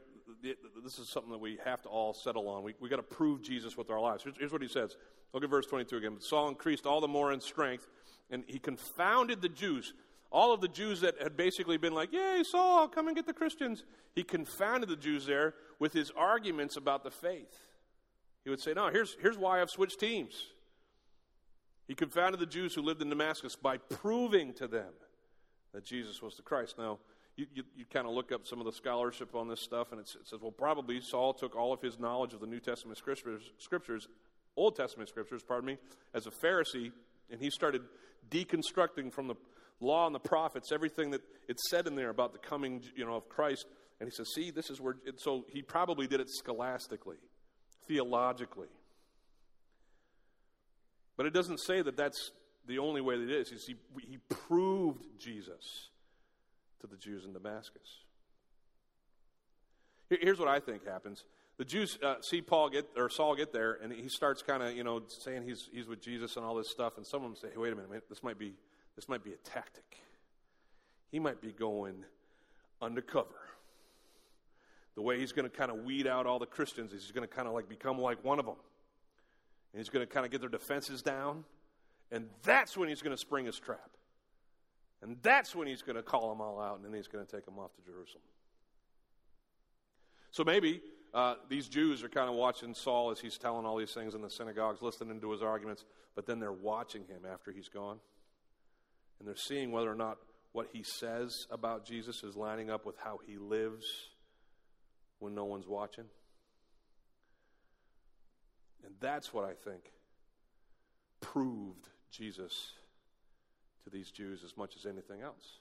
this 0.83 0.99
is 0.99 1.09
something 1.09 1.31
that 1.31 1.39
we 1.39 1.59
have 1.65 1.83
to 1.83 1.89
all 1.89 2.13
settle 2.13 2.49
on. 2.49 2.65
We, 2.65 2.75
we 2.81 2.89
got 2.89 2.97
to 2.97 3.03
prove 3.03 3.43
Jesus 3.43 3.77
with 3.77 3.91
our 3.91 4.01
lives. 4.01 4.25
Here's, 4.25 4.37
here's 4.39 4.53
what 4.53 4.63
he 4.63 4.69
says. 4.69 4.97
Look 5.33 5.45
at 5.45 5.51
verse 5.51 5.67
22 5.67 5.97
again. 5.97 6.15
But 6.15 6.25
Saul 6.25 6.49
increased 6.49 6.85
all 6.85 7.01
the 7.01 7.09
more 7.09 7.33
in 7.33 7.41
strength, 7.41 7.87
and 8.31 8.43
he 8.47 8.59
confounded 8.59 9.41
the 9.41 9.49
Jews. 9.49 9.95
All 10.33 10.53
of 10.53 10.61
the 10.61 10.69
Jews 10.69 11.03
that 11.03 11.21
had 11.23 11.37
basically 11.37 11.77
been 11.77 11.95
like, 11.95 12.13
Yay, 12.13 12.43
Saul, 12.43 12.89
come 12.89 13.07
and 13.07 13.17
get 13.17 13.27
the 13.27 13.33
Christians. 13.33 13.85
He 14.15 14.25
confounded 14.25 14.89
the 14.89 14.97
Jews 14.97 15.27
there 15.27 15.55
with 15.79 15.93
his 15.93 16.11
arguments 16.17 16.77
about 16.77 17.05
the 17.05 17.11
faith. 17.11 17.57
He 18.43 18.51
would 18.51 18.61
say, 18.61 18.73
No, 18.73 18.89
here's, 18.89 19.17
here's 19.21 19.39
why 19.39 19.61
I've 19.61 19.71
switched 19.71 20.01
teams. 20.01 20.47
He 21.93 21.95
confounded 21.95 22.41
the 22.41 22.47
Jews 22.47 22.75
who 22.75 22.81
lived 22.81 23.03
in 23.03 23.11
Damascus 23.11 23.55
by 23.55 23.77
proving 23.77 24.55
to 24.55 24.67
them 24.67 24.95
that 25.75 25.85
Jesus 25.85 26.23
was 26.23 26.37
the 26.37 26.43
Christ. 26.43 26.77
Now, 26.79 27.01
you, 27.37 27.45
you, 27.53 27.65
you 27.77 27.85
kind 27.85 28.07
of 28.07 28.15
look 28.15 28.33
up 28.33 28.47
some 28.47 28.61
of 28.61 28.65
the 28.65 28.73
scholarship 28.73 29.35
on 29.35 29.47
this 29.47 29.61
stuff, 29.61 29.93
and 29.93 30.01
it 30.01 30.09
says, 30.09 30.41
well, 30.41 30.53
probably 30.53 31.03
Saul 31.03 31.35
took 31.35 31.55
all 31.55 31.71
of 31.71 31.83
his 31.83 31.99
knowledge 31.99 32.33
of 32.33 32.41
the 32.41 32.47
New 32.47 32.61
Testament 32.61 32.97
scriptures, 32.97 33.43
scriptures 33.59 34.09
Old 34.57 34.75
Testament 34.75 35.11
scriptures, 35.11 35.43
pardon 35.47 35.67
me, 35.67 35.77
as 36.15 36.27
a 36.27 36.31
Pharisee, 36.31 36.93
and 37.31 37.39
he 37.39 37.51
started 37.51 37.83
deconstructing 38.31 39.13
from 39.13 39.29
the 39.29 39.35
law 39.79 40.07
and 40.07 40.15
the 40.15 40.19
prophets 40.19 40.73
everything 40.73 41.11
that 41.11 41.21
it 41.47 41.61
said 41.69 41.87
in 41.87 41.95
there 41.95 42.09
about 42.09 42.33
the 42.33 42.39
coming, 42.39 42.81
you 42.97 43.05
know, 43.05 43.17
of 43.17 43.29
Christ. 43.29 43.67
And 44.01 44.09
he 44.09 44.15
says, 44.17 44.29
"See, 44.35 44.51
this 44.51 44.71
is 44.71 44.81
where." 44.81 44.97
so 45.17 45.45
he 45.51 45.61
probably 45.61 46.07
did 46.07 46.21
it 46.21 46.31
scholastically, 46.31 47.19
theologically. 47.87 48.69
But 51.17 51.27
it 51.27 51.33
doesn't 51.33 51.59
say 51.59 51.83
that 51.83 51.97
that's 51.97 52.33
the 52.67 52.79
only 52.79 53.01
way 53.01 53.17
that 53.17 53.29
it 53.29 53.49
is. 53.53 53.67
He, 53.67 53.77
he 54.09 54.19
proved 54.29 55.05
Jesus 55.19 55.89
to 56.81 56.87
the 56.87 56.97
Jews 56.97 57.25
in 57.25 57.33
Damascus. 57.33 58.05
Here's 60.09 60.39
what 60.39 60.49
I 60.49 60.61
think 60.61 60.87
happens. 60.87 61.25
The 61.59 61.65
Jews 61.65 61.99
uh, 62.03 62.17
see 62.23 62.41
Paul 62.43 62.71
get 62.71 62.87
or 62.97 63.09
Saul 63.09 63.35
get 63.35 63.53
there, 63.53 63.79
and 63.83 63.93
he 63.93 64.09
starts 64.09 64.43
kind 64.43 64.63
of 64.63 64.77
you 64.77 64.85
know 64.85 65.03
saying 65.07 65.45
he's 65.45 65.69
he's 65.73 65.87
with 65.87 66.03
Jesus 66.03 66.37
and 66.37 66.45
all 66.45 66.55
this 66.55 66.71
stuff. 66.71 66.97
And 66.97 67.07
some 67.07 67.25
of 67.25 67.31
them 67.31 67.37
say, 67.37 67.49
hey, 67.53 67.59
"Wait 67.59 67.73
a 67.73 67.77
minute, 67.77 68.05
this 68.09 68.23
might 68.23 68.39
be 68.39 68.55
this 68.97 69.09
might 69.09 69.23
be 69.23 69.33
a 69.33 69.37
tactic. 69.37 69.99
He 71.11 71.19
might 71.19 71.41
be 71.41 71.53
going 71.53 72.05
undercover. 72.81 73.29
The 74.95 75.03
way 75.03 75.19
he's 75.19 75.33
going 75.33 75.49
to 75.49 75.57
kind 75.57 75.71
of 75.71 75.85
weed 75.85 76.07
out 76.07 76.27
all 76.27 76.39
the 76.39 76.47
Christians 76.47 76.93
is 76.93 77.03
he's 77.03 77.13
going 77.13 77.27
to 77.27 77.35
kind 77.35 77.49
of 77.49 77.55
like 77.55 77.69
become 77.69 77.99
like 77.99 78.23
one 78.25 78.39
of 78.39 78.45
them, 78.45 78.57
and 79.73 79.81
he's 79.81 79.89
going 79.89 80.07
to 80.07 80.13
kind 80.13 80.27
of 80.27 80.33
get 80.33 80.41
their 80.41 80.51
defenses 80.51 81.03
down, 81.03 81.45
and 82.11 82.29
that's 82.43 82.77
when 82.77 82.89
he's 82.89 83.03
going 83.03 83.15
to 83.15 83.21
spring 83.21 83.47
his 83.47 83.59
trap, 83.59 83.91
and 85.03 85.17
that's 85.23 85.55
when 85.55 85.67
he's 85.67 85.83
going 85.83 85.97
to 85.97 86.03
call 86.03 86.29
them 86.31 86.41
all 86.41 86.61
out, 86.61 86.77
and 86.77 86.85
then 86.85 86.93
he's 86.93 87.09
going 87.09 87.25
to 87.25 87.31
take 87.31 87.45
them 87.45 87.59
off 87.59 87.75
to 87.77 87.83
Jerusalem." 87.83 88.23
So 90.31 90.45
maybe 90.45 90.81
uh, 91.15 91.35
these 91.49 91.69
Jews 91.69 92.03
are 92.03 92.09
kind 92.09 92.29
of 92.29 92.35
watching 92.35 92.75
Saul 92.75 93.11
as 93.11 93.21
he's 93.21 93.37
telling 93.37 93.67
all 93.67 93.77
these 93.77 93.93
things 93.93 94.15
in 94.15 94.23
the 94.23 94.31
synagogues, 94.31 94.81
listening 94.81 95.21
to 95.21 95.31
his 95.31 95.43
arguments, 95.43 95.85
but 96.15 96.27
then 96.27 96.41
they're 96.41 96.53
watching 96.53 97.05
him 97.05 97.23
after 97.31 97.53
he's 97.53 97.69
gone. 97.69 97.99
And 99.19 99.29
they're 99.29 99.37
seeing 99.37 99.71
whether 99.73 99.91
or 99.91 99.95
not 99.95 100.19
what 100.53 100.69
he 100.73 100.83
says 100.83 101.47
about 101.51 101.85
Jesus 101.85 102.23
is 102.23 102.35
lining 102.35 102.71
up 102.71 102.87
with 102.87 102.97
how 102.99 103.21
he 103.27 103.37
lives 103.37 103.85
when 105.19 105.35
no 105.35 105.45
one's 105.45 105.69
watching. 105.69 106.05
And 108.85 108.95
that's 109.01 109.33
what 109.33 109.45
I 109.45 109.53
think 109.53 109.93
proved 111.21 111.89
Jesus 112.11 112.73
to 113.85 113.91
these 113.91 114.11
Jews 114.11 114.43
as 114.45 114.57
much 114.57 114.77
as 114.77 114.87
anything 114.87 115.23
else. 115.23 115.59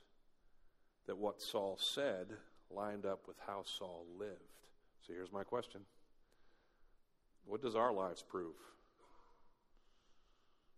That 1.07 1.17
what 1.17 1.41
Saul 1.41 1.77
said 1.79 2.27
lined 2.69 3.05
up 3.05 3.27
with 3.27 3.37
how 3.45 3.63
Saul 3.63 4.05
lived. 4.17 4.39
So 5.05 5.13
here's 5.13 5.31
my 5.31 5.43
question 5.43 5.81
What 7.45 7.61
does 7.61 7.75
our 7.75 7.91
lives 7.93 8.23
prove? 8.27 8.55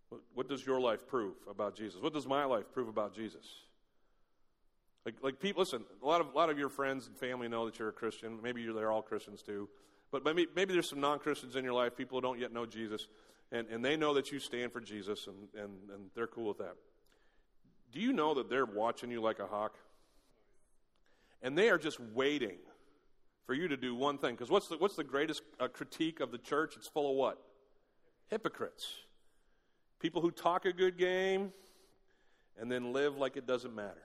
What, 0.10 0.22
what 0.34 0.48
does 0.48 0.66
your 0.66 0.80
life 0.80 1.08
prove 1.08 1.36
about 1.50 1.76
Jesus? 1.76 2.02
What 2.02 2.14
does 2.14 2.28
my 2.28 2.46
life 2.46 2.66
prove 2.72 2.88
about 2.88 3.16
Jesus? 3.16 3.46
Like, 5.06 5.16
like 5.22 5.40
people, 5.40 5.62
listen, 5.62 5.84
a 6.02 6.06
lot 6.06 6.22
of, 6.22 6.34
a 6.34 6.38
lot 6.38 6.50
of 6.50 6.58
your 6.58 6.70
friends 6.70 7.08
and 7.08 7.18
family 7.18 7.50
know 7.50 7.66
that 7.66 7.78
you're 7.78 7.90
a 7.90 7.94
Christian. 7.94 8.40
Maybe 8.42 8.62
you're, 8.62 8.74
they're 8.74 8.92
all 8.92 9.02
Christians 9.02 9.42
too. 9.42 9.68
But 10.14 10.24
maybe, 10.24 10.46
maybe 10.56 10.74
there's 10.74 10.88
some 10.88 11.02
non 11.02 11.18
Christians 11.18 11.56
in 11.56 11.64
your 11.64 11.74
life, 11.74 11.98
people 11.98 12.20
who 12.20 12.22
don't 12.22 12.40
yet 12.40 12.54
know 12.54 12.68
Jesus, 12.68 13.08
and, 13.52 13.68
and 13.68 13.84
they 13.84 13.98
know 13.98 14.14
that 14.14 14.32
you 14.32 14.38
stand 14.38 14.72
for 14.72 14.80
Jesus, 14.80 15.26
and, 15.26 15.36
and, 15.60 15.74
and 15.92 16.12
they're 16.14 16.28
cool 16.28 16.50
with 16.50 16.60
that. 16.60 16.76
Do 17.92 18.00
you 18.00 18.14
know 18.14 18.36
that 18.36 18.48
they're 18.48 18.68
watching 18.68 19.10
you 19.10 19.22
like 19.22 19.40
a 19.40 19.48
hawk? 19.48 19.76
And 21.42 21.58
they 21.58 21.72
are 21.72 21.80
just 21.80 22.00
waiting 22.00 22.58
for 23.48 23.56
you 23.56 23.68
to 23.68 23.76
do 23.76 23.96
one 23.96 24.20
thing. 24.20 24.36
Because 24.36 24.52
what's 24.52 24.68
the, 24.68 24.78
what's 24.78 24.96
the 24.96 25.04
greatest 25.04 25.42
uh, 25.60 25.68
critique 25.68 26.20
of 26.20 26.32
the 26.32 26.38
church? 26.38 26.76
It's 26.78 26.88
full 26.88 27.10
of 27.10 27.18
what? 27.18 27.40
Hypocrites. 28.30 28.88
People 30.00 30.22
who 30.22 30.30
talk 30.30 30.66
a 30.66 30.74
good 30.74 30.96
game 30.96 31.52
and 32.62 32.72
then 32.72 32.94
live 32.94 33.18
like 33.18 33.36
it 33.36 33.48
doesn't 33.48 33.74
matter. 33.74 34.04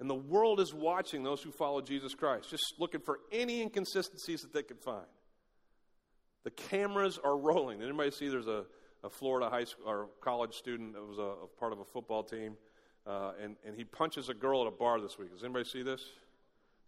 And 0.00 0.10
the 0.10 0.14
world 0.14 0.60
is 0.60 0.74
watching 0.74 1.22
those 1.22 1.42
who 1.42 1.50
follow 1.50 1.80
Jesus 1.80 2.14
Christ, 2.14 2.50
just 2.50 2.74
looking 2.78 3.00
for 3.00 3.20
any 3.30 3.62
inconsistencies 3.62 4.42
that 4.42 4.52
they 4.52 4.62
can 4.62 4.76
find. 4.76 5.06
The 6.42 6.50
cameras 6.50 7.18
are 7.22 7.36
rolling. 7.36 7.78
Did 7.78 7.88
anybody 7.88 8.10
see 8.10 8.28
there's 8.28 8.48
a, 8.48 8.64
a 9.02 9.08
Florida 9.08 9.48
high 9.48 9.64
school 9.64 9.88
or 9.88 10.08
college 10.20 10.54
student 10.54 10.94
that 10.94 11.06
was 11.06 11.18
a, 11.18 11.44
a 11.44 11.46
part 11.46 11.72
of 11.72 11.78
a 11.78 11.84
football 11.84 12.22
team, 12.22 12.56
uh, 13.06 13.32
and, 13.42 13.56
and 13.66 13.76
he 13.76 13.84
punches 13.84 14.28
a 14.28 14.34
girl 14.34 14.62
at 14.62 14.66
a 14.66 14.70
bar 14.70 15.00
this 15.00 15.18
week? 15.18 15.32
Does 15.32 15.44
anybody 15.44 15.64
see 15.64 15.82
this? 15.82 16.02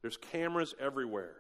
There's 0.03 0.17
cameras 0.17 0.75
everywhere. 0.81 1.37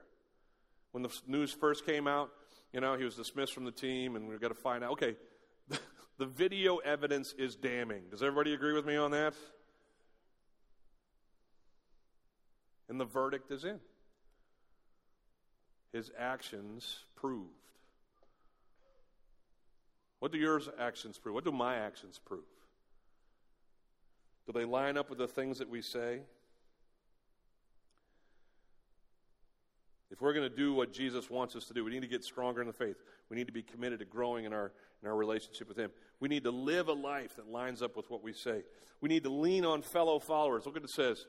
When 0.93 1.03
the 1.03 1.11
news 1.27 1.53
first 1.53 1.85
came 1.85 2.07
out, 2.07 2.31
you 2.73 2.81
know, 2.81 2.97
he 2.97 3.05
was 3.05 3.17
dismissed 3.17 3.53
from 3.53 3.65
the 3.65 3.71
team, 3.71 4.17
and 4.17 4.29
we've 4.29 4.41
got 4.41 4.49
to 4.49 4.55
find 4.55 4.83
out. 4.83 4.93
Okay, 4.93 5.17
the 6.19 6.27
video 6.27 6.77
evidence 6.79 7.35
is 7.39 7.55
damning. 7.55 8.05
Does 8.11 8.23
everybody 8.23 8.55
agree 8.55 8.73
with 8.73 8.87
me 8.87 8.97
on 8.97 9.11
that? 9.11 9.35
And 12.88 13.01
the 13.01 13.05
verdict 13.05 13.51
is 13.51 13.64
in. 13.64 13.81
His 15.92 16.11
actions 16.18 17.01
proved. 17.16 17.51
What 20.20 20.33
do 20.33 20.38
yours 20.38 20.68
actions 20.79 21.18
prove? 21.18 21.35
What 21.35 21.44
do 21.44 21.53
my 21.53 21.77
actions 21.77 22.20
prove? 22.25 22.44
Do 24.46 24.53
they 24.53 24.64
line 24.64 24.96
up 24.96 25.11
with 25.11 25.18
the 25.18 25.29
things 25.29 25.59
that 25.59 25.68
we 25.68 25.83
say? 25.83 26.20
If 30.11 30.20
we're 30.20 30.33
going 30.33 30.49
to 30.49 30.57
do 30.57 30.72
what 30.72 30.92
Jesus 30.92 31.29
wants 31.29 31.57
us 31.57 31.64
to 31.66 31.75
do, 31.75 31.85
we 31.85 31.90
need 31.90 32.03
to 32.03 32.09
get 32.09 32.25
stronger 32.25 32.61
in 32.61 32.66
the 32.66 32.72
faith. 32.72 32.96
We 33.29 33.37
need 33.37 33.49
to 33.49 33.53
be 33.53 33.62
committed 33.62 33.99
to 33.99 34.05
growing 34.05 34.44
in 34.44 34.53
our, 34.53 34.72
in 35.03 35.09
our 35.09 35.16
relationship 35.16 35.68
with 35.68 35.77
Him. 35.77 35.90
We 36.20 36.29
need 36.29 36.44
to 36.44 36.51
live 36.51 36.88
a 36.88 36.92
life 36.92 37.37
that 37.37 37.49
lines 37.49 37.83
up 37.83 37.96
with 37.96 38.09
what 38.09 38.22
we 38.22 38.33
say. 38.33 38.62
We 39.01 39.09
need 39.09 39.25
to 39.25 39.31
lean 39.31 39.64
on 39.64 39.83
fellow 39.83 40.18
followers. 40.18 40.64
Look 40.64 40.77
what 40.77 40.85
it 40.85 40.90
says 40.90 41.27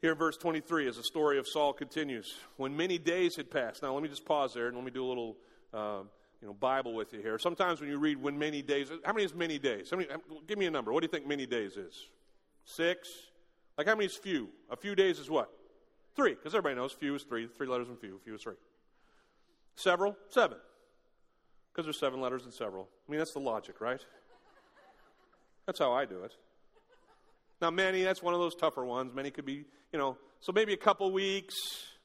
here 0.00 0.12
in 0.12 0.18
verse 0.18 0.36
23 0.36 0.88
as 0.88 0.96
the 0.96 1.02
story 1.02 1.38
of 1.38 1.46
Saul 1.46 1.72
continues. 1.72 2.34
When 2.56 2.76
many 2.76 2.98
days 2.98 3.36
had 3.36 3.50
passed. 3.50 3.82
Now, 3.82 3.94
let 3.94 4.02
me 4.02 4.08
just 4.08 4.24
pause 4.24 4.54
there 4.54 4.68
and 4.68 4.76
let 4.76 4.84
me 4.84 4.90
do 4.90 5.04
a 5.04 5.08
little. 5.08 5.36
Uh, 5.72 6.00
you 6.40 6.46
know, 6.46 6.54
Bible 6.54 6.94
with 6.94 7.12
you 7.12 7.20
here. 7.20 7.38
Sometimes 7.38 7.80
when 7.80 7.90
you 7.90 7.98
read 7.98 8.22
when 8.22 8.38
many 8.38 8.62
days, 8.62 8.90
how 9.04 9.12
many 9.12 9.24
is 9.24 9.34
many 9.34 9.58
days? 9.58 9.90
Many, 9.90 10.06
give 10.46 10.56
me 10.58 10.66
a 10.66 10.70
number. 10.70 10.92
What 10.92 11.00
do 11.00 11.06
you 11.06 11.10
think 11.10 11.26
many 11.26 11.46
days 11.46 11.76
is? 11.76 12.06
Six? 12.64 13.08
Like 13.76 13.88
how 13.88 13.94
many 13.94 14.06
is 14.06 14.14
few? 14.14 14.48
A 14.70 14.76
few 14.76 14.94
days 14.94 15.18
is 15.18 15.28
what? 15.28 15.50
Three, 16.14 16.34
because 16.34 16.54
everybody 16.54 16.76
knows 16.76 16.92
few 16.92 17.14
is 17.14 17.24
three. 17.24 17.48
Three 17.48 17.66
letters 17.66 17.88
in 17.88 17.96
few. 17.96 18.20
Few 18.24 18.34
is 18.34 18.42
three. 18.42 18.54
Several? 19.74 20.16
Seven. 20.30 20.58
Because 21.72 21.86
there's 21.86 21.98
seven 21.98 22.20
letters 22.20 22.44
in 22.44 22.52
several. 22.52 22.88
I 23.06 23.10
mean, 23.10 23.18
that's 23.18 23.32
the 23.32 23.40
logic, 23.40 23.80
right? 23.80 24.00
That's 25.66 25.78
how 25.78 25.92
I 25.92 26.04
do 26.04 26.24
it. 26.24 26.34
Now, 27.60 27.70
many, 27.70 28.02
that's 28.02 28.22
one 28.22 28.34
of 28.34 28.40
those 28.40 28.54
tougher 28.54 28.84
ones. 28.84 29.12
Many 29.14 29.30
could 29.30 29.44
be, 29.44 29.64
you 29.92 29.98
know, 29.98 30.16
so 30.40 30.52
maybe 30.52 30.72
a 30.72 30.78
couple 30.78 31.10
weeks, 31.10 31.54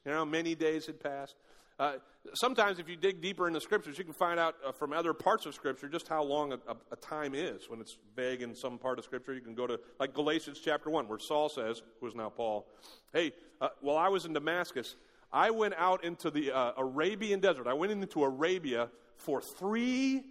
you 0.04 0.12
know, 0.12 0.24
many 0.24 0.54
days 0.54 0.86
had 0.86 1.00
passed. 1.00 1.36
Uh, 1.78 1.94
sometimes, 2.34 2.78
if 2.78 2.88
you 2.88 2.96
dig 2.96 3.20
deeper 3.20 3.46
in 3.48 3.52
the 3.52 3.60
scriptures, 3.60 3.98
you 3.98 4.04
can 4.04 4.12
find 4.12 4.38
out 4.38 4.54
uh, 4.64 4.70
from 4.72 4.92
other 4.92 5.12
parts 5.12 5.44
of 5.46 5.54
scripture 5.54 5.88
just 5.88 6.06
how 6.06 6.22
long 6.22 6.52
a, 6.52 6.56
a, 6.68 6.76
a, 6.92 6.96
time 6.96 7.34
is. 7.34 7.68
When 7.68 7.80
it's 7.80 7.96
vague 8.14 8.42
in 8.42 8.54
some 8.54 8.78
part 8.78 8.98
of 8.98 9.04
scripture, 9.04 9.34
you 9.34 9.40
can 9.40 9.54
go 9.54 9.66
to, 9.66 9.80
like 9.98 10.14
Galatians 10.14 10.60
chapter 10.64 10.88
1, 10.88 11.08
where 11.08 11.18
Saul 11.18 11.48
says, 11.48 11.82
who 12.00 12.06
is 12.06 12.14
now 12.14 12.30
Paul, 12.30 12.66
Hey, 13.12 13.32
uh, 13.60 13.68
while 13.80 13.96
I 13.96 14.08
was 14.08 14.24
in 14.24 14.32
Damascus, 14.32 14.94
I 15.32 15.50
went 15.50 15.74
out 15.76 16.04
into 16.04 16.30
the 16.30 16.52
uh, 16.52 16.72
Arabian 16.76 17.40
desert. 17.40 17.66
I 17.66 17.74
went 17.74 17.90
into 17.90 18.22
Arabia 18.22 18.88
for 19.16 19.40
three 19.40 20.22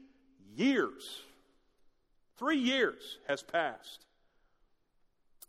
years. 0.56 1.22
Three 2.38 2.60
years 2.60 3.20
has 3.28 3.44
passed. 3.44 4.06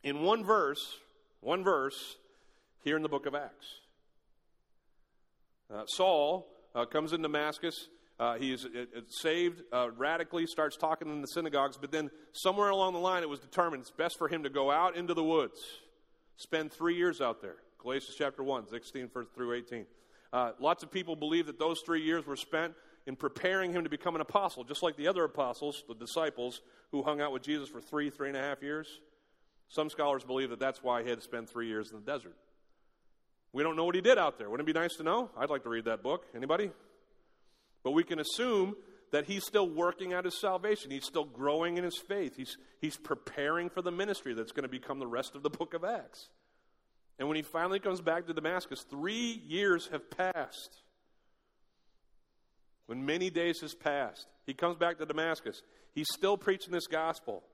In 0.05 0.21
one 0.21 0.45
verse, 0.45 0.99
one 1.41 1.65
verse 1.65 2.17
here 2.83 2.95
in 2.95 3.03
the 3.03 3.09
book 3.09 3.25
of 3.25 3.35
Acts. 3.35 3.81
Uh, 5.75 5.87
Saul 5.87 6.47
uh, 6.75 6.85
comes 6.85 7.15
in 7.15 7.23
Damascus. 7.23 7.89
Uh, 8.21 8.35
he's 8.35 8.67
saved 9.09 9.63
uh, 9.73 9.89
radically, 9.97 10.47
starts 10.47 10.77
talking 10.77 11.09
in 11.09 11.23
the 11.23 11.27
synagogues, 11.27 11.79
but 11.79 11.91
then 11.91 12.11
somewhere 12.33 12.69
along 12.69 12.93
the 12.93 12.99
line 12.99 13.23
it 13.23 13.29
was 13.31 13.41
determined 13.41 13.81
it's 13.81 13.91
best 13.91 14.19
for 14.19 14.29
him 14.29 14.43
to 14.43 14.51
go 14.51 14.71
out 14.71 14.95
into 14.95 15.15
the 15.15 15.25
woods, 15.25 15.59
spend 16.37 16.71
three 16.71 16.97
years 16.97 17.23
out 17.23 17.41
there. 17.41 17.57
Galatians 17.79 18.15
chapter 18.17 18.43
1, 18.43 18.69
16 18.69 19.09
through 19.35 19.55
18. 19.55 19.87
Uh, 20.35 20.53
lots 20.61 20.83
of 20.83 20.93
people 20.93 21.17
believe 21.17 21.47
that 21.47 21.59
those 21.59 21.81
three 21.81 22.03
years 22.03 22.27
were 22.27 22.37
spent 22.37 22.75
in 23.07 23.17
preparing 23.17 23.73
him 23.73 23.85
to 23.85 23.91
become 23.91 24.15
an 24.15 24.21
apostle, 24.21 24.65
just 24.65 24.83
like 24.83 24.97
the 24.97 25.09
other 25.09 25.25
apostles, 25.25 25.83
the 25.89 25.95
disciples, 25.95 26.61
who 26.93 27.03
hung 27.03 27.23
out 27.23 27.33
with 27.33 27.43
Jesus 27.43 27.71
for 27.71 27.81
three, 27.81 28.11
three 28.11 28.29
and 28.29 28.37
a 28.37 28.41
half 28.41 28.63
years. 28.63 29.01
Some 29.69 29.91
scholars 29.91 30.25
believe 30.25 30.51
that 30.51 30.61
that's 30.61 30.83
why 30.83 31.03
he 31.03 31.09
had 31.09 31.19
to 31.19 31.25
spend 31.25 31.49
three 31.49 31.69
years 31.69 31.91
in 31.91 31.97
the 31.99 32.05
desert. 32.05 32.37
We 33.53 33.63
don't 33.63 33.77
know 33.77 33.85
what 33.85 33.95
he 33.95 34.01
did 34.01 34.19
out 34.19 34.39
there. 34.39 34.51
Wouldn't 34.51 34.69
it 34.69 34.73
be 34.73 34.79
nice 34.79 34.97
to 34.97 35.03
know? 35.03 35.31
I'd 35.39 35.51
like 35.51 35.63
to 35.63 35.69
read 35.69 35.85
that 35.85 36.03
book. 36.03 36.27
Anybody? 36.35 36.71
But 37.83 37.93
we 37.93 38.03
can 38.03 38.19
assume 38.19 38.75
that 39.13 39.27
he's 39.27 39.45
still 39.47 39.69
working 39.69 40.13
out 40.13 40.25
his 40.25 40.41
salvation. 40.41 40.91
He's 40.91 41.05
still 41.05 41.25
growing 41.25 41.77
in 41.77 41.85
his 41.85 41.97
faith. 41.99 42.35
He's, 42.37 42.57
he's 42.81 42.97
preparing 42.97 43.71
for 43.71 43.81
the 43.81 43.93
ministry 43.93 44.35
that's 44.35 44.51
going 44.51 44.65
to 44.65 44.69
become 44.69 44.99
the 44.99 45.07
rest 45.07 45.37
of 45.37 45.45
the 45.45 45.51
book 45.51 45.73
of 45.73 45.85
Acts. 45.85 46.31
And 47.19 47.29
when 47.29 47.37
he 47.37 47.43
finally 47.43 47.79
comes 47.79 48.01
back 48.01 48.27
to 48.27 48.33
Damascus, 48.33 48.85
three 48.91 49.41
years 49.47 49.89
have 49.93 50.11
passed. 50.11 50.83
when 52.87 53.07
many 53.07 53.31
days 53.31 53.61
has 53.61 53.73
passed, 53.73 54.27
he 54.47 54.53
comes 54.53 54.77
back 54.77 54.99
to 54.99 55.07
Damascus. 55.07 55.63
He's 55.95 56.09
still 56.13 56.37
preaching 56.37 56.73
this 56.73 56.89
gospel. 56.89 57.45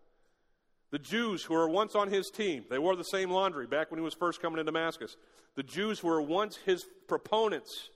The 0.90 0.98
Jews 0.98 1.44
who 1.44 1.54
were 1.54 1.68
once 1.68 1.94
on 1.94 2.10
his 2.10 2.30
team, 2.30 2.64
they 2.68 2.78
wore 2.78 2.96
the 2.96 3.04
same 3.04 3.30
laundry 3.30 3.66
back 3.66 3.90
when 3.90 3.98
he 3.98 4.04
was 4.04 4.14
first 4.14 4.42
coming 4.42 4.56
to 4.56 4.64
Damascus. 4.64 5.16
The 5.54 5.62
Jews 5.62 6.00
who 6.00 6.08
were 6.08 6.22
once 6.22 6.56
his 6.64 6.84
proponents, 7.06 7.90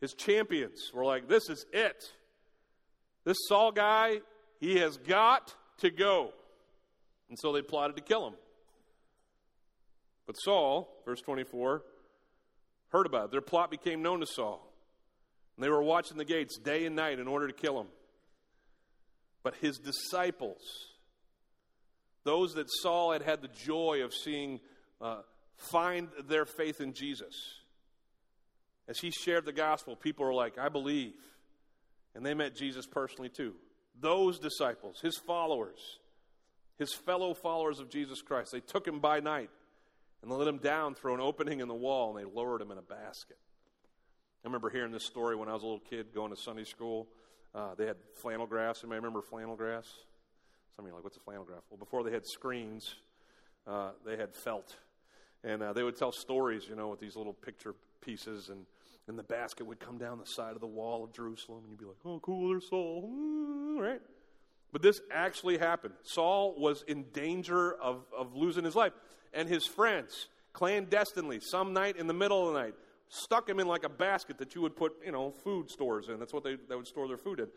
his 0.00 0.14
champions, 0.14 0.90
were 0.94 1.04
like, 1.04 1.28
This 1.28 1.48
is 1.48 1.66
it. 1.72 2.04
This 3.24 3.36
Saul 3.48 3.72
guy, 3.72 4.20
he 4.60 4.78
has 4.78 4.96
got 4.96 5.54
to 5.78 5.90
go. 5.90 6.32
And 7.28 7.38
so 7.38 7.52
they 7.52 7.62
plotted 7.62 7.96
to 7.96 8.02
kill 8.02 8.26
him. 8.26 8.34
But 10.26 10.34
Saul, 10.34 10.88
verse 11.04 11.20
24, 11.20 11.82
heard 12.90 13.06
about 13.06 13.26
it. 13.26 13.30
Their 13.32 13.40
plot 13.40 13.70
became 13.70 14.02
known 14.02 14.20
to 14.20 14.26
Saul. 14.26 14.66
And 15.56 15.64
they 15.64 15.68
were 15.68 15.82
watching 15.82 16.16
the 16.16 16.24
gates 16.24 16.58
day 16.58 16.86
and 16.86 16.96
night 16.96 17.18
in 17.18 17.28
order 17.28 17.46
to 17.46 17.52
kill 17.52 17.80
him. 17.80 17.88
But 19.42 19.56
his 19.56 19.78
disciples, 19.78 20.62
those 22.24 22.54
that 22.54 22.66
Saul 22.82 23.12
had 23.12 23.22
had 23.22 23.42
the 23.42 23.48
joy 23.48 24.02
of 24.04 24.12
seeing 24.12 24.60
uh, 25.00 25.22
find 25.56 26.08
their 26.28 26.44
faith 26.44 26.80
in 26.80 26.92
Jesus, 26.92 27.34
as 28.88 28.98
he 28.98 29.10
shared 29.10 29.44
the 29.44 29.52
gospel, 29.52 29.94
people 29.96 30.24
were 30.24 30.34
like, 30.34 30.58
I 30.58 30.68
believe. 30.68 31.14
And 32.14 32.26
they 32.26 32.34
met 32.34 32.56
Jesus 32.56 32.86
personally 32.86 33.28
too. 33.28 33.54
Those 34.00 34.38
disciples, 34.38 34.98
his 35.00 35.16
followers, 35.16 35.98
his 36.76 36.92
fellow 36.92 37.34
followers 37.34 37.78
of 37.78 37.88
Jesus 37.88 38.20
Christ, 38.20 38.50
they 38.52 38.60
took 38.60 38.86
him 38.86 38.98
by 38.98 39.20
night 39.20 39.50
and 40.22 40.30
they 40.30 40.34
let 40.34 40.48
him 40.48 40.58
down 40.58 40.94
through 40.94 41.14
an 41.14 41.20
opening 41.20 41.60
in 41.60 41.68
the 41.68 41.74
wall 41.74 42.16
and 42.16 42.18
they 42.18 42.30
lowered 42.30 42.60
him 42.60 42.70
in 42.70 42.78
a 42.78 42.82
basket. 42.82 43.38
I 44.42 44.48
remember 44.48 44.70
hearing 44.70 44.90
this 44.90 45.04
story 45.04 45.36
when 45.36 45.48
I 45.48 45.52
was 45.52 45.62
a 45.62 45.66
little 45.66 45.80
kid 45.80 46.14
going 46.14 46.34
to 46.34 46.40
Sunday 46.40 46.64
school. 46.64 47.08
Uh, 47.54 47.74
they 47.76 47.86
had 47.86 47.96
flannel 48.22 48.46
graphs. 48.46 48.80
Anybody 48.82 49.00
remember 49.00 49.22
flannel 49.22 49.54
graphs? 49.54 49.92
Some 50.80 50.86
of 50.86 50.92
you 50.92 50.94
are 50.94 50.96
like, 50.96 51.04
what's 51.04 51.18
a 51.18 51.20
flannel 51.20 51.44
graph? 51.44 51.60
Well, 51.68 51.76
before 51.76 52.02
they 52.04 52.10
had 52.10 52.26
screens, 52.26 52.94
uh, 53.66 53.90
they 54.06 54.16
had 54.16 54.34
felt. 54.34 54.76
And 55.44 55.62
uh, 55.62 55.74
they 55.74 55.82
would 55.82 55.94
tell 55.94 56.10
stories, 56.10 56.66
you 56.66 56.74
know, 56.74 56.88
with 56.88 56.98
these 56.98 57.16
little 57.16 57.34
picture 57.34 57.74
pieces. 58.00 58.48
And, 58.48 58.64
and 59.06 59.18
the 59.18 59.22
basket 59.22 59.66
would 59.66 59.78
come 59.78 59.98
down 59.98 60.18
the 60.18 60.24
side 60.24 60.54
of 60.54 60.62
the 60.62 60.66
wall 60.66 61.04
of 61.04 61.12
Jerusalem. 61.12 61.64
And 61.64 61.70
you'd 61.70 61.80
be 61.80 61.84
like, 61.84 61.98
oh, 62.06 62.18
cool, 62.20 62.48
there's 62.48 62.66
Saul. 62.70 63.10
Right? 63.78 64.00
But 64.72 64.80
this 64.80 65.02
actually 65.12 65.58
happened. 65.58 65.92
Saul 66.02 66.54
was 66.56 66.82
in 66.88 67.04
danger 67.12 67.74
of, 67.74 68.06
of 68.16 68.34
losing 68.34 68.64
his 68.64 68.74
life. 68.74 68.94
And 69.34 69.50
his 69.50 69.66
friends, 69.66 70.28
clandestinely, 70.54 71.40
some 71.40 71.74
night 71.74 71.98
in 71.98 72.06
the 72.06 72.14
middle 72.14 72.48
of 72.48 72.54
the 72.54 72.58
night, 72.58 72.74
stuck 73.10 73.46
him 73.46 73.60
in 73.60 73.68
like 73.68 73.84
a 73.84 73.90
basket 73.90 74.38
that 74.38 74.54
you 74.54 74.62
would 74.62 74.76
put, 74.76 74.94
you 75.04 75.12
know, 75.12 75.30
food 75.30 75.68
stores 75.68 76.08
in. 76.08 76.18
That's 76.18 76.32
what 76.32 76.42
they, 76.42 76.56
they 76.70 76.74
would 76.74 76.86
store 76.86 77.06
their 77.06 77.18
food 77.18 77.40
in. 77.40 77.48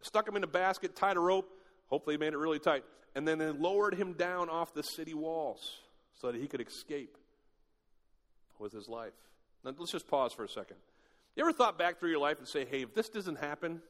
Stuck 0.00 0.26
him 0.26 0.34
in 0.36 0.44
a 0.44 0.46
basket, 0.46 0.96
tied 0.96 1.18
a 1.18 1.20
rope, 1.20 1.59
hopefully 1.90 2.16
made 2.16 2.32
it 2.32 2.38
really 2.38 2.58
tight, 2.58 2.84
and 3.14 3.26
then 3.26 3.38
they 3.38 3.50
lowered 3.50 3.94
him 3.94 4.14
down 4.14 4.48
off 4.48 4.72
the 4.72 4.82
city 4.82 5.14
walls 5.14 5.80
so 6.20 6.30
that 6.30 6.40
he 6.40 6.46
could 6.46 6.60
escape 6.60 7.16
with 8.58 8.72
his 8.72 8.88
life. 8.88 9.12
Now, 9.64 9.74
let's 9.78 9.92
just 9.92 10.08
pause 10.08 10.32
for 10.32 10.44
a 10.44 10.48
second. 10.48 10.76
You 11.36 11.42
ever 11.42 11.52
thought 11.52 11.78
back 11.78 11.98
through 11.98 12.10
your 12.10 12.18
life 12.18 12.38
and 12.38 12.48
say, 12.48 12.64
hey, 12.64 12.82
if 12.82 12.94
this 12.94 13.08
doesn't 13.08 13.38
happen, 13.38 13.80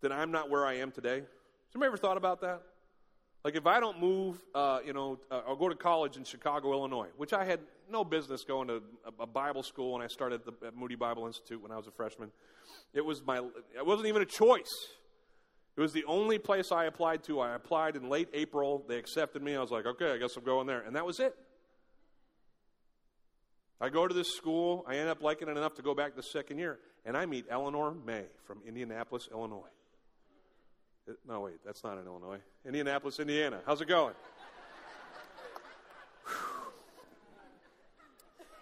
then 0.00 0.12
I'm 0.12 0.30
not 0.30 0.50
where 0.50 0.66
I 0.66 0.74
am 0.74 0.90
today? 0.90 1.16
Has 1.16 1.74
anybody 1.74 1.88
ever 1.88 1.96
thought 1.96 2.16
about 2.16 2.40
that? 2.40 2.62
Like 3.44 3.56
if 3.56 3.66
I 3.66 3.80
don't 3.80 4.00
move, 4.00 4.42
uh, 4.54 4.80
you 4.84 4.92
know, 4.92 5.18
uh, 5.30 5.42
I'll 5.46 5.56
go 5.56 5.68
to 5.68 5.74
college 5.74 6.16
in 6.16 6.24
Chicago, 6.24 6.72
Illinois, 6.72 7.08
which 7.16 7.32
I 7.32 7.44
had 7.44 7.60
no 7.90 8.04
business 8.04 8.44
going 8.44 8.68
to 8.68 8.82
a, 9.06 9.22
a 9.22 9.26
Bible 9.26 9.62
school 9.62 9.94
when 9.94 10.02
I 10.02 10.08
started 10.08 10.42
the, 10.44 10.66
at 10.66 10.76
Moody 10.76 10.96
Bible 10.96 11.26
Institute 11.26 11.62
when 11.62 11.72
I 11.72 11.76
was 11.76 11.86
a 11.86 11.90
freshman. 11.90 12.30
It 12.92 13.04
was 13.04 13.22
my, 13.24 13.38
it 13.38 13.86
wasn't 13.86 14.08
even 14.08 14.20
a 14.22 14.26
choice. 14.26 14.70
It 15.80 15.82
was 15.82 15.94
the 15.94 16.04
only 16.04 16.38
place 16.38 16.72
I 16.72 16.84
applied 16.84 17.22
to. 17.24 17.40
I 17.40 17.54
applied 17.54 17.96
in 17.96 18.10
late 18.10 18.28
April. 18.34 18.84
They 18.86 18.98
accepted 18.98 19.42
me. 19.42 19.56
I 19.56 19.62
was 19.62 19.70
like, 19.70 19.86
okay, 19.86 20.12
I 20.12 20.18
guess 20.18 20.36
I'm 20.36 20.44
going 20.44 20.66
there. 20.66 20.82
And 20.82 20.94
that 20.94 21.06
was 21.06 21.20
it. 21.20 21.34
I 23.80 23.88
go 23.88 24.06
to 24.06 24.12
this 24.12 24.36
school. 24.36 24.84
I 24.86 24.96
end 24.96 25.08
up 25.08 25.22
liking 25.22 25.48
it 25.48 25.56
enough 25.56 25.76
to 25.76 25.82
go 25.82 25.94
back 25.94 26.16
the 26.16 26.22
second 26.22 26.58
year. 26.58 26.80
And 27.06 27.16
I 27.16 27.24
meet 27.24 27.46
Eleanor 27.48 27.94
May 27.94 28.24
from 28.44 28.58
Indianapolis, 28.68 29.30
Illinois. 29.32 29.70
No, 31.26 31.40
wait, 31.40 31.64
that's 31.64 31.82
not 31.82 31.96
in 31.96 32.04
Illinois. 32.04 32.40
Indianapolis, 32.66 33.18
Indiana. 33.18 33.60
How's 33.64 33.80
it 33.80 33.88
going? 33.88 34.12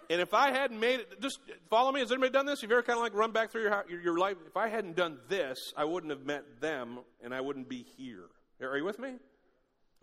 And 0.09 0.21
if 0.21 0.33
I 0.33 0.51
hadn't 0.51 0.79
made 0.79 1.01
it, 1.01 1.21
just 1.21 1.39
follow 1.69 1.91
me. 1.91 1.99
Has 1.99 2.11
anybody 2.11 2.31
done 2.31 2.45
this? 2.45 2.61
You've 2.61 2.71
you 2.71 2.77
ever 2.77 2.83
kind 2.83 2.97
of 2.97 3.03
like 3.03 3.13
run 3.13 3.31
back 3.31 3.51
through 3.51 3.63
your, 3.63 3.85
your, 3.87 4.01
your 4.01 4.17
life? 4.17 4.37
If 4.47 4.57
I 4.57 4.67
hadn't 4.67 4.95
done 4.95 5.19
this, 5.29 5.57
I 5.77 5.85
wouldn't 5.85 6.11
have 6.11 6.25
met 6.25 6.61
them 6.61 6.99
and 7.23 7.33
I 7.33 7.41
wouldn't 7.41 7.69
be 7.69 7.85
here. 7.97 8.25
Are 8.61 8.77
you 8.77 8.85
with 8.85 8.99
me? 8.99 9.15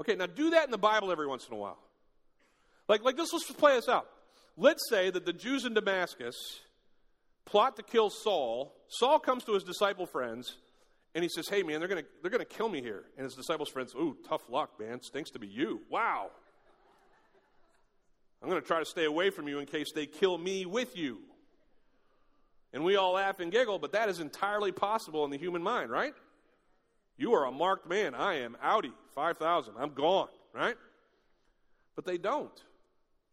Okay, 0.00 0.14
now 0.14 0.26
do 0.26 0.50
that 0.50 0.64
in 0.64 0.70
the 0.70 0.78
Bible 0.78 1.10
every 1.10 1.26
once 1.26 1.46
in 1.48 1.54
a 1.54 1.58
while. 1.58 1.78
Like, 2.88 3.02
like 3.02 3.16
this, 3.16 3.32
let's 3.32 3.46
just 3.46 3.58
play 3.58 3.74
this 3.74 3.88
out. 3.88 4.06
Let's 4.56 4.88
say 4.88 5.10
that 5.10 5.26
the 5.26 5.32
Jews 5.32 5.64
in 5.64 5.74
Damascus 5.74 6.36
plot 7.44 7.76
to 7.76 7.82
kill 7.82 8.10
Saul. 8.10 8.74
Saul 8.88 9.18
comes 9.18 9.44
to 9.44 9.54
his 9.54 9.64
disciple 9.64 10.06
friends 10.06 10.56
and 11.14 11.22
he 11.22 11.28
says, 11.28 11.48
Hey, 11.48 11.62
man, 11.62 11.80
they're 11.80 11.88
going 11.88 12.02
to 12.02 12.08
they're 12.22 12.38
to 12.38 12.44
kill 12.44 12.68
me 12.68 12.80
here. 12.80 13.04
And 13.16 13.24
his 13.24 13.34
disciples' 13.34 13.70
friends, 13.70 13.94
Ooh, 13.94 14.16
tough 14.28 14.42
luck, 14.48 14.78
man. 14.78 15.00
Stinks 15.02 15.30
to 15.30 15.38
be 15.38 15.48
you. 15.48 15.80
Wow. 15.90 16.30
I'm 18.46 18.50
going 18.50 18.62
to 18.62 18.68
try 18.68 18.78
to 18.78 18.84
stay 18.84 19.06
away 19.06 19.30
from 19.30 19.48
you 19.48 19.58
in 19.58 19.66
case 19.66 19.90
they 19.90 20.06
kill 20.06 20.38
me 20.38 20.66
with 20.66 20.96
you. 20.96 21.18
And 22.72 22.84
we 22.84 22.94
all 22.94 23.14
laugh 23.14 23.40
and 23.40 23.50
giggle, 23.50 23.80
but 23.80 23.90
that 23.90 24.08
is 24.08 24.20
entirely 24.20 24.70
possible 24.70 25.24
in 25.24 25.32
the 25.32 25.36
human 25.36 25.64
mind, 25.64 25.90
right? 25.90 26.14
You 27.16 27.34
are 27.34 27.46
a 27.46 27.50
marked 27.50 27.88
man. 27.88 28.14
I 28.14 28.34
am 28.34 28.56
Audi 28.62 28.92
5000. 29.16 29.74
I'm 29.76 29.94
gone, 29.94 30.28
right? 30.54 30.76
But 31.96 32.06
they 32.06 32.18
don't. 32.18 32.52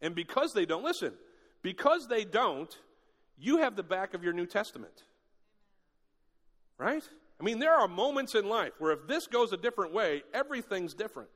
And 0.02 0.16
because 0.16 0.52
they 0.52 0.66
don't, 0.66 0.82
listen, 0.82 1.12
because 1.62 2.08
they 2.08 2.24
don't, 2.24 2.76
you 3.38 3.58
have 3.58 3.76
the 3.76 3.84
back 3.84 4.14
of 4.14 4.24
your 4.24 4.32
New 4.32 4.46
Testament. 4.46 5.04
Right? 6.76 7.08
I 7.40 7.44
mean, 7.44 7.60
there 7.60 7.74
are 7.74 7.86
moments 7.86 8.34
in 8.34 8.48
life 8.48 8.72
where 8.80 8.90
if 8.90 9.06
this 9.06 9.28
goes 9.28 9.52
a 9.52 9.56
different 9.56 9.94
way, 9.94 10.24
everything's 10.34 10.92
different. 10.92 11.28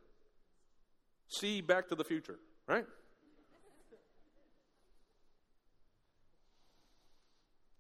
See 1.29 1.61
Back 1.61 1.91
to 1.91 1.95
the 1.95 2.03
Future, 2.03 2.41
right? 2.67 2.85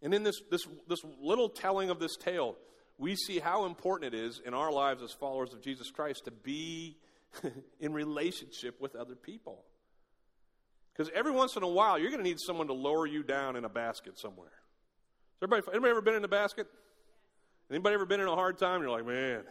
And 0.02 0.14
in 0.14 0.22
this, 0.22 0.40
this, 0.50 0.66
this 0.88 1.00
little 1.20 1.48
telling 1.48 1.90
of 1.90 1.98
this 1.98 2.16
tale, 2.16 2.56
we 2.98 3.16
see 3.16 3.38
how 3.38 3.64
important 3.64 4.14
it 4.14 4.18
is 4.18 4.40
in 4.44 4.54
our 4.54 4.72
lives 4.72 5.02
as 5.02 5.12
followers 5.12 5.52
of 5.52 5.62
Jesus 5.62 5.90
Christ 5.90 6.24
to 6.24 6.30
be 6.30 6.96
in 7.80 7.92
relationship 7.92 8.80
with 8.80 8.94
other 8.96 9.14
people. 9.14 9.64
Because 10.92 11.12
every 11.14 11.32
once 11.32 11.56
in 11.56 11.62
a 11.62 11.68
while, 11.68 11.98
you're 11.98 12.10
going 12.10 12.22
to 12.22 12.28
need 12.28 12.40
someone 12.40 12.66
to 12.66 12.72
lower 12.72 13.06
you 13.06 13.22
down 13.22 13.54
in 13.54 13.64
a 13.64 13.68
basket 13.68 14.18
somewhere. 14.18 14.50
Everybody, 15.40 15.62
anybody 15.70 15.90
ever 15.90 16.02
been 16.02 16.14
in 16.14 16.24
a 16.24 16.28
basket? 16.28 16.66
Anybody 17.70 17.94
ever 17.94 18.06
been 18.06 18.20
in 18.20 18.26
a 18.26 18.34
hard 18.34 18.58
time? 18.58 18.80
You're 18.80 18.90
like, 18.90 19.06
man, 19.06 19.44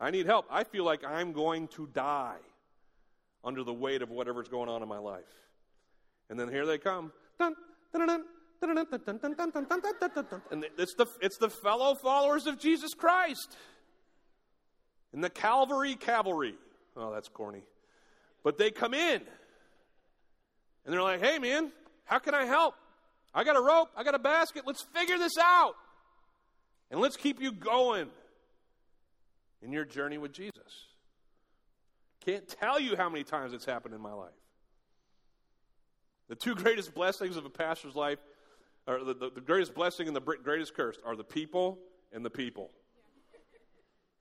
I 0.00 0.10
need 0.10 0.24
help. 0.24 0.46
I 0.50 0.64
feel 0.64 0.84
like 0.84 1.04
I'm 1.04 1.32
going 1.32 1.68
to 1.68 1.86
die 1.92 2.38
under 3.42 3.62
the 3.62 3.74
weight 3.74 4.00
of 4.00 4.10
whatever's 4.10 4.48
going 4.48 4.70
on 4.70 4.82
in 4.82 4.88
my 4.88 4.98
life. 4.98 5.22
And 6.30 6.40
then 6.40 6.48
here 6.48 6.64
they 6.64 6.78
come. 6.78 7.12
Dun, 7.38 7.54
dun, 7.92 8.06
dun, 8.06 8.24
and 10.50 10.64
it's 10.78 10.94
the, 10.94 11.06
it's 11.20 11.36
the 11.38 11.50
fellow 11.50 11.94
followers 11.94 12.46
of 12.46 12.58
Jesus 12.58 12.94
Christ. 12.94 13.56
In 15.12 15.20
the 15.20 15.30
Calvary 15.30 15.94
cavalry. 15.94 16.54
Oh, 16.96 17.12
that's 17.12 17.28
corny. 17.28 17.62
But 18.42 18.58
they 18.58 18.70
come 18.70 18.94
in. 18.94 19.22
And 20.84 20.92
they're 20.92 21.02
like, 21.02 21.22
hey, 21.22 21.38
man, 21.38 21.72
how 22.04 22.18
can 22.18 22.34
I 22.34 22.44
help? 22.44 22.74
I 23.34 23.44
got 23.44 23.56
a 23.56 23.60
rope. 23.60 23.88
I 23.96 24.04
got 24.04 24.14
a 24.14 24.18
basket. 24.18 24.64
Let's 24.66 24.82
figure 24.94 25.18
this 25.18 25.38
out. 25.40 25.74
And 26.90 27.00
let's 27.00 27.16
keep 27.16 27.40
you 27.40 27.52
going 27.52 28.08
in 29.62 29.72
your 29.72 29.84
journey 29.84 30.18
with 30.18 30.32
Jesus. 30.32 30.52
Can't 32.24 32.46
tell 32.46 32.78
you 32.78 32.96
how 32.96 33.08
many 33.08 33.24
times 33.24 33.52
it's 33.52 33.64
happened 33.64 33.94
in 33.94 34.00
my 34.00 34.12
life. 34.12 34.30
The 36.28 36.34
two 36.34 36.54
greatest 36.54 36.94
blessings 36.94 37.36
of 37.36 37.44
a 37.44 37.50
pastor's 37.50 37.94
life, 37.94 38.18
or 38.86 39.02
the, 39.04 39.14
the, 39.14 39.30
the 39.30 39.40
greatest 39.40 39.74
blessing 39.74 40.06
and 40.06 40.16
the 40.16 40.20
greatest 40.20 40.74
curse, 40.74 40.98
are 41.04 41.16
the 41.16 41.24
people 41.24 41.78
and 42.12 42.24
the 42.24 42.30
people. 42.30 42.70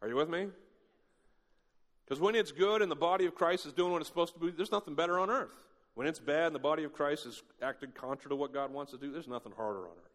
Are 0.02 0.08
you 0.08 0.16
with 0.16 0.30
me? 0.30 0.48
Because 2.06 2.20
when 2.20 2.36
it's 2.36 2.52
good 2.52 2.82
and 2.82 2.92
the 2.92 2.96
body 2.96 3.26
of 3.26 3.36
Christ 3.36 3.66
is 3.66 3.74
doing 3.74 3.92
what 3.92 4.02
it's 4.02 4.10
supposed 4.10 4.34
to 4.34 4.40
be, 4.40 4.52
there's 4.52 4.72
nothing 4.72 4.96
better 4.96 5.20
on 5.20 5.30
earth. 5.30 5.56
When 5.96 6.08
it's 6.08 6.20
bad 6.20 6.48
and 6.48 6.56
the 6.56 6.60
body 6.60 6.84
of 6.84 6.94
Christ 6.94 7.26
is 7.26 7.44
acting 7.62 7.92
contrary 7.94 8.30
to 8.30 8.36
what 8.36 8.54
God 8.54 8.74
wants 8.74 8.92
to 8.92 8.98
do, 8.98 9.12
there's 9.12 9.28
nothing 9.28 9.54
harder 9.56 9.82
on 9.82 9.96
earth. 9.98 10.12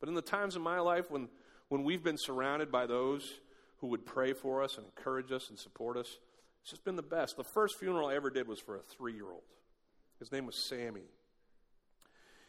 But 0.00 0.08
in 0.08 0.14
the 0.14 0.22
times 0.22 0.56
in 0.56 0.62
my 0.62 0.80
life 0.80 1.10
when, 1.10 1.28
when 1.68 1.82
we've 1.82 2.02
been 2.02 2.16
surrounded 2.16 2.70
by 2.70 2.86
those 2.86 3.40
who 3.78 3.88
would 3.88 4.06
pray 4.06 4.32
for 4.32 4.62
us 4.62 4.76
and 4.76 4.86
encourage 4.86 5.32
us 5.32 5.50
and 5.50 5.58
support 5.58 5.96
us, 5.96 6.18
it's 6.62 6.70
just 6.70 6.84
been 6.84 6.96
the 6.96 7.02
best. 7.02 7.36
The 7.36 7.44
first 7.44 7.78
funeral 7.78 8.08
I 8.08 8.14
ever 8.14 8.30
did 8.30 8.46
was 8.46 8.60
for 8.60 8.76
a 8.76 8.80
three 8.80 9.14
year 9.14 9.30
old. 9.30 9.42
His 10.18 10.32
name 10.32 10.46
was 10.46 10.56
Sammy. 10.56 11.02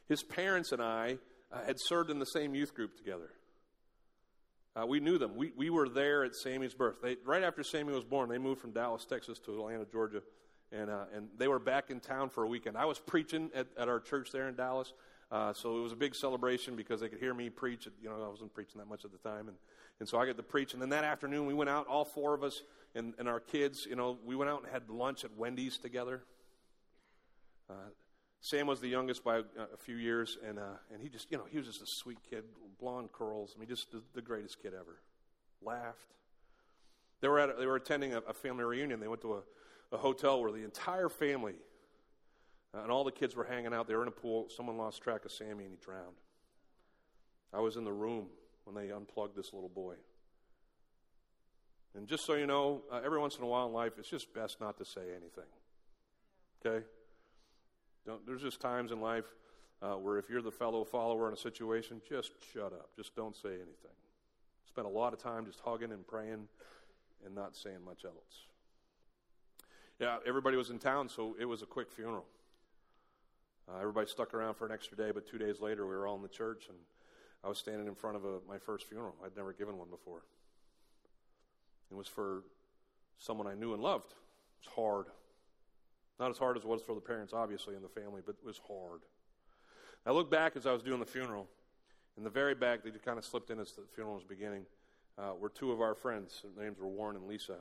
His 0.10 0.24
parents 0.24 0.72
and 0.72 0.82
I 0.82 1.18
uh, 1.52 1.64
had 1.66 1.78
served 1.80 2.10
in 2.10 2.20
the 2.20 2.26
same 2.26 2.56
youth 2.56 2.74
group 2.74 2.98
together. 2.98 3.30
Uh, 4.76 4.86
we 4.86 5.00
knew 5.00 5.18
them. 5.18 5.36
We, 5.36 5.52
we 5.56 5.70
were 5.70 5.88
there 5.88 6.24
at 6.24 6.36
Sammy's 6.36 6.74
birth. 6.74 6.98
They, 7.02 7.18
right 7.26 7.44
after 7.44 7.64
Sammy 7.64 7.94
was 7.94 8.04
born, 8.04 8.30
they 8.30 8.38
moved 8.38 8.62
from 8.62 8.72
Dallas, 8.72 9.06
Texas 9.06 9.40
to 9.46 9.54
Atlanta, 9.54 9.86
Georgia. 9.92 10.22
And, 10.72 10.90
uh, 10.90 11.06
and 11.14 11.30
they 11.38 11.48
were 11.48 11.60
back 11.60 11.90
in 11.90 12.00
town 12.00 12.30
for 12.30 12.44
a 12.44 12.48
weekend. 12.48 12.78
I 12.78 12.86
was 12.86 13.00
preaching 13.00 13.50
at, 13.56 13.68
at 13.78 13.88
our 13.88 14.00
church 14.00 14.30
there 14.32 14.48
in 14.48 14.56
Dallas. 14.56 14.94
Uh, 15.32 15.54
so 15.54 15.78
it 15.78 15.82
was 15.82 15.92
a 15.92 15.96
big 15.96 16.16
celebration 16.16 16.76
because 16.76 17.02
they 17.02 17.08
could 17.08 17.20
hear 17.20 17.34
me 17.34 17.50
preach. 17.50 17.88
You 18.02 18.10
know, 18.10 18.24
I 18.24 18.28
wasn't 18.28 18.54
preaching 18.54 18.80
that 18.80 18.88
much 18.88 19.06
at 19.06 19.12
the 19.12 19.30
time. 19.30 19.48
And, 19.48 19.58
and 20.00 20.10
so 20.10 20.20
I 20.20 20.26
got 20.26 20.38
to 20.38 20.44
preach. 20.44 20.74
And 20.74 20.82
then 20.82 20.90
that 20.90 21.04
afternoon, 21.04 21.46
we 21.46 21.54
went 21.54 21.70
out, 21.70 21.88
all 21.88 22.06
four 22.06 22.34
of 22.34 22.44
us 22.44 22.62
and, 22.96 23.14
and 23.20 23.28
our 23.28 23.40
kids, 23.40 23.86
you 23.88 23.96
know, 23.96 24.18
we 24.26 24.36
went 24.36 24.50
out 24.50 24.64
and 24.64 24.72
had 24.72 24.90
lunch 24.90 25.24
at 25.24 25.36
Wendy's 25.38 25.78
together. 25.78 26.24
Uh, 27.70 27.74
Sam 28.42 28.68
was 28.68 28.80
the 28.80 28.88
youngest 28.88 29.24
by 29.24 29.38
a, 29.38 29.44
a 29.74 29.78
few 29.78 29.98
years, 29.98 30.38
and, 30.48 30.60
uh, 30.60 30.78
and 30.94 31.02
he 31.02 31.10
just, 31.10 31.30
you 31.30 31.38
know, 31.38 31.46
he 31.50 31.58
was 31.58 31.68
just 31.68 31.82
a 31.82 31.88
sweet 31.88 32.20
kid, 32.30 32.44
blonde 32.80 33.12
curls. 33.12 33.54
I 33.56 33.60
mean, 33.60 33.68
just 33.68 33.92
the, 33.92 34.02
the 34.14 34.22
greatest 34.22 34.62
kid 34.62 34.74
ever. 34.74 35.02
Laughed. 35.62 36.14
They 37.22 37.28
were, 37.28 37.40
at, 37.40 37.60
they 37.60 37.66
were 37.66 37.76
attending 37.76 38.14
a, 38.14 38.20
a 38.20 38.34
family 38.34 38.64
reunion. 38.64 39.02
They 39.02 39.10
went 39.10 39.22
to 39.22 39.36
a, 39.36 39.42
a 39.92 39.98
hotel 39.98 40.42
where 40.42 40.52
the 40.52 40.64
entire 40.64 41.10
family 41.10 41.56
uh, 42.74 42.84
and 42.84 42.92
all 42.92 43.04
the 43.04 43.12
kids 43.12 43.36
were 43.36 43.44
hanging 43.44 43.74
out. 43.74 43.88
They 43.88 43.96
were 43.96 44.04
in 44.04 44.08
a 44.08 44.12
pool. 44.12 44.48
Someone 44.56 44.78
lost 44.78 45.02
track 45.02 45.26
of 45.26 45.32
Sammy 45.32 45.66
and 45.66 45.74
he 45.74 45.78
drowned. 45.84 46.16
I 47.54 47.60
was 47.60 47.76
in 47.76 47.84
the 47.84 47.92
room 47.92 48.28
when 48.64 48.76
they 48.76 48.92
unplugged 48.94 49.36
this 49.36 49.54
little 49.54 49.70
boy. 49.70 49.96
And 51.96 52.08
just 52.08 52.26
so 52.26 52.36
you 52.36 52.46
know, 52.46 52.84
uh, 52.92 53.02
every 53.04 53.20
once 53.20 53.38
in 53.38 53.44
a 53.44 53.48
while 53.48 53.66
in 53.66 53.74
life, 53.74 53.94
it's 53.98 54.10
just 54.10 54.34
best 54.34 54.62
not 54.62 54.78
to 54.78 54.86
say 54.86 55.02
anything. 55.10 55.50
Okay? 56.64 56.86
Don't, 58.06 58.26
there's 58.26 58.42
just 58.42 58.60
times 58.60 58.92
in 58.92 59.02
life 59.02 59.26
uh, 59.82 59.94
where 59.94 60.18
if 60.18 60.30
you're 60.30 60.42
the 60.42 60.52
fellow 60.52 60.84
follower 60.84 61.28
in 61.28 61.34
a 61.34 61.38
situation, 61.38 62.02
just 62.08 62.32
shut 62.54 62.74
up. 62.74 62.90
Just 62.96 63.16
don't 63.16 63.36
say 63.36 63.50
anything. 63.50 63.96
Spend 64.68 64.88
a 64.88 64.90
lot 64.90 65.14
of 65.14 65.20
time 65.20 65.46
just 65.46 65.60
hugging 65.60 65.92
and 65.92 66.06
praying 66.06 66.48
and 67.26 67.36
not 67.36 67.56
saying 67.56 67.84
much 67.84 68.06
else. 68.06 68.48
Yeah, 70.00 70.18
everybody 70.26 70.56
was 70.56 70.70
in 70.70 70.80
town, 70.80 71.10
so 71.10 71.36
it 71.40 71.46
was 71.46 71.62
a 71.62 71.66
quick 71.66 71.92
funeral. 71.92 72.26
Uh, 73.68 73.80
everybody 73.80 74.08
stuck 74.08 74.34
around 74.34 74.56
for 74.56 74.66
an 74.66 74.72
extra 74.72 74.98
day, 74.98 75.12
but 75.14 75.28
two 75.28 75.38
days 75.38 75.60
later, 75.60 75.86
we 75.86 75.96
were 75.96 76.08
all 76.08 76.16
in 76.16 76.22
the 76.22 76.28
church, 76.28 76.66
and 76.70 76.78
I 77.44 77.50
was 77.50 77.58
standing 77.58 77.88
in 77.88 77.96
front 77.96 78.16
of 78.16 78.26
a, 78.26 78.40
my 78.48 78.58
first 78.58 78.88
funeral. 78.88 79.16
I'd 79.24 79.36
never 79.36 79.54
given 79.54 79.78
one 79.78 79.90
before. 79.90 80.24
It 81.92 81.96
was 81.96 82.08
for 82.08 82.44
someone 83.18 83.48
I 83.48 83.56
knew 83.56 83.74
and 83.74 83.84
loved. 83.84 84.12
It 84.12 84.68
was 84.68 84.76
hard. 84.76 85.08
Not 86.20 86.32
as 86.32 86.38
hard 86.38 86.58
as 86.58 86.64
it 86.64 86.70
was 86.70 86.82
for 86.82 86.96
the 86.96 87.02
parents, 87.02 87.34
obviously, 87.34 87.76
and 87.76 87.84
the 87.84 87.90
family, 87.90 88.22
but 88.26 88.36
it 88.42 88.46
was 88.46 88.60
hard. 88.68 89.02
I 90.06 90.12
look 90.12 90.30
back 90.30 90.56
as 90.56 90.66
I 90.66 90.74
was 90.74 90.84
doing 90.84 91.00
the 91.00 91.06
funeral. 91.06 91.48
In 92.18 92.24
the 92.24 92.30
very 92.30 92.56
back, 92.56 92.84
they 92.84 92.92
kind 92.92 93.18
of 93.18 93.26
slipped 93.26 93.50
in 93.50 93.60
as 93.60 93.72
the 93.72 93.84
funeral 93.96 94.16
was 94.16 94.26
beginning, 94.26 94.66
uh, 95.18 95.34
were 95.40 95.50
two 95.50 95.72
of 95.72 95.80
our 95.80 95.96
friends. 95.96 96.44
Their 96.56 96.66
names 96.66 96.78
were 96.80 96.88
Warren 96.88 97.16
and 97.16 97.28
Lisa. 97.28 97.58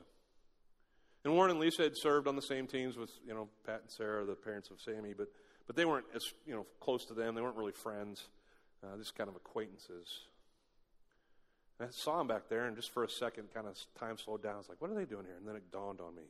And 1.23 1.33
Warren 1.33 1.51
and 1.51 1.59
Lisa 1.59 1.83
had 1.83 1.97
served 1.97 2.27
on 2.27 2.35
the 2.35 2.41
same 2.41 2.67
teams 2.67 2.97
with, 2.97 3.11
you 3.25 3.33
know, 3.33 3.47
Pat 3.65 3.81
and 3.81 3.91
Sarah, 3.91 4.25
the 4.25 4.35
parents 4.35 4.69
of 4.69 4.81
Sammy, 4.81 5.13
but, 5.17 5.27
but 5.67 5.75
they 5.75 5.85
weren't 5.85 6.05
as, 6.15 6.33
you 6.45 6.53
know, 6.53 6.65
close 6.79 7.05
to 7.05 7.13
them. 7.13 7.35
They 7.35 7.41
weren't 7.41 7.57
really 7.57 7.71
friends, 7.71 8.27
uh, 8.83 8.97
just 8.97 9.15
kind 9.15 9.29
of 9.29 9.35
acquaintances. 9.35 10.07
And 11.79 11.87
I 11.87 11.91
saw 11.91 12.17
them 12.17 12.27
back 12.27 12.49
there, 12.49 12.65
and 12.65 12.75
just 12.75 12.91
for 12.91 13.03
a 13.03 13.09
second, 13.09 13.53
kind 13.53 13.67
of 13.67 13.77
time 13.97 14.17
slowed 14.17 14.43
down. 14.43 14.55
I 14.55 14.57
was 14.57 14.69
like, 14.69 14.81
what 14.81 14.91
are 14.91 14.95
they 14.95 15.05
doing 15.05 15.25
here? 15.25 15.35
And 15.37 15.47
then 15.47 15.55
it 15.55 15.71
dawned 15.71 16.01
on 16.01 16.15
me. 16.15 16.23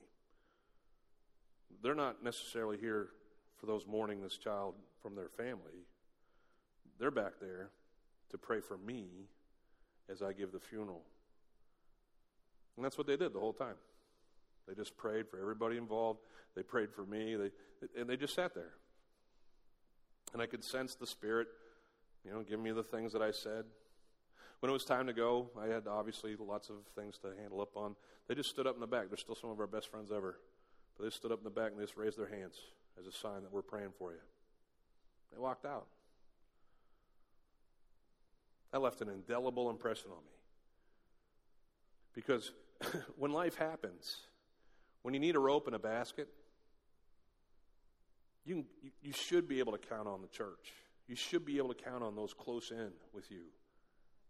They're 1.81 1.95
not 1.95 2.23
necessarily 2.23 2.77
here 2.77 3.09
for 3.57 3.65
those 3.65 3.85
mourning 3.85 4.21
this 4.21 4.37
child 4.37 4.75
from 5.01 5.15
their 5.15 5.29
family. 5.29 5.85
They're 6.99 7.11
back 7.11 7.33
there 7.39 7.69
to 8.31 8.37
pray 8.37 8.59
for 8.59 8.77
me 8.77 9.05
as 10.09 10.21
I 10.21 10.33
give 10.33 10.51
the 10.51 10.59
funeral. 10.59 11.03
And 12.75 12.85
that's 12.85 12.97
what 12.97 13.07
they 13.07 13.17
did 13.17 13.33
the 13.33 13.39
whole 13.39 13.53
time. 13.53 13.75
They 14.67 14.75
just 14.75 14.95
prayed 14.97 15.27
for 15.27 15.39
everybody 15.39 15.77
involved. 15.77 16.19
They 16.55 16.63
prayed 16.63 16.91
for 16.91 17.05
me. 17.05 17.35
They, 17.35 17.51
and 17.99 18.09
they 18.09 18.17
just 18.17 18.35
sat 18.35 18.53
there. 18.53 18.73
And 20.33 20.41
I 20.41 20.45
could 20.45 20.63
sense 20.63 20.95
the 20.95 21.07
Spirit, 21.07 21.47
you 22.23 22.31
know, 22.31 22.43
give 22.43 22.59
me 22.59 22.71
the 22.71 22.83
things 22.83 23.13
that 23.13 23.21
I 23.21 23.31
said. 23.31 23.65
When 24.59 24.69
it 24.69 24.73
was 24.73 24.85
time 24.85 25.07
to 25.07 25.13
go, 25.13 25.49
I 25.59 25.67
had 25.67 25.87
obviously 25.87 26.35
lots 26.37 26.69
of 26.69 26.75
things 26.95 27.17
to 27.19 27.29
handle 27.41 27.61
up 27.61 27.75
on. 27.75 27.95
They 28.27 28.35
just 28.35 28.49
stood 28.49 28.67
up 28.67 28.75
in 28.75 28.81
the 28.81 28.87
back. 28.87 29.07
They're 29.09 29.17
still 29.17 29.35
some 29.35 29.49
of 29.49 29.59
our 29.59 29.67
best 29.67 29.89
friends 29.89 30.11
ever. 30.11 30.37
They 30.99 31.09
stood 31.09 31.31
up 31.31 31.39
in 31.39 31.45
the 31.45 31.49
back 31.49 31.71
and 31.71 31.79
they 31.79 31.83
just 31.83 31.97
raised 31.97 32.17
their 32.17 32.27
hands 32.27 32.55
as 32.99 33.07
a 33.07 33.11
sign 33.11 33.43
that 33.43 33.51
we're 33.51 33.61
praying 33.61 33.91
for 33.97 34.11
you. 34.11 34.19
They 35.31 35.39
walked 35.39 35.65
out. 35.65 35.87
That 38.71 38.81
left 38.81 39.01
an 39.01 39.09
indelible 39.09 39.69
impression 39.69 40.11
on 40.11 40.17
me. 40.17 40.31
Because 42.13 42.51
when 43.17 43.31
life 43.31 43.55
happens, 43.55 44.17
when 45.03 45.13
you 45.13 45.19
need 45.19 45.35
a 45.35 45.39
rope 45.39 45.67
and 45.67 45.75
a 45.75 45.79
basket, 45.79 46.27
you, 48.45 48.55
can, 48.55 48.65
you, 48.81 48.91
you 49.01 49.13
should 49.13 49.47
be 49.47 49.59
able 49.59 49.71
to 49.71 49.77
count 49.77 50.07
on 50.07 50.21
the 50.21 50.27
church. 50.27 50.73
You 51.07 51.15
should 51.15 51.45
be 51.45 51.57
able 51.57 51.73
to 51.73 51.83
count 51.83 52.03
on 52.03 52.15
those 52.15 52.33
close 52.33 52.71
in 52.71 52.91
with 53.13 53.31
you 53.31 53.45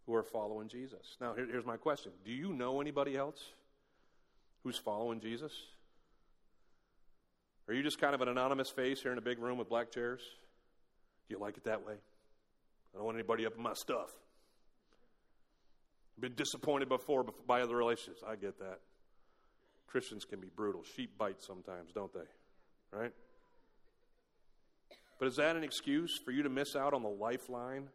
who 0.06 0.14
are 0.14 0.22
following 0.22 0.68
Jesus. 0.68 1.16
Now, 1.20 1.34
here, 1.34 1.46
here's 1.50 1.66
my 1.66 1.76
question 1.76 2.12
Do 2.24 2.32
you 2.32 2.52
know 2.52 2.80
anybody 2.80 3.16
else 3.16 3.40
who's 4.62 4.76
following 4.76 5.20
Jesus? 5.20 5.52
Are 7.70 7.72
you 7.72 7.84
just 7.84 8.00
kind 8.00 8.16
of 8.16 8.20
an 8.20 8.26
anonymous 8.26 8.68
face 8.68 9.00
here 9.00 9.12
in 9.12 9.18
a 9.18 9.20
big 9.20 9.38
room 9.38 9.56
with 9.56 9.68
black 9.68 9.92
chairs? 9.92 10.20
Do 11.28 11.36
you 11.36 11.40
like 11.40 11.56
it 11.56 11.62
that 11.66 11.86
way? 11.86 11.92
I 11.92 12.96
don't 12.96 13.04
want 13.04 13.16
anybody 13.16 13.46
up 13.46 13.54
in 13.56 13.62
my 13.62 13.74
stuff. 13.74 14.10
Been 16.18 16.34
disappointed 16.34 16.88
before 16.88 17.24
by 17.46 17.62
other 17.62 17.76
relationships. 17.76 18.24
I 18.26 18.34
get 18.34 18.58
that. 18.58 18.80
Christians 19.86 20.24
can 20.24 20.40
be 20.40 20.48
brutal. 20.48 20.82
Sheep 20.96 21.16
bite 21.16 21.40
sometimes, 21.44 21.92
don't 21.92 22.12
they? 22.12 22.98
Right? 22.98 23.12
But 25.20 25.28
is 25.28 25.36
that 25.36 25.54
an 25.54 25.62
excuse 25.62 26.18
for 26.24 26.32
you 26.32 26.42
to 26.42 26.48
miss 26.48 26.74
out 26.74 26.92
on 26.92 27.04
the 27.04 27.08
lifeline 27.08 27.86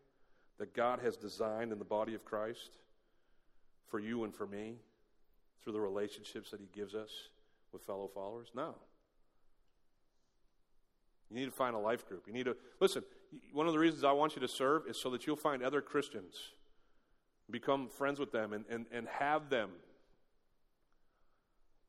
that 0.57 0.73
God 0.73 1.01
has 1.01 1.17
designed 1.17 1.73
in 1.73 1.79
the 1.79 1.83
body 1.83 2.15
of 2.15 2.23
Christ 2.23 2.77
for 3.89 3.99
you 3.99 4.23
and 4.23 4.33
for 4.33 4.47
me 4.47 4.75
through 5.61 5.73
the 5.73 5.81
relationships 5.81 6.51
that 6.51 6.61
He 6.61 6.69
gives 6.73 6.95
us 6.95 7.09
with 7.73 7.81
fellow 7.81 8.09
followers? 8.15 8.47
No. 8.55 8.75
You 11.29 11.37
need 11.37 11.45
to 11.45 11.51
find 11.51 11.75
a 11.75 11.79
life 11.79 12.07
group. 12.07 12.25
You 12.27 12.33
need 12.33 12.45
to 12.45 12.55
listen. 12.79 13.03
One 13.51 13.67
of 13.67 13.73
the 13.73 13.79
reasons 13.79 14.03
I 14.03 14.11
want 14.11 14.35
you 14.35 14.41
to 14.41 14.47
serve 14.47 14.83
is 14.87 14.97
so 14.97 15.09
that 15.09 15.25
you'll 15.25 15.35
find 15.35 15.63
other 15.63 15.81
Christians, 15.81 16.35
become 17.49 17.89
friends 17.89 18.19
with 18.19 18.31
them, 18.31 18.53
and, 18.53 18.65
and, 18.69 18.85
and 18.91 19.07
have 19.07 19.49
them 19.49 19.71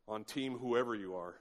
on 0.09 0.24
team 0.24 0.57
whoever 0.59 0.95
you 0.95 1.14
are. 1.14 1.34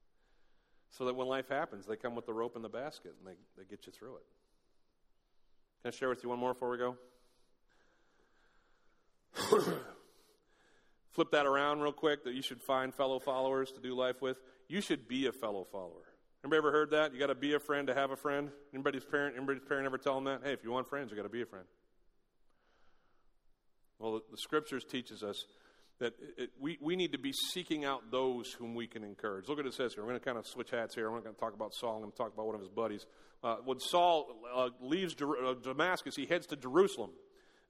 so 0.90 1.04
that 1.06 1.14
when 1.14 1.26
life 1.26 1.48
happens, 1.48 1.86
they 1.86 1.96
come 1.96 2.14
with 2.14 2.26
the 2.26 2.32
rope 2.32 2.56
and 2.56 2.64
the 2.64 2.68
basket 2.68 3.14
and 3.18 3.26
they, 3.26 3.36
they 3.56 3.68
get 3.68 3.86
you 3.86 3.92
through 3.92 4.16
it. 4.16 4.24
Can 5.82 5.92
I 5.92 5.96
share 5.96 6.08
with 6.08 6.22
you 6.22 6.30
one 6.30 6.38
more 6.38 6.54
before 6.54 6.70
we 6.70 6.78
go? 6.78 6.96
Flip 11.12 11.30
that 11.30 11.46
around 11.46 11.80
real 11.80 11.92
quick 11.92 12.24
that 12.24 12.34
you 12.34 12.42
should 12.42 12.60
find 12.60 12.94
fellow 12.94 13.18
followers 13.18 13.72
to 13.72 13.80
do 13.80 13.94
life 13.94 14.20
with. 14.20 14.38
You 14.68 14.80
should 14.80 15.08
be 15.08 15.26
a 15.26 15.32
fellow 15.32 15.66
follower. 15.70 16.15
Anybody 16.46 16.58
ever 16.58 16.70
heard 16.70 16.90
that? 16.90 17.12
You 17.12 17.18
got 17.18 17.26
to 17.26 17.34
be 17.34 17.54
a 17.54 17.58
friend 17.58 17.88
to 17.88 17.94
have 17.94 18.12
a 18.12 18.16
friend. 18.16 18.52
Anybody's 18.72 19.04
parent, 19.04 19.34
anybody's 19.36 19.64
parent 19.68 19.84
ever 19.84 19.98
tell 19.98 20.14
them 20.14 20.24
that? 20.26 20.42
Hey, 20.44 20.52
if 20.52 20.62
you 20.62 20.70
want 20.70 20.88
friends, 20.88 21.10
you 21.10 21.16
got 21.16 21.24
to 21.24 21.28
be 21.28 21.42
a 21.42 21.46
friend. 21.46 21.64
Well, 23.98 24.20
the, 24.30 24.36
scriptures 24.36 24.84
teaches 24.84 25.24
us 25.24 25.44
that 25.98 26.14
it, 26.38 26.50
we, 26.60 26.78
we 26.80 26.94
need 26.94 27.10
to 27.10 27.18
be 27.18 27.32
seeking 27.52 27.84
out 27.84 28.12
those 28.12 28.52
whom 28.52 28.76
we 28.76 28.86
can 28.86 29.02
encourage. 29.02 29.48
Look 29.48 29.56
what 29.56 29.66
it 29.66 29.74
says 29.74 29.94
here. 29.94 30.04
We're 30.04 30.10
going 30.10 30.20
to 30.20 30.24
kind 30.24 30.38
of 30.38 30.46
switch 30.46 30.70
hats 30.70 30.94
here. 30.94 31.08
I'm 31.08 31.14
not 31.14 31.24
going 31.24 31.34
to 31.34 31.40
talk 31.40 31.52
about 31.52 31.74
Saul. 31.74 31.96
I'm 31.96 32.02
going 32.02 32.12
to 32.12 32.16
talk 32.16 32.32
about 32.32 32.46
one 32.46 32.54
of 32.54 32.60
his 32.60 32.70
buddies. 32.70 33.06
Uh, 33.42 33.56
when 33.64 33.80
Saul 33.80 34.28
uh, 34.54 34.68
leaves 34.80 35.16
Jer- 35.16 35.44
uh, 35.44 35.54
Damascus, 35.54 36.14
he 36.14 36.26
heads 36.26 36.46
to 36.46 36.56
Jerusalem. 36.56 37.10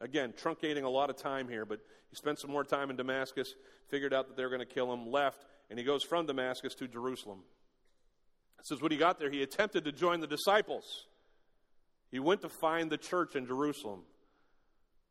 Again, 0.02 0.34
truncating 0.38 0.82
a 0.82 0.90
lot 0.90 1.08
of 1.08 1.16
time 1.16 1.48
here, 1.48 1.64
but 1.64 1.80
he 2.10 2.16
spent 2.16 2.38
some 2.40 2.50
more 2.50 2.62
time 2.62 2.90
in 2.90 2.96
Damascus, 2.96 3.54
figured 3.88 4.12
out 4.12 4.28
that 4.28 4.36
they 4.36 4.42
were 4.42 4.50
going 4.50 4.60
to 4.60 4.66
kill 4.66 4.92
him, 4.92 5.10
left, 5.10 5.46
and 5.70 5.78
he 5.78 5.84
goes 5.86 6.02
from 6.02 6.26
Damascus 6.26 6.74
to 6.74 6.86
Jerusalem. 6.86 7.38
Says 8.62 8.82
when 8.82 8.90
he 8.90 8.98
got 8.98 9.20
there, 9.20 9.30
he 9.30 9.42
attempted 9.42 9.84
to 9.84 9.92
join 9.92 10.20
the 10.20 10.26
disciples. 10.26 11.06
He 12.10 12.18
went 12.18 12.42
to 12.42 12.48
find 12.48 12.90
the 12.90 12.98
church 12.98 13.36
in 13.36 13.46
Jerusalem. 13.46 14.00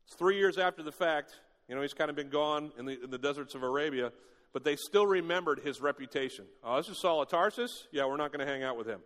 It's 0.06 0.16
three 0.16 0.36
years 0.36 0.58
after 0.58 0.82
the 0.82 0.92
fact. 0.92 1.34
You 1.68 1.74
know, 1.74 1.82
he's 1.82 1.94
kind 1.94 2.10
of 2.10 2.16
been 2.16 2.28
gone 2.28 2.70
in 2.78 2.84
the, 2.84 3.02
in 3.04 3.10
the 3.10 3.18
deserts 3.18 3.54
of 3.54 3.62
Arabia, 3.62 4.12
but 4.52 4.62
they 4.62 4.76
still 4.76 5.06
remembered 5.06 5.60
his 5.60 5.80
reputation. 5.80 6.44
Oh, 6.62 6.76
this 6.76 6.88
is 6.88 7.00
Saul 7.00 7.22
of 7.22 7.28
Tarsus? 7.28 7.86
Yeah, 7.92 8.06
we're 8.06 8.16
not 8.16 8.32
going 8.32 8.46
to 8.46 8.52
hang 8.52 8.62
out 8.62 8.76
with 8.76 8.86
him. 8.86 9.00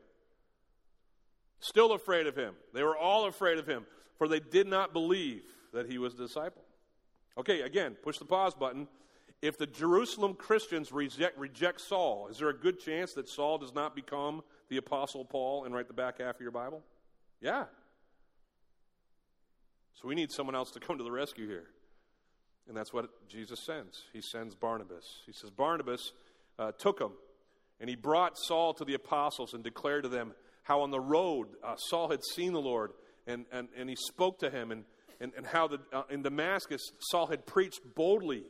Still 1.61 1.93
afraid 1.93 2.26
of 2.26 2.36
him. 2.36 2.55
They 2.74 2.82
were 2.82 2.97
all 2.97 3.26
afraid 3.26 3.59
of 3.59 3.66
him, 3.66 3.86
for 4.18 4.28
they 4.28 4.41
did 4.41 4.66
not 4.66 4.93
believe 4.93 5.43
that 5.72 5.91
he 5.91 5.99
was 5.99 6.14
a 6.14 6.18
disciple. 6.18 6.62
Okay, 7.38 7.61
again, 7.61 7.97
push 8.03 8.18
the 8.18 8.24
pause 8.24 8.55
button. 8.55 8.88
If 9.43 9.57
the 9.57 9.66
Jerusalem 9.66 10.34
Christians 10.34 10.93
reject, 10.93 11.38
reject 11.38 11.80
Saul, 11.80 12.28
is 12.28 12.38
there 12.38 12.51
a 12.51 12.57
good 12.57 12.78
chance 12.78 13.14
that 13.14 13.28
Saul 13.28 13.59
does 13.59 13.74
not 13.74 13.95
become 13.95 14.43
the 14.68 14.76
Apostle 14.76 15.24
Paul 15.24 15.64
and 15.64 15.74
write 15.74 15.88
the 15.88 15.95
back 15.95 16.20
half 16.20 16.34
of 16.34 16.41
your 16.43 16.51
Bible? 16.51 16.82
Yeah. 17.41 17.64
So 19.95 20.09
we 20.09 20.14
need 20.14 20.30
someone 20.30 20.55
else 20.55 20.70
to 20.72 20.80
come 20.80 20.99
to 20.99 21.05
the 21.05 21.11
rescue 21.11 21.49
here. 21.49 21.68
And 22.68 22.76
that's 22.76 22.93
what 22.93 23.28
Jesus 23.28 23.61
sends. 23.64 24.05
He 24.12 24.20
sends 24.20 24.55
Barnabas. 24.55 25.05
He 25.26 25.32
says, 25.32 25.51
Barnabas 25.51 26.12
uh, 26.59 26.72
took 26.78 27.01
him, 27.01 27.12
and 27.80 27.88
he 27.88 27.97
brought 27.97 28.38
Saul 28.38 28.74
to 28.74 28.84
the 28.84 28.95
apostles 28.95 29.55
and 29.55 29.64
declared 29.64 30.05
to 30.05 30.09
them 30.09 30.34
how 30.62 30.82
on 30.82 30.91
the 30.91 31.01
road 31.01 31.49
uh, 31.64 31.76
Saul 31.76 32.11
had 32.11 32.20
seen 32.22 32.53
the 32.53 32.61
Lord, 32.61 32.93
and, 33.26 33.47
and, 33.51 33.68
and 33.76 33.88
he 33.88 33.97
spoke 33.97 34.38
to 34.41 34.51
him, 34.51 34.70
and, 34.70 34.84
and, 35.18 35.32
and 35.36 35.47
how 35.47 35.66
the, 35.66 35.80
uh, 35.93 36.03
in 36.11 36.22
Damascus 36.22 36.82
Saul 37.11 37.26
had 37.26 37.47
preached 37.47 37.80
boldly 37.97 38.45